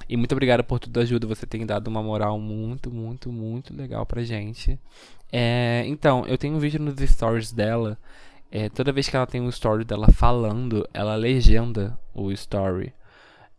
E 0.08 0.16
muito 0.16 0.32
obrigado 0.32 0.62
por 0.62 0.78
toda 0.78 1.00
a 1.00 1.02
ajuda. 1.02 1.26
Você 1.26 1.46
tem 1.46 1.64
dado 1.64 1.88
uma 1.88 2.02
moral 2.02 2.38
muito, 2.38 2.90
muito, 2.90 3.30
muito 3.32 3.74
legal 3.74 4.04
pra 4.04 4.22
gente. 4.22 4.78
É, 5.32 5.84
então, 5.86 6.26
eu 6.26 6.38
tenho 6.38 6.54
um 6.54 6.58
vídeo 6.58 6.80
nos 6.80 6.94
stories 7.10 7.52
dela. 7.52 7.98
É, 8.50 8.68
toda 8.68 8.92
vez 8.92 9.08
que 9.08 9.16
ela 9.16 9.26
tem 9.26 9.40
um 9.40 9.48
story 9.48 9.84
dela 9.84 10.08
falando, 10.12 10.88
ela 10.94 11.16
legenda 11.16 11.98
o 12.14 12.30
story. 12.30 12.92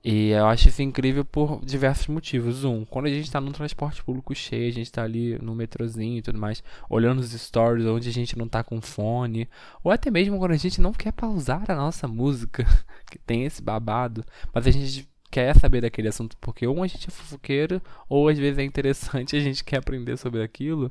E 0.07 0.29
eu 0.29 0.45
acho 0.45 0.69
isso 0.69 0.83
incrível 0.83 1.25
por 1.25 1.65
diversos 1.65 2.05
motivos. 2.05 2.63
Um, 2.63 2.85
quando 2.85 3.07
a 3.07 3.09
gente 3.09 3.31
tá 3.31 3.41
num 3.41 3.51
transporte 3.51 4.03
público 4.03 4.35
cheio, 4.35 4.69
a 4.69 4.71
gente 4.71 4.91
tá 4.91 5.03
ali 5.03 5.35
no 5.39 5.55
metrozinho 5.55 6.19
e 6.19 6.21
tudo 6.21 6.37
mais, 6.37 6.63
olhando 6.87 7.19
os 7.19 7.31
stories 7.31 7.87
onde 7.87 8.07
a 8.07 8.13
gente 8.13 8.37
não 8.37 8.47
tá 8.47 8.63
com 8.63 8.79
fone, 8.79 9.49
ou 9.83 9.91
até 9.91 10.11
mesmo 10.11 10.37
quando 10.37 10.51
a 10.51 10.57
gente 10.57 10.79
não 10.79 10.93
quer 10.93 11.11
pausar 11.11 11.63
a 11.69 11.75
nossa 11.75 12.07
música, 12.07 12.63
que 13.09 13.17
tem 13.17 13.45
esse 13.45 13.63
babado, 13.63 14.23
mas 14.53 14.67
a 14.67 14.71
gente 14.71 15.09
quer 15.35 15.53
saber 15.53 15.81
daquele 15.81 16.07
assunto 16.07 16.37
porque 16.37 16.65
ou 16.65 16.81
a 16.81 16.87
gente 16.87 17.09
é 17.09 17.11
fofoqueiro 17.11 17.81
ou 18.07 18.29
às 18.29 18.37
vezes 18.37 18.57
é 18.57 18.63
interessante 18.63 19.35
a 19.35 19.39
gente 19.41 19.65
quer 19.65 19.79
aprender 19.79 20.15
sobre 20.15 20.41
aquilo. 20.41 20.89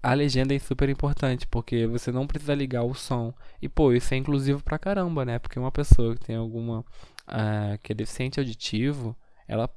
A 0.00 0.14
legenda 0.14 0.54
é 0.54 0.58
super 0.60 0.88
importante 0.88 1.44
porque 1.48 1.84
você 1.84 2.12
não 2.12 2.24
precisa 2.24 2.54
ligar 2.54 2.84
o 2.84 2.94
som. 2.94 3.34
E 3.60 3.68
pô, 3.68 3.92
isso 3.92 4.14
é 4.14 4.16
inclusivo 4.16 4.62
pra 4.62 4.78
caramba, 4.78 5.24
né? 5.24 5.40
Porque 5.40 5.58
uma 5.58 5.72
pessoa 5.72 6.14
que 6.14 6.24
tem 6.24 6.36
alguma 6.36 6.80
uh, 6.80 7.76
que 7.82 7.90
é 7.90 7.94
deficiente 7.96 8.38
auditivo, 8.38 9.16
ela 9.48 9.68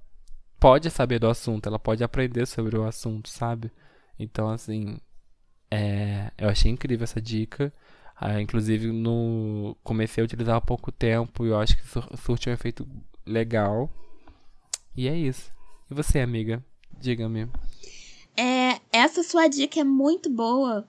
pode 0.59 0.91
saber 0.91 1.17
do 1.17 1.27
assunto, 1.27 1.67
ela 1.67 1.79
pode 1.79 2.03
aprender 2.03 2.45
sobre 2.45 2.77
o 2.77 2.85
assunto, 2.85 3.29
sabe? 3.29 3.71
Então, 4.19 4.49
assim, 4.49 4.99
é, 5.71 6.31
eu 6.37 6.49
achei 6.49 6.69
incrível 6.69 7.05
essa 7.05 7.21
dica. 7.21 7.73
Uh, 8.21 8.39
inclusive, 8.39 8.91
no 8.91 9.75
comecei 9.83 10.21
a 10.21 10.25
utilizar 10.25 10.57
há 10.57 10.61
pouco 10.61 10.91
tempo 10.91 11.45
e 11.45 11.49
eu 11.49 11.59
acho 11.59 11.77
que 11.77 12.17
surte 12.17 12.49
um 12.49 12.53
efeito 12.53 12.85
legal. 13.27 13.89
E 14.95 15.07
é 15.07 15.15
isso. 15.15 15.51
E 15.89 15.93
você, 15.93 16.19
amiga? 16.19 16.63
Diga-me. 16.99 17.47
É, 18.35 18.79
essa 18.91 19.23
sua 19.23 19.47
dica 19.47 19.79
é 19.79 19.83
muito 19.83 20.29
boa. 20.29 20.87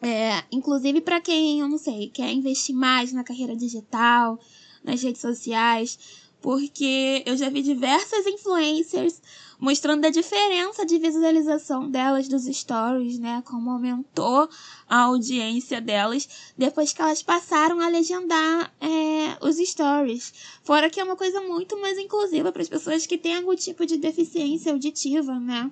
É, 0.00 0.44
inclusive 0.52 1.00
para 1.00 1.20
quem, 1.20 1.60
eu 1.60 1.68
não 1.68 1.78
sei, 1.78 2.10
quer 2.10 2.30
investir 2.30 2.74
mais 2.74 3.12
na 3.12 3.24
carreira 3.24 3.56
digital, 3.56 4.38
nas 4.84 5.02
redes 5.02 5.22
sociais, 5.22 5.98
porque 6.42 7.22
eu 7.24 7.36
já 7.36 7.48
vi 7.48 7.62
diversas 7.62 8.26
influencers 8.26 9.22
mostrando 9.64 10.04
a 10.04 10.10
diferença 10.10 10.84
de 10.84 10.98
visualização 10.98 11.90
delas 11.90 12.28
dos 12.28 12.44
stories, 12.44 13.18
né? 13.18 13.42
Como 13.46 13.70
aumentou 13.70 14.46
a 14.86 14.98
audiência 15.04 15.80
delas 15.80 16.52
depois 16.56 16.92
que 16.92 17.00
elas 17.00 17.22
passaram 17.22 17.80
a 17.80 17.88
legendar 17.88 18.70
é, 18.78 19.38
os 19.40 19.56
stories. 19.56 20.34
Fora 20.62 20.90
que 20.90 21.00
é 21.00 21.04
uma 21.04 21.16
coisa 21.16 21.40
muito 21.40 21.80
mais 21.80 21.96
inclusiva 21.96 22.52
para 22.52 22.60
as 22.60 22.68
pessoas 22.68 23.06
que 23.06 23.16
têm 23.16 23.36
algum 23.36 23.56
tipo 23.56 23.86
de 23.86 23.96
deficiência 23.96 24.70
auditiva, 24.70 25.40
né? 25.40 25.70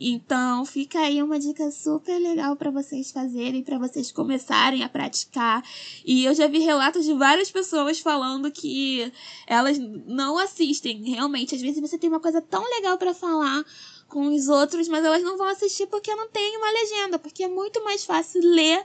Então, 0.00 0.64
fica 0.64 1.00
aí 1.00 1.22
uma 1.22 1.38
dica 1.38 1.70
super 1.70 2.18
legal 2.18 2.54
para 2.56 2.70
vocês 2.70 3.10
fazerem, 3.10 3.62
para 3.62 3.78
vocês 3.78 4.12
começarem 4.12 4.82
a 4.82 4.88
praticar. 4.88 5.62
E 6.04 6.24
eu 6.24 6.34
já 6.34 6.46
vi 6.46 6.60
relatos 6.60 7.04
de 7.04 7.14
várias 7.14 7.50
pessoas 7.50 7.98
falando 7.98 8.50
que 8.50 9.12
elas 9.46 9.78
não 9.78 10.38
assistem. 10.38 11.02
Realmente, 11.10 11.54
às 11.54 11.60
vezes 11.60 11.80
você 11.80 11.98
tem 11.98 12.08
uma 12.08 12.20
coisa 12.20 12.40
tão 12.40 12.62
legal 12.76 12.96
para 12.96 13.12
falar 13.12 13.64
com 14.08 14.26
os 14.34 14.48
outros, 14.48 14.88
mas 14.88 15.04
elas 15.04 15.22
não 15.22 15.36
vão 15.36 15.46
assistir 15.46 15.86
porque 15.86 16.14
não 16.14 16.28
tem 16.28 16.56
uma 16.56 16.70
legenda, 16.70 17.18
porque 17.18 17.44
é 17.44 17.48
muito 17.48 17.82
mais 17.84 18.04
fácil 18.04 18.40
ler 18.42 18.84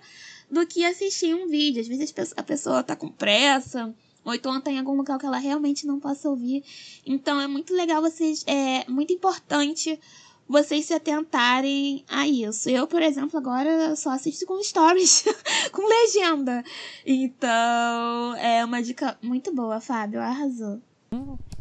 do 0.50 0.66
que 0.66 0.84
assistir 0.84 1.34
um 1.34 1.48
vídeo. 1.48 1.82
Às 1.82 1.88
vezes 1.88 2.14
a 2.36 2.44
pessoa 2.44 2.84
tá 2.84 2.96
com 2.96 3.10
pressa, 3.10 3.94
ou 4.26 4.34
então 4.34 4.60
tá 4.62 4.72
em 4.72 4.80
algum 4.80 4.96
lugar 4.96 5.18
que 5.20 5.26
ela 5.26 5.38
realmente 5.38 5.86
não 5.86 6.00
possa 6.00 6.30
ouvir. 6.30 6.64
Então 7.06 7.40
é 7.40 7.48
muito 7.48 7.74
legal 7.74 8.02
vocês, 8.02 8.44
é 8.48 8.90
muito 8.90 9.14
importante 9.14 10.00
vocês 10.48 10.86
se 10.86 10.94
atentarem 10.94 12.04
a 12.08 12.28
isso. 12.28 12.70
Eu, 12.70 12.88
por 12.88 13.02
exemplo, 13.02 13.38
agora 13.38 13.96
só 13.96 14.12
assisto 14.12 14.46
com 14.46 14.62
stories, 14.62 15.26
com 15.72 15.88
legenda. 15.88 16.64
Então, 17.06 18.36
é 18.36 18.64
uma 18.64 18.82
dica 18.82 19.18
muito 19.22 19.54
boa, 19.54 19.80
Fábio, 19.80 20.22
arrasou. 20.22 20.82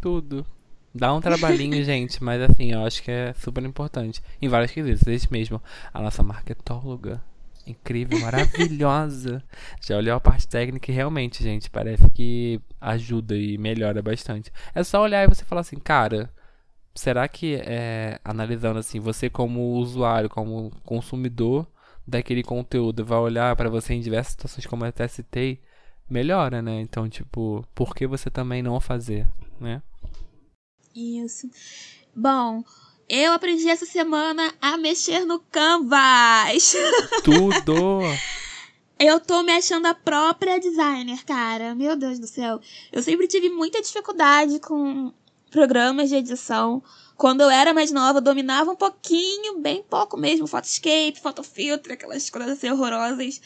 Tudo. 0.00 0.46
Dá 0.94 1.12
um 1.14 1.20
trabalhinho, 1.20 1.82
gente, 1.84 2.22
mas 2.22 2.42
assim, 2.42 2.72
eu 2.72 2.84
acho 2.84 3.02
que 3.02 3.10
é 3.10 3.32
super 3.34 3.64
importante. 3.64 4.22
Em 4.40 4.48
vários 4.48 4.72
quesitos, 4.72 5.06
esse 5.06 5.32
mesmo. 5.32 5.62
A 5.92 6.00
nossa 6.00 6.22
marketóloga 6.22 7.22
incrível, 7.66 8.18
maravilhosa. 8.20 9.42
Já 9.80 9.96
olhou 9.96 10.16
a 10.16 10.20
parte 10.20 10.46
técnica 10.46 10.90
e 10.90 10.94
realmente, 10.94 11.42
gente, 11.42 11.70
parece 11.70 12.08
que 12.10 12.60
ajuda 12.80 13.36
e 13.36 13.56
melhora 13.56 14.02
bastante. 14.02 14.52
É 14.74 14.82
só 14.82 15.02
olhar 15.02 15.24
e 15.24 15.28
você 15.28 15.44
falar 15.44 15.60
assim, 15.62 15.78
cara, 15.78 16.30
será 16.95 17.26
que 17.28 17.55
é, 17.55 18.20
analisando 18.24 18.78
assim, 18.78 19.01
você 19.01 19.30
como 19.30 19.74
usuário, 19.74 20.28
como 20.28 20.70
consumidor 20.84 21.66
daquele 22.07 22.43
conteúdo, 22.43 23.05
vai 23.05 23.18
olhar 23.18 23.55
para 23.57 23.70
você 23.70 23.95
em 23.95 24.01
diversas 24.01 24.32
situações 24.32 24.66
como 24.66 24.84
eu 24.84 24.88
até 24.88 25.07
citei, 25.09 25.61
melhora, 26.09 26.61
né? 26.61 26.80
Então, 26.80 27.09
tipo, 27.09 27.64
por 27.74 27.95
que 27.95 28.07
você 28.07 28.30
também 28.30 28.62
não 28.62 28.80
fazer, 28.80 29.26
né? 29.61 29.82
Isso. 30.95 31.49
Bom, 32.14 32.62
eu 33.09 33.32
aprendi 33.32 33.68
essa 33.68 33.86
semana 33.86 34.53
a 34.61 34.76
mexer 34.76 35.24
no 35.24 35.38
Canvas. 35.38 36.74
Tudo! 37.24 38.01
Eu 38.99 39.18
tô 39.18 39.43
me 39.43 39.53
achando 39.53 39.86
a 39.86 39.95
própria 39.95 40.61
designer, 40.61 41.24
cara. 41.24 41.74
Meu 41.74 41.97
Deus 41.97 42.18
do 42.18 42.26
céu. 42.26 42.61
Eu 42.93 43.03
sempre 43.03 43.26
tive 43.26 43.49
muita 43.49 43.82
dificuldade 43.82 44.61
com 44.61 45.12
programas 45.53 46.09
de 46.09 46.16
edição. 46.16 46.82
Quando 47.16 47.42
eu 47.42 47.50
era 47.50 47.72
mais 47.72 47.92
nova, 47.92 48.18
eu 48.18 48.22
dominava 48.22 48.72
um 48.72 48.76
pouquinho, 48.76 49.61
bem 49.61 49.84
pouco 49.88 50.16
mesmo, 50.16 50.48
Photoscape, 50.48 51.20
Photofilter, 51.22 51.92
aquelas 51.92 52.28
coisas 52.28 52.59
assim 52.59 52.70
horrorosas. 52.70 53.40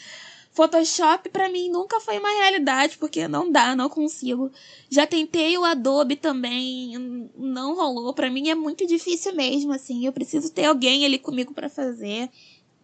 Photoshop 0.51 1.29
para 1.29 1.49
mim 1.49 1.69
nunca 1.69 1.99
foi 1.99 2.17
uma 2.17 2.31
realidade, 2.41 2.97
porque 2.97 3.27
não 3.27 3.51
dá, 3.51 3.75
não 3.75 3.87
consigo. 3.87 4.51
Já 4.89 5.05
tentei 5.05 5.55
o 5.55 5.63
Adobe 5.63 6.15
também, 6.15 7.29
não 7.37 7.75
rolou. 7.75 8.11
Para 8.11 8.31
mim 8.31 8.49
é 8.49 8.55
muito 8.55 8.87
difícil 8.87 9.35
mesmo, 9.35 9.71
assim. 9.71 10.03
Eu 10.03 10.11
preciso 10.11 10.51
ter 10.51 10.65
alguém 10.65 11.05
ali 11.05 11.19
comigo 11.19 11.53
para 11.53 11.69
fazer 11.69 12.27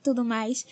tudo 0.04 0.24
mais. 0.24 0.66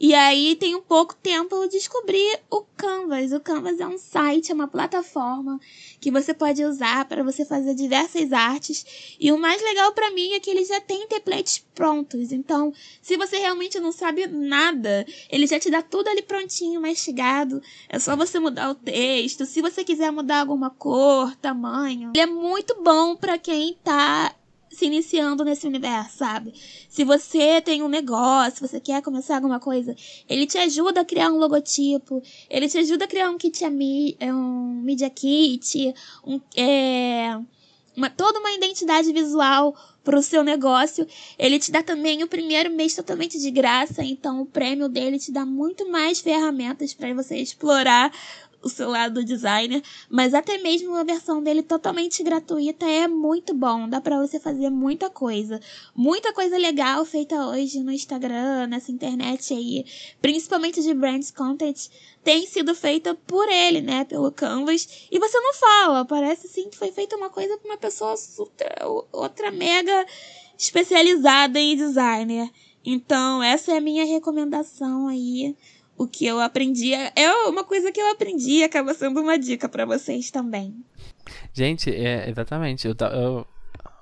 E 0.00 0.14
aí, 0.14 0.54
tem 0.54 0.76
um 0.76 0.80
pouco 0.80 1.14
tempo, 1.16 1.54
eu 1.56 1.68
descobri 1.68 2.22
o 2.50 2.62
Canvas. 2.76 3.32
O 3.32 3.40
Canvas 3.40 3.80
é 3.80 3.86
um 3.86 3.98
site, 3.98 4.52
é 4.52 4.54
uma 4.54 4.68
plataforma 4.68 5.60
que 6.00 6.10
você 6.10 6.32
pode 6.32 6.64
usar 6.64 7.04
para 7.06 7.24
você 7.24 7.44
fazer 7.44 7.74
diversas 7.74 8.32
artes. 8.32 9.16
E 9.18 9.32
o 9.32 9.38
mais 9.38 9.60
legal 9.60 9.92
para 9.92 10.12
mim 10.12 10.32
é 10.32 10.40
que 10.40 10.50
ele 10.50 10.64
já 10.64 10.80
tem 10.80 11.06
templates 11.08 11.64
prontos. 11.74 12.30
Então, 12.30 12.72
se 13.02 13.16
você 13.16 13.38
realmente 13.38 13.80
não 13.80 13.90
sabe 13.90 14.28
nada, 14.28 15.04
ele 15.28 15.48
já 15.48 15.58
te 15.58 15.68
dá 15.68 15.82
tudo 15.82 16.08
ali 16.08 16.22
prontinho, 16.22 16.80
mastigado. 16.80 17.60
É 17.88 17.98
só 17.98 18.14
você 18.14 18.38
mudar 18.38 18.70
o 18.70 18.76
texto. 18.76 19.44
Se 19.46 19.60
você 19.60 19.82
quiser 19.82 20.12
mudar 20.12 20.40
alguma 20.40 20.70
cor, 20.70 21.34
tamanho. 21.36 22.12
Ele 22.14 22.22
é 22.22 22.26
muito 22.26 22.80
bom 22.82 23.16
para 23.16 23.36
quem 23.36 23.76
tá 23.82 24.32
se 24.78 24.86
iniciando 24.86 25.44
nesse 25.44 25.66
universo, 25.66 26.18
sabe? 26.18 26.54
Se 26.88 27.02
você 27.02 27.60
tem 27.60 27.82
um 27.82 27.88
negócio, 27.88 28.66
você 28.66 28.78
quer 28.78 29.02
começar 29.02 29.34
alguma 29.34 29.58
coisa, 29.58 29.94
ele 30.28 30.46
te 30.46 30.56
ajuda 30.56 31.00
a 31.00 31.04
criar 31.04 31.30
um 31.30 31.38
logotipo, 31.38 32.22
ele 32.48 32.68
te 32.68 32.78
ajuda 32.78 33.04
a 33.04 33.08
criar 33.08 33.28
um 33.28 33.36
kit, 33.36 33.64
é, 33.64 34.32
um 34.32 34.80
media 34.84 35.10
kit, 35.10 35.92
um, 36.24 36.40
é, 36.56 37.36
uma, 37.96 38.08
toda 38.08 38.38
uma 38.38 38.52
identidade 38.52 39.12
visual 39.12 39.74
para 40.04 40.16
o 40.16 40.22
seu 40.22 40.44
negócio. 40.44 41.06
Ele 41.36 41.58
te 41.58 41.72
dá 41.72 41.82
também 41.82 42.22
o 42.22 42.28
primeiro 42.28 42.70
mês 42.70 42.94
totalmente 42.94 43.36
de 43.36 43.50
graça, 43.50 44.04
então 44.04 44.42
o 44.42 44.46
prêmio 44.46 44.88
dele 44.88 45.18
te 45.18 45.32
dá 45.32 45.44
muito 45.44 45.90
mais 45.90 46.20
ferramentas 46.20 46.94
para 46.94 47.12
você 47.12 47.36
explorar 47.36 48.12
o 48.62 48.68
seu 48.68 48.88
lado 48.88 49.24
designer, 49.24 49.82
mas 50.10 50.34
até 50.34 50.58
mesmo 50.58 50.94
a 50.94 51.04
versão 51.04 51.42
dele 51.42 51.62
totalmente 51.62 52.22
gratuita 52.22 52.86
é 52.86 53.06
muito 53.06 53.54
bom, 53.54 53.88
dá 53.88 54.00
para 54.00 54.18
você 54.18 54.40
fazer 54.40 54.68
muita 54.70 55.08
coisa, 55.08 55.60
muita 55.94 56.32
coisa 56.32 56.56
legal 56.56 57.04
feita 57.04 57.46
hoje 57.46 57.80
no 57.80 57.92
Instagram, 57.92 58.66
nessa 58.66 58.90
internet 58.90 59.54
aí, 59.54 59.84
principalmente 60.20 60.82
de 60.82 60.92
brands 60.92 61.30
content, 61.30 61.88
tem 62.24 62.46
sido 62.46 62.74
feita 62.74 63.14
por 63.14 63.48
ele, 63.48 63.80
né, 63.80 64.04
pelo 64.04 64.32
Canvas, 64.32 65.06
e 65.10 65.18
você 65.18 65.38
não 65.38 65.54
fala, 65.54 66.04
parece 66.04 66.46
assim 66.46 66.68
que 66.68 66.76
foi 66.76 66.90
feita 66.90 67.16
uma 67.16 67.30
coisa 67.30 67.56
por 67.58 67.68
uma 67.68 67.78
pessoa 67.78 68.14
outra 69.12 69.50
mega 69.50 70.06
especializada 70.58 71.58
em 71.60 71.76
designer. 71.76 72.50
Então, 72.84 73.42
essa 73.42 73.72
é 73.72 73.78
a 73.78 73.80
minha 73.80 74.04
recomendação 74.04 75.08
aí 75.08 75.54
o 75.98 76.06
que 76.06 76.24
eu 76.24 76.40
aprendi 76.40 76.94
é, 76.94 77.10
uma 77.48 77.64
coisa 77.64 77.90
que 77.90 78.00
eu 78.00 78.10
aprendi 78.10 78.58
e 78.58 78.64
acaba 78.64 78.94
sendo 78.94 79.20
uma 79.20 79.36
dica 79.36 79.68
para 79.68 79.84
vocês 79.84 80.30
também. 80.30 80.74
Gente, 81.52 81.90
é, 81.90 82.30
exatamente. 82.30 82.86
Eu, 82.86 82.94
eu, 83.12 83.46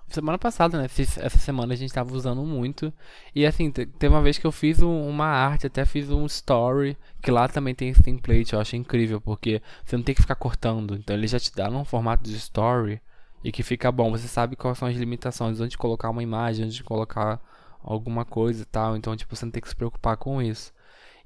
semana 0.08 0.38
passada, 0.38 0.78
né? 0.78 0.84
Essa 0.84 1.38
semana 1.38 1.72
a 1.72 1.76
gente 1.76 1.92
tava 1.92 2.14
usando 2.14 2.42
muito. 2.42 2.92
E 3.34 3.46
assim, 3.46 3.70
teve 3.70 4.08
uma 4.08 4.22
vez 4.22 4.38
que 4.38 4.46
eu 4.46 4.52
fiz 4.52 4.80
uma 4.80 5.26
arte, 5.26 5.66
até 5.66 5.84
fiz 5.84 6.10
um 6.10 6.26
story, 6.26 6.96
que 7.22 7.30
lá 7.30 7.48
também 7.48 7.74
tem 7.74 7.88
esse 7.88 8.02
template, 8.02 8.52
eu 8.52 8.60
acho 8.60 8.76
incrível, 8.76 9.20
porque 9.20 9.62
você 9.84 9.96
não 9.96 10.04
tem 10.04 10.14
que 10.14 10.20
ficar 10.20 10.36
cortando. 10.36 10.94
Então 10.94 11.16
ele 11.16 11.26
já 11.26 11.40
te 11.40 11.52
dá 11.54 11.70
num 11.70 11.84
formato 11.84 12.24
de 12.24 12.36
story 12.36 13.00
e 13.42 13.50
que 13.50 13.62
fica 13.62 13.90
bom. 13.90 14.10
Você 14.10 14.28
sabe 14.28 14.54
quais 14.54 14.78
são 14.78 14.86
as 14.86 14.96
limitações, 14.96 15.60
onde 15.60 15.78
colocar 15.78 16.10
uma 16.10 16.22
imagem, 16.22 16.66
onde 16.66 16.84
colocar 16.84 17.40
alguma 17.82 18.24
coisa 18.24 18.62
e 18.62 18.66
tal. 18.66 18.96
Então, 18.96 19.16
tipo, 19.16 19.34
você 19.34 19.44
não 19.44 19.52
tem 19.52 19.62
que 19.62 19.68
se 19.68 19.76
preocupar 19.76 20.16
com 20.16 20.42
isso. 20.42 20.72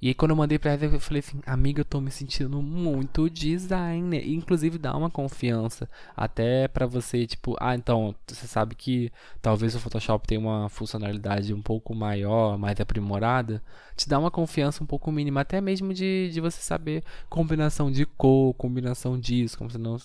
E 0.03 0.09
aí 0.09 0.14
quando 0.14 0.30
eu 0.30 0.36
mandei 0.36 0.59
pra 0.59 0.72
ela, 0.72 0.84
eu 0.84 1.01
falei 1.01 1.20
assim, 1.20 1.40
amiga, 1.44 1.82
eu 1.82 1.84
tô 1.84 2.01
me 2.01 2.11
sentindo 2.11 2.62
muito 2.62 3.28
designer. 3.28 4.26
inclusive 4.26 4.78
dá 4.78 4.96
uma 4.96 5.11
confiança. 5.11 5.88
Até 6.16 6.68
para 6.68 6.86
você, 6.86 7.26
tipo, 7.26 7.55
ah, 7.61 7.74
então, 7.74 8.14
você 8.26 8.46
sabe 8.46 8.74
que 8.74 9.12
talvez 9.42 9.74
o 9.74 9.80
Photoshop 9.80 10.26
tenha 10.26 10.40
uma 10.40 10.68
funcionalidade 10.70 11.53
um 11.53 11.61
pouco 11.61 11.94
maior, 11.94 12.57
mais 12.57 12.80
aprimorada. 12.80 13.62
Te 13.94 14.09
dá 14.09 14.18
uma 14.18 14.30
confiança 14.30 14.82
um 14.82 14.86
pouco 14.86 15.12
mínima, 15.12 15.42
até 15.42 15.61
mesmo 15.61 15.92
de, 15.92 16.30
de 16.32 16.40
você 16.40 16.62
saber 16.62 17.05
combinação 17.28 17.90
de 17.92 18.07
cor, 18.07 18.55
combinação 18.55 19.20
disso, 19.20 19.59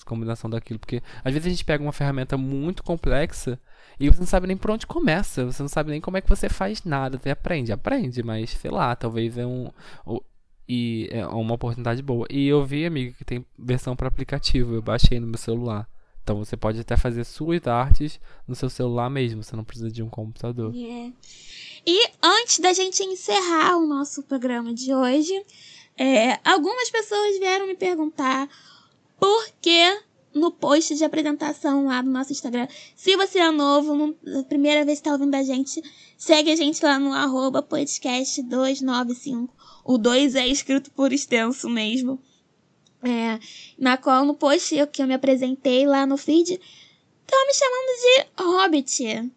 combinação 0.05 0.49
daquilo. 0.49 0.79
Porque 0.79 1.01
às 1.23 1.33
vezes 1.33 1.47
a 1.47 1.49
gente 1.49 1.63
pega 1.63 1.81
uma 1.81 1.93
ferramenta 1.93 2.37
muito 2.37 2.83
complexa 2.83 3.57
e 3.99 4.09
você 4.09 4.19
não 4.19 4.27
sabe 4.27 4.47
nem 4.47 4.57
por 4.57 4.71
onde 4.71 4.85
começa, 4.85 5.45
você 5.45 5.61
não 5.61 5.69
sabe 5.69 5.91
nem 5.91 6.01
como 6.01 6.17
é 6.17 6.21
que 6.21 6.29
você 6.29 6.49
faz 6.49 6.83
nada. 6.83 7.17
Você 7.17 7.29
aprende, 7.29 7.71
aprende, 7.71 8.21
mas 8.23 8.51
sei 8.51 8.71
lá, 8.71 8.95
talvez 8.95 9.37
é 9.37 9.45
um. 9.45 9.69
E 10.67 11.07
é 11.11 11.25
uma 11.27 11.53
oportunidade 11.53 12.01
boa. 12.01 12.27
E 12.29 12.47
eu 12.47 12.65
vi, 12.65 12.85
amiga, 12.85 13.13
que 13.15 13.23
tem 13.23 13.45
versão 13.57 13.95
para 13.95 14.07
aplicativo. 14.07 14.73
Eu 14.73 14.81
baixei 14.81 15.19
no 15.19 15.27
meu 15.27 15.37
celular. 15.37 15.87
Então 16.23 16.37
você 16.43 16.57
pode 16.57 16.79
até 16.79 16.97
fazer 16.97 17.23
suas 17.23 17.67
artes 17.67 18.19
no 18.47 18.55
seu 18.55 18.67
celular 18.69 19.09
mesmo. 19.09 19.43
Você 19.43 19.55
não 19.55 19.63
precisa 19.63 19.91
de 19.91 20.01
um 20.01 20.09
computador. 20.09 20.73
Yeah. 20.73 21.13
E 21.85 22.09
antes 22.21 22.59
da 22.59 22.73
gente 22.73 23.03
encerrar 23.03 23.77
o 23.77 23.85
nosso 23.85 24.23
programa 24.23 24.73
de 24.73 24.91
hoje, 24.91 25.39
é, 25.95 26.39
algumas 26.43 26.89
pessoas 26.89 27.37
vieram 27.37 27.67
me 27.67 27.75
perguntar 27.75 28.49
por 29.19 29.49
que 29.61 30.01
no 30.35 30.51
post 30.51 30.93
de 30.93 31.05
apresentação 31.05 31.85
lá 31.85 32.01
do 32.01 32.09
nosso 32.09 32.33
Instagram. 32.33 32.67
Se 32.93 33.15
você 33.15 33.39
é 33.39 33.49
novo, 33.49 34.13
a 34.37 34.43
primeira 34.43 34.83
vez 34.83 34.99
que 34.99 35.07
está 35.07 35.13
ouvindo 35.13 35.33
a 35.33 35.41
gente, 35.41 35.81
segue 36.17 36.51
a 36.51 36.55
gente 36.57 36.83
lá 36.83 36.99
no 36.99 37.13
arroba 37.13 37.63
podcast295. 37.63 39.49
O 39.85 39.97
2 39.97 40.35
é 40.35 40.45
escrito 40.45 40.91
por 40.91 41.13
extenso 41.13 41.69
mesmo. 41.69 42.19
É, 43.01 43.39
na 43.77 43.95
qual 43.97 44.25
no 44.25 44.33
post 44.33 44.75
eu, 44.75 44.85
que 44.87 45.01
eu 45.01 45.07
me 45.07 45.13
apresentei 45.13 45.87
lá 45.87 46.05
no 46.05 46.17
feed, 46.17 46.59
estão 47.21 47.47
me 47.47 47.53
chamando 47.53 47.87
de 48.01 48.43
Hobbit, 48.43 49.31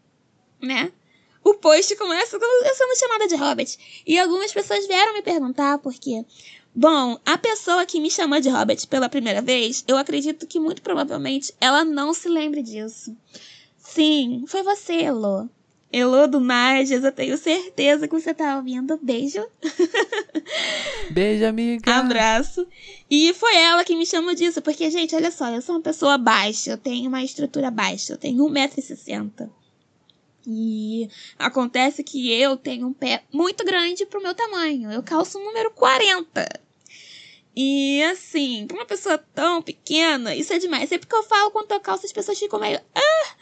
né? 0.60 0.92
O 1.44 1.54
post 1.54 1.94
começa 1.96 2.38
com 2.38 2.44
eu 2.44 2.74
sendo 2.74 2.98
chamada 2.98 3.28
de 3.28 3.36
Hobbit. 3.36 4.02
E 4.06 4.18
algumas 4.18 4.52
pessoas 4.52 4.86
vieram 4.86 5.14
me 5.14 5.22
perguntar 5.22 5.78
por 5.78 5.94
quê. 5.94 6.24
Bom, 6.80 7.18
a 7.26 7.36
pessoa 7.36 7.84
que 7.84 7.98
me 7.98 8.08
chamou 8.08 8.38
de 8.38 8.48
Hobbit 8.48 8.86
pela 8.86 9.08
primeira 9.08 9.42
vez, 9.42 9.82
eu 9.88 9.96
acredito 9.96 10.46
que 10.46 10.60
muito 10.60 10.80
provavelmente 10.80 11.52
ela 11.60 11.84
não 11.84 12.14
se 12.14 12.28
lembre 12.28 12.62
disso. 12.62 13.16
Sim, 13.76 14.44
foi 14.46 14.62
você, 14.62 14.92
Elô. 14.92 15.48
Elô 15.92 16.28
do 16.28 16.40
Mages, 16.40 17.02
eu 17.02 17.10
tenho 17.10 17.36
certeza 17.36 18.06
que 18.06 18.14
você 18.14 18.32
tá 18.32 18.58
ouvindo. 18.58 18.96
Beijo. 19.02 19.44
Beijo, 21.10 21.46
amiga. 21.46 21.92
Abraço. 21.96 22.64
E 23.10 23.34
foi 23.34 23.56
ela 23.56 23.82
que 23.82 23.96
me 23.96 24.06
chamou 24.06 24.32
disso, 24.36 24.62
porque, 24.62 24.88
gente, 24.88 25.16
olha 25.16 25.32
só, 25.32 25.48
eu 25.48 25.60
sou 25.60 25.74
uma 25.74 25.82
pessoa 25.82 26.16
baixa, 26.16 26.70
eu 26.70 26.78
tenho 26.78 27.08
uma 27.08 27.24
estrutura 27.24 27.72
baixa, 27.72 28.12
eu 28.12 28.16
tenho 28.16 28.44
1,60m. 28.44 29.50
E 30.46 31.08
acontece 31.36 32.04
que 32.04 32.32
eu 32.32 32.56
tenho 32.56 32.86
um 32.86 32.92
pé 32.92 33.24
muito 33.32 33.64
grande 33.64 34.06
pro 34.06 34.22
meu 34.22 34.32
tamanho. 34.32 34.92
Eu 34.92 35.02
calço 35.02 35.38
o 35.38 35.44
número 35.44 35.72
40. 35.72 36.67
E 37.60 38.00
assim, 38.04 38.68
pra 38.68 38.76
uma 38.76 38.86
pessoa 38.86 39.18
tão 39.18 39.60
pequena, 39.60 40.32
isso 40.32 40.52
é 40.52 40.60
demais. 40.60 40.88
Sempre 40.88 41.08
que 41.08 41.16
eu 41.16 41.24
falo 41.24 41.50
quando 41.50 41.72
eu 41.72 41.80
calço, 41.80 42.06
as 42.06 42.12
pessoas 42.12 42.38
ficam 42.38 42.60
meio. 42.60 42.80
Ah! 42.94 43.34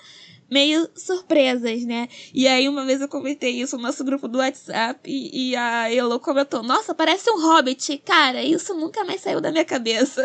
meio 0.51 0.89
surpresas, 0.97 1.85
né? 1.85 2.09
E 2.33 2.49
aí 2.49 2.67
uma 2.67 2.87
vez 2.87 3.03
eu 3.03 3.09
comentei 3.09 3.61
isso 3.61 3.77
no 3.77 3.83
nosso 3.83 4.03
grupo 4.03 4.27
do 4.27 4.39
WhatsApp 4.39 4.99
e, 5.05 5.51
e 5.51 5.57
a 5.57 5.93
Elo 5.93 6.19
comentou: 6.19 6.63
Nossa, 6.63 6.95
parece 6.95 7.31
um 7.31 7.39
hobbit. 7.39 7.99
Cara, 8.07 8.43
isso 8.43 8.73
nunca 8.73 9.05
mais 9.05 9.21
saiu 9.21 9.39
da 9.39 9.53
minha 9.53 9.67
cabeça. 9.67 10.23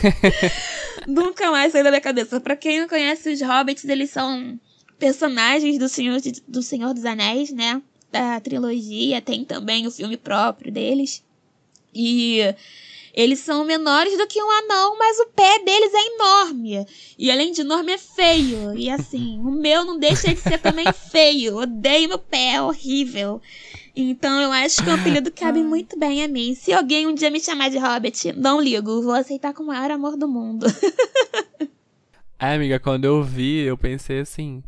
nunca 1.08 1.50
mais 1.50 1.72
saiu 1.72 1.84
da 1.84 1.90
minha 1.90 2.00
cabeça. 2.02 2.38
Pra 2.42 2.56
quem 2.56 2.80
não 2.80 2.88
conhece 2.88 3.32
os 3.32 3.40
hobbits, 3.40 3.86
eles 3.86 4.10
são 4.10 4.60
personagens 4.98 5.78
do 5.78 5.88
Senhor, 5.88 6.20
de, 6.20 6.42
do 6.46 6.62
Senhor 6.62 6.92
dos 6.92 7.06
Anéis, 7.06 7.50
né? 7.50 7.80
Da 8.12 8.38
trilogia. 8.38 9.22
Tem 9.22 9.46
também 9.46 9.86
o 9.86 9.90
filme 9.90 10.18
próprio 10.18 10.70
deles. 10.70 11.23
E 11.94 12.54
eles 13.14 13.38
são 13.38 13.64
menores 13.64 14.18
do 14.18 14.26
que 14.26 14.42
um 14.42 14.50
anão, 14.50 14.98
mas 14.98 15.18
o 15.20 15.26
pé 15.26 15.60
deles 15.60 15.92
é 15.94 16.14
enorme. 16.14 16.86
E 17.16 17.30
além 17.30 17.52
de 17.52 17.60
enorme, 17.60 17.92
é 17.92 17.98
feio. 17.98 18.76
E 18.76 18.90
assim, 18.90 19.38
o 19.38 19.52
meu 19.52 19.84
não 19.84 19.98
deixa 19.98 20.34
de 20.34 20.40
ser 20.40 20.58
também 20.58 20.86
feio. 20.92 21.58
Odeio 21.58 22.08
meu 22.08 22.18
pé, 22.18 22.54
é 22.54 22.62
horrível. 22.62 23.40
Então 23.94 24.40
eu 24.40 24.50
acho 24.50 24.82
que 24.82 24.90
o 24.90 24.94
apelido 24.94 25.30
cabe 25.30 25.62
muito 25.62 25.96
bem 25.96 26.24
a 26.24 26.28
mim. 26.28 26.56
Se 26.56 26.72
alguém 26.72 27.06
um 27.06 27.14
dia 27.14 27.30
me 27.30 27.38
chamar 27.38 27.70
de 27.70 27.78
Hobbit, 27.78 28.32
não 28.32 28.60
ligo. 28.60 29.00
Vou 29.02 29.12
aceitar 29.12 29.54
com 29.54 29.62
o 29.62 29.66
maior 29.66 29.92
amor 29.92 30.16
do 30.16 30.26
mundo. 30.26 30.66
É, 32.36 32.56
amiga, 32.56 32.78
quando 32.78 33.06
eu 33.06 33.22
vi, 33.22 33.60
eu 33.60 33.78
pensei 33.78 34.20
assim. 34.20 34.62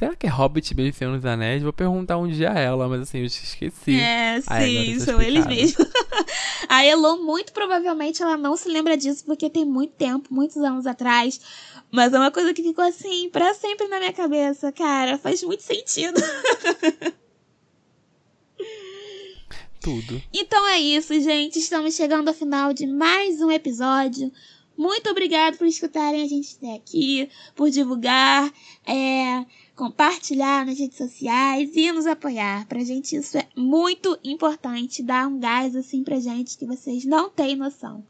Será 0.00 0.16
que 0.16 0.26
é 0.26 0.30
Hobbit 0.30 0.74
mesmo 0.74 0.94
Senhor 0.94 1.14
dos 1.14 1.26
Anéis? 1.26 1.62
Vou 1.62 1.74
perguntar 1.74 2.16
um 2.16 2.26
dia 2.26 2.50
a 2.50 2.58
ela, 2.58 2.88
mas 2.88 3.02
assim, 3.02 3.18
eu 3.18 3.26
esqueci. 3.26 4.00
É, 4.00 4.40
sim, 4.40 4.98
são 4.98 5.20
eles 5.20 5.46
mesmos. 5.46 5.86
a 6.70 6.82
Elo, 6.82 7.22
muito 7.22 7.52
provavelmente, 7.52 8.22
ela 8.22 8.38
não 8.38 8.56
se 8.56 8.66
lembra 8.70 8.96
disso, 8.96 9.22
porque 9.26 9.50
tem 9.50 9.66
muito 9.66 9.92
tempo, 9.92 10.32
muitos 10.32 10.56
anos 10.56 10.86
atrás. 10.86 11.38
Mas 11.90 12.14
é 12.14 12.18
uma 12.18 12.30
coisa 12.30 12.54
que 12.54 12.62
ficou 12.62 12.82
assim, 12.82 13.28
para 13.28 13.52
sempre 13.52 13.88
na 13.88 13.98
minha 13.98 14.14
cabeça. 14.14 14.72
Cara, 14.72 15.18
faz 15.18 15.42
muito 15.42 15.62
sentido. 15.62 16.18
Tudo. 19.82 20.22
Então 20.32 20.66
é 20.68 20.78
isso, 20.78 21.12
gente. 21.20 21.58
Estamos 21.58 21.94
chegando 21.94 22.28
ao 22.28 22.34
final 22.34 22.72
de 22.72 22.86
mais 22.86 23.42
um 23.42 23.50
episódio. 23.50 24.32
Muito 24.80 25.10
obrigado 25.10 25.58
por 25.58 25.66
escutarem 25.66 26.22
a 26.22 26.26
gente 26.26 26.56
até 26.56 26.74
aqui, 26.74 27.28
por 27.54 27.68
divulgar. 27.68 28.50
É, 28.86 29.44
compartilhar 29.80 30.66
nas 30.66 30.78
redes 30.78 30.98
sociais 30.98 31.70
e 31.74 31.90
nos 31.90 32.06
apoiar. 32.06 32.66
Pra 32.66 32.84
gente 32.84 33.16
isso 33.16 33.38
é 33.38 33.48
muito 33.56 34.18
importante, 34.22 35.02
dar 35.02 35.26
um 35.26 35.40
gás 35.40 35.74
assim 35.74 36.04
pra 36.04 36.20
gente 36.20 36.58
que 36.58 36.66
vocês 36.66 37.06
não 37.06 37.30
têm 37.30 37.56
noção. 37.56 38.04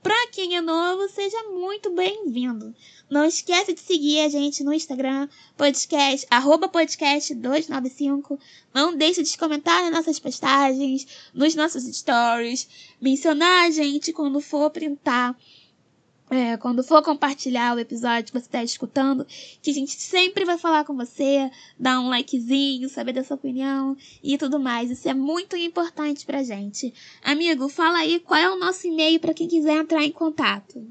Pra 0.00 0.28
quem 0.30 0.54
é 0.54 0.60
novo, 0.60 1.08
seja 1.08 1.36
muito 1.50 1.90
bem-vindo. 1.90 2.72
Não 3.10 3.24
esquece 3.24 3.72
de 3.72 3.80
seguir 3.80 4.20
a 4.20 4.28
gente 4.28 4.62
no 4.62 4.72
Instagram, 4.72 5.28
podcast, 5.56 6.24
arroba 6.30 6.68
podcast 6.68 7.34
295. 7.34 8.38
Não 8.72 8.96
deixe 8.96 9.24
de 9.24 9.36
comentar 9.36 9.82
nas 9.82 9.90
nossas 9.90 10.20
postagens, 10.20 11.08
nos 11.34 11.56
nossos 11.56 11.82
stories, 11.86 12.68
mencionar 13.00 13.66
a 13.66 13.70
gente 13.72 14.12
quando 14.12 14.40
for 14.40 14.70
printar 14.70 15.36
é, 16.30 16.56
quando 16.56 16.82
for 16.82 17.02
compartilhar 17.02 17.74
o 17.74 17.78
episódio 17.78 18.26
que 18.26 18.32
você 18.32 18.46
está 18.46 18.62
escutando, 18.62 19.26
que 19.62 19.70
a 19.70 19.74
gente 19.74 19.92
sempre 19.92 20.44
vai 20.44 20.58
falar 20.58 20.84
com 20.84 20.96
você, 20.96 21.50
dar 21.78 22.00
um 22.00 22.08
likezinho, 22.08 22.88
saber 22.88 23.12
da 23.12 23.22
sua 23.22 23.36
opinião 23.36 23.96
e 24.22 24.36
tudo 24.36 24.58
mais. 24.58 24.90
Isso 24.90 25.08
é 25.08 25.14
muito 25.14 25.56
importante 25.56 26.26
pra 26.26 26.42
gente. 26.42 26.92
Amigo, 27.22 27.68
fala 27.68 27.98
aí 27.98 28.18
qual 28.20 28.40
é 28.40 28.50
o 28.50 28.58
nosso 28.58 28.86
e-mail 28.86 29.20
para 29.20 29.34
quem 29.34 29.46
quiser 29.46 29.76
entrar 29.76 30.02
em 30.02 30.12
contato. 30.12 30.84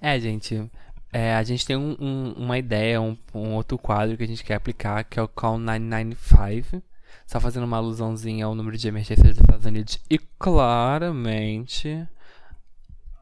É, 0.00 0.20
gente, 0.20 0.70
é, 1.12 1.34
a 1.34 1.42
gente 1.42 1.64
tem 1.64 1.76
um, 1.76 1.96
um, 1.98 2.32
uma 2.36 2.58
ideia, 2.58 3.00
um, 3.00 3.16
um, 3.34 3.54
outro 3.54 3.78
quadro 3.78 4.16
que 4.16 4.24
a 4.24 4.26
gente 4.26 4.44
quer 4.44 4.54
aplicar, 4.54 5.04
que 5.04 5.18
é 5.18 5.22
o 5.22 5.28
Call 5.28 5.58
995. 5.58 6.82
Só 7.26 7.40
fazendo 7.40 7.64
uma 7.64 7.78
alusãozinha 7.78 8.44
ao 8.44 8.54
número 8.54 8.76
de 8.76 8.86
emergência 8.86 9.24
dos 9.24 9.40
Estados 9.40 9.64
Unidos. 9.64 9.98
E 10.10 10.18
claramente 10.38 12.06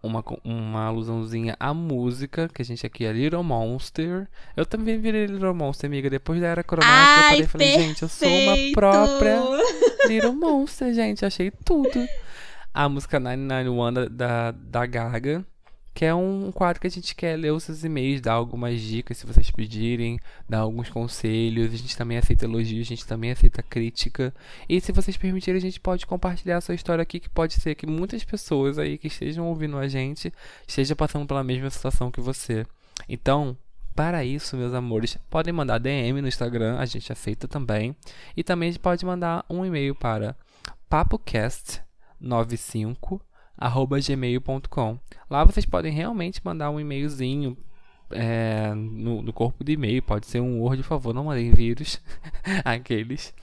uma, 0.03 0.25
uma 0.43 0.87
alusãozinha 0.87 1.57
à 1.61 1.73
música, 1.73 2.49
que 2.53 2.61
a 2.61 2.65
gente 2.65 2.85
aqui 2.85 3.05
é 3.05 3.13
Little 3.13 3.43
Monster. 3.43 4.29
Eu 4.57 4.67
também 4.67 4.99
virei 4.99 5.27
Little 5.27 5.55
Monster, 5.55 5.89
amiga. 5.89 6.11
Depois 6.11 6.41
da 6.41 6.49
era 6.49 6.65
cromática, 6.65 7.21
eu 7.21 7.29
parei 7.29 7.41
e 7.41 7.47
falei, 7.47 7.73
gente, 7.73 8.03
eu 8.03 8.09
sou 8.09 8.29
uma 8.29 8.57
própria 8.75 9.41
Little 10.09 10.35
Monster, 10.35 10.93
gente. 10.93 11.25
Achei 11.25 11.51
tudo. 11.65 12.07
A 12.75 12.89
música 12.89 13.21
991 13.21 13.93
da, 13.93 14.09
da, 14.09 14.51
da 14.51 14.87
Gaga 14.87 15.45
que 15.95 16.05
é 16.05 16.15
um 16.15 16.51
quadro 16.53 16.81
que 16.81 16.87
a 16.87 16.91
gente 16.91 17.15
quer 17.15 17.37
ler 17.37 17.53
os 17.53 17.65
seus 17.65 17.85
e-mails, 17.85 18.21
dar 18.21 18.33
algumas 18.33 18.81
dicas 18.81 19.19
se 19.19 19.27
vocês 19.27 19.51
pedirem, 19.51 20.19
dar 20.49 20.61
alguns 20.61 20.89
conselhos. 20.89 21.73
A 21.73 21.77
gente 21.77 21.97
também 21.97 22.17
aceita 22.17 22.47
elogios, 22.47 22.87
a 22.87 22.91
gente 22.91 23.07
também 23.07 23.31
aceita 23.31 23.63
crítica. 23.63 24.35
E 24.69 24.81
se 24.81 24.91
vocês 24.91 25.17
permitirem, 25.17 25.59
a 25.59 25.61
gente 25.61 25.79
pode 25.79 26.07
compartilhar 26.07 26.57
a 26.57 26.61
sua 26.61 26.75
história 26.75 27.03
aqui, 27.03 27.21
que 27.21 27.29
pode 27.29 27.55
ser 27.55 27.75
que 27.75 27.87
muitas 27.87 28.25
pessoas 28.25 28.79
aí 28.79 28.97
que 28.97 29.09
estejam 29.09 29.47
ouvindo 29.47 29.77
a 29.77 29.87
gente 29.87 30.33
estejam 30.67 30.97
passando 30.97 31.27
pela 31.27 31.45
mesma 31.45 31.69
situação 31.69 32.11
que 32.11 32.21
você. 32.21 32.67
Então, 33.09 33.57
para 33.95 34.25
isso, 34.25 34.57
meus 34.57 34.73
amores, 34.73 35.19
podem 35.29 35.53
mandar 35.53 35.79
DM 35.79 36.23
no 36.23 36.29
Instagram, 36.29 36.79
a 36.79 36.87
gente 36.87 37.13
aceita 37.13 37.47
também. 37.47 37.95
E 38.35 38.43
também 38.43 38.71
a 38.71 38.73
gente 38.73 38.81
pode 38.81 39.05
mandar 39.05 39.45
um 39.51 39.67
e-mail 39.67 39.95
para 39.95 40.35
papocast95 40.91 43.21
gmail.com. 43.59 44.99
Lá 45.31 45.45
vocês 45.45 45.67
podem 45.67 45.93
realmente 45.93 46.41
mandar 46.45 46.71
um 46.71 46.81
e-mailzinho 46.81 47.57
é, 48.11 48.75
no, 48.75 49.23
no, 49.23 49.33
corpo 49.33 49.65
de 49.65 49.73
e-mail. 49.73 50.03
Pode 50.03 50.27
ser 50.27 50.41
um 50.41 50.61
Word, 50.61 50.83
por 50.83 50.89
favor, 50.89 51.15
não 51.15 51.25
mandem 51.25 51.51
vírus. 51.53 52.01
Aqueles. 52.65 53.35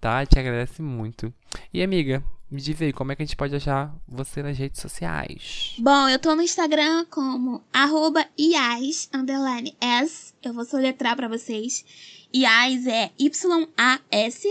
Tá? 0.00 0.24
Te 0.26 0.38
agradece 0.38 0.82
muito. 0.82 1.32
E 1.72 1.82
amiga, 1.82 2.22
me 2.50 2.60
diz 2.60 2.80
aí, 2.80 2.92
como 2.92 3.10
é 3.10 3.16
que 3.16 3.22
a 3.22 3.26
gente 3.26 3.36
pode 3.36 3.54
achar 3.56 3.94
você 4.06 4.42
nas 4.42 4.56
redes 4.56 4.80
sociais? 4.80 5.74
Bom, 5.78 6.08
eu 6.08 6.18
tô 6.18 6.34
no 6.34 6.42
Instagram 6.42 7.04
como 7.10 7.62
arroba 7.72 8.26
ias, 8.38 9.08
underline 9.14 9.74
s. 9.80 10.34
Eu 10.42 10.52
vou 10.52 10.64
soletrar 10.64 11.16
pra 11.16 11.26
vocês. 11.26 11.84
Ias 12.32 12.86
é 12.86 13.10
Y-A-S 13.18 14.48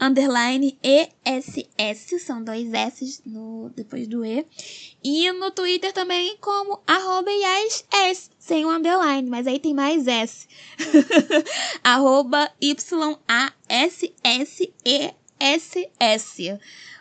underline 0.00 0.78
ESS, 0.82 2.22
são 2.22 2.42
dois 2.42 2.72
S 2.72 3.22
no, 3.24 3.70
depois 3.74 4.08
do 4.08 4.24
E. 4.24 4.46
E 5.02 5.30
no 5.32 5.50
Twitter 5.50 5.92
também 5.92 6.36
como 6.40 6.80
arroba 6.86 7.30
sem 8.38 8.64
o 8.64 8.68
um 8.68 8.72
underline, 8.72 9.28
mas 9.28 9.46
aí 9.46 9.58
tem 9.58 9.74
mais 9.74 10.06
S. 10.06 10.46
arroba 11.84 12.50
Y-A-S-S-E-S-S. 12.60 13.52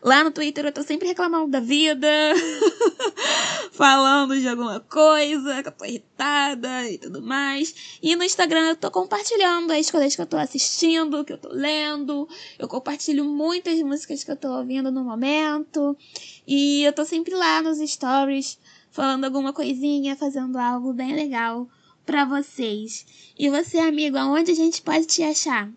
Lá 0.03 0.23
no 0.23 0.31
Twitter 0.31 0.65
eu 0.65 0.71
tô 0.71 0.81
sempre 0.81 1.07
reclamando 1.07 1.51
da 1.51 1.59
vida, 1.59 2.07
falando 3.81 4.39
de 4.39 4.47
alguma 4.47 4.79
coisa, 4.79 5.63
que 5.63 5.69
eu 5.69 5.71
tô 5.71 5.85
irritada 5.85 6.87
e 6.87 6.99
tudo 6.99 7.19
mais. 7.19 7.97
E 7.99 8.15
no 8.15 8.23
Instagram 8.23 8.69
eu 8.69 8.75
tô 8.75 8.91
compartilhando 8.91 9.71
as 9.71 9.89
coisas 9.89 10.15
que 10.15 10.21
eu 10.21 10.27
tô 10.27 10.37
assistindo, 10.37 11.25
que 11.25 11.33
eu 11.33 11.37
tô 11.39 11.49
lendo. 11.49 12.29
Eu 12.59 12.67
compartilho 12.67 13.25
muitas 13.25 13.81
músicas 13.81 14.23
que 14.23 14.29
eu 14.29 14.35
tô 14.35 14.49
ouvindo 14.55 14.91
no 14.91 15.03
momento. 15.03 15.97
E 16.45 16.83
eu 16.83 16.93
tô 16.93 17.03
sempre 17.05 17.33
lá 17.33 17.63
nos 17.63 17.79
stories, 17.79 18.59
falando 18.91 19.25
alguma 19.25 19.51
coisinha, 19.51 20.15
fazendo 20.15 20.59
algo 20.59 20.93
bem 20.93 21.15
legal 21.15 21.67
para 22.05 22.23
vocês. 22.23 23.33
E 23.35 23.49
você, 23.49 23.79
amigo, 23.79 24.15
aonde 24.15 24.51
a 24.51 24.55
gente 24.55 24.79
pode 24.83 25.07
te 25.07 25.23
achar? 25.23 25.67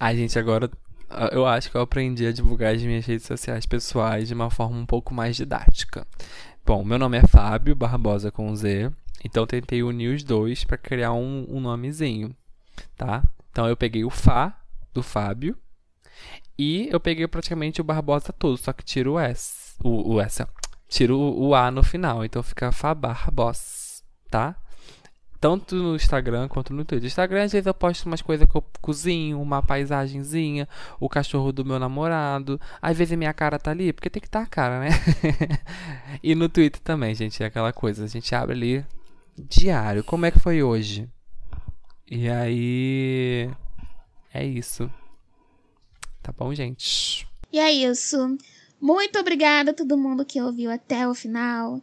A 0.00 0.12
gente 0.12 0.36
agora 0.36 0.68
eu 1.30 1.46
acho 1.46 1.70
que 1.70 1.76
eu 1.76 1.80
aprendi 1.80 2.26
a 2.26 2.32
divulgar 2.32 2.74
as 2.74 2.82
minhas 2.82 3.06
redes 3.06 3.24
sociais 3.24 3.64
pessoais 3.64 4.26
de 4.26 4.34
uma 4.34 4.50
forma 4.50 4.76
um 4.76 4.86
pouco 4.86 5.14
mais 5.14 5.36
didática. 5.36 6.04
Bom, 6.66 6.82
meu 6.82 6.98
nome 6.98 7.16
é 7.16 7.24
Fábio 7.24 7.76
Barbosa 7.76 8.32
com 8.32 8.52
Z, 8.56 8.90
então 9.24 9.46
tentei 9.46 9.84
unir 9.84 10.12
os 10.12 10.24
dois 10.24 10.64
para 10.64 10.76
criar 10.76 11.12
um, 11.12 11.46
um 11.48 11.60
nomezinho, 11.60 12.34
tá? 12.96 13.22
Então 13.52 13.68
eu 13.68 13.76
peguei 13.76 14.04
o 14.04 14.10
Fá 14.10 14.60
do 14.92 15.00
Fábio 15.00 15.56
e 16.58 16.88
eu 16.90 16.98
peguei 16.98 17.24
praticamente 17.28 17.80
o 17.80 17.84
Barbosa 17.84 18.32
todo, 18.32 18.56
só 18.56 18.72
que 18.72 18.84
tiro 18.84 19.12
o 19.12 19.18
S, 19.20 19.76
o, 19.80 20.14
o 20.14 20.20
S, 20.20 20.44
tiro 20.88 21.16
o, 21.16 21.50
o 21.50 21.54
A 21.54 21.70
no 21.70 21.84
final, 21.84 22.24
então 22.24 22.42
fica 22.42 22.72
Fá 22.72 22.92
Barbosa, 22.92 24.02
tá? 24.28 24.56
Tanto 25.46 25.76
no 25.76 25.94
Instagram 25.94 26.48
quanto 26.48 26.74
no 26.74 26.84
Twitter. 26.84 27.06
Instagram, 27.06 27.44
às 27.44 27.52
vezes 27.52 27.68
eu 27.68 27.72
posto 27.72 28.04
umas 28.06 28.20
coisas 28.20 28.48
que 28.50 28.56
eu 28.56 28.64
cozinho, 28.80 29.40
uma 29.40 29.62
paisagenzinha, 29.62 30.68
o 30.98 31.08
cachorro 31.08 31.52
do 31.52 31.64
meu 31.64 31.78
namorado. 31.78 32.60
Às 32.82 32.98
vezes 32.98 33.16
minha 33.16 33.32
cara 33.32 33.56
tá 33.56 33.70
ali, 33.70 33.92
porque 33.92 34.10
tem 34.10 34.20
que 34.20 34.26
estar 34.26 34.40
tá 34.40 34.44
a 34.44 34.48
cara, 34.48 34.80
né? 34.80 34.88
e 36.20 36.34
no 36.34 36.48
Twitter 36.48 36.80
também, 36.82 37.14
gente, 37.14 37.40
é 37.44 37.46
aquela 37.46 37.72
coisa. 37.72 38.02
A 38.02 38.08
gente 38.08 38.34
abre 38.34 38.56
ali 38.56 38.84
diário. 39.38 40.02
Como 40.02 40.26
é 40.26 40.32
que 40.32 40.40
foi 40.40 40.64
hoje? 40.64 41.08
E 42.10 42.28
aí. 42.28 43.48
É 44.34 44.44
isso. 44.44 44.90
Tá 46.24 46.32
bom, 46.36 46.52
gente? 46.52 47.24
E 47.52 47.60
é 47.60 47.70
isso. 47.70 48.36
Muito 48.80 49.16
obrigada 49.16 49.70
a 49.70 49.74
todo 49.74 49.96
mundo 49.96 50.24
que 50.24 50.42
ouviu 50.42 50.72
até 50.72 51.06
o 51.06 51.14
final. 51.14 51.80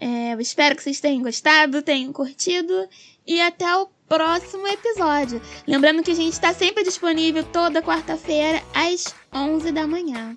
É, 0.00 0.32
eu 0.32 0.40
espero 0.40 0.74
que 0.74 0.82
vocês 0.82 1.00
tenham 1.00 1.22
gostado, 1.22 1.82
tenham 1.82 2.12
curtido. 2.12 2.88
E 3.26 3.40
até 3.40 3.76
o 3.76 3.86
próximo 4.08 4.66
episódio. 4.66 5.40
Lembrando 5.66 6.02
que 6.02 6.10
a 6.10 6.14
gente 6.14 6.32
está 6.32 6.52
sempre 6.52 6.82
disponível 6.82 7.44
toda 7.44 7.82
quarta-feira 7.82 8.60
às 8.74 9.14
11 9.32 9.70
da 9.70 9.86
manhã. 9.86 10.36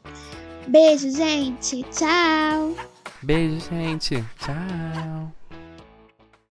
Beijo, 0.68 1.10
gente. 1.10 1.84
Tchau. 1.92 2.76
Beijo, 3.24 3.60
gente. 3.70 4.24
Tchau. 4.38 5.43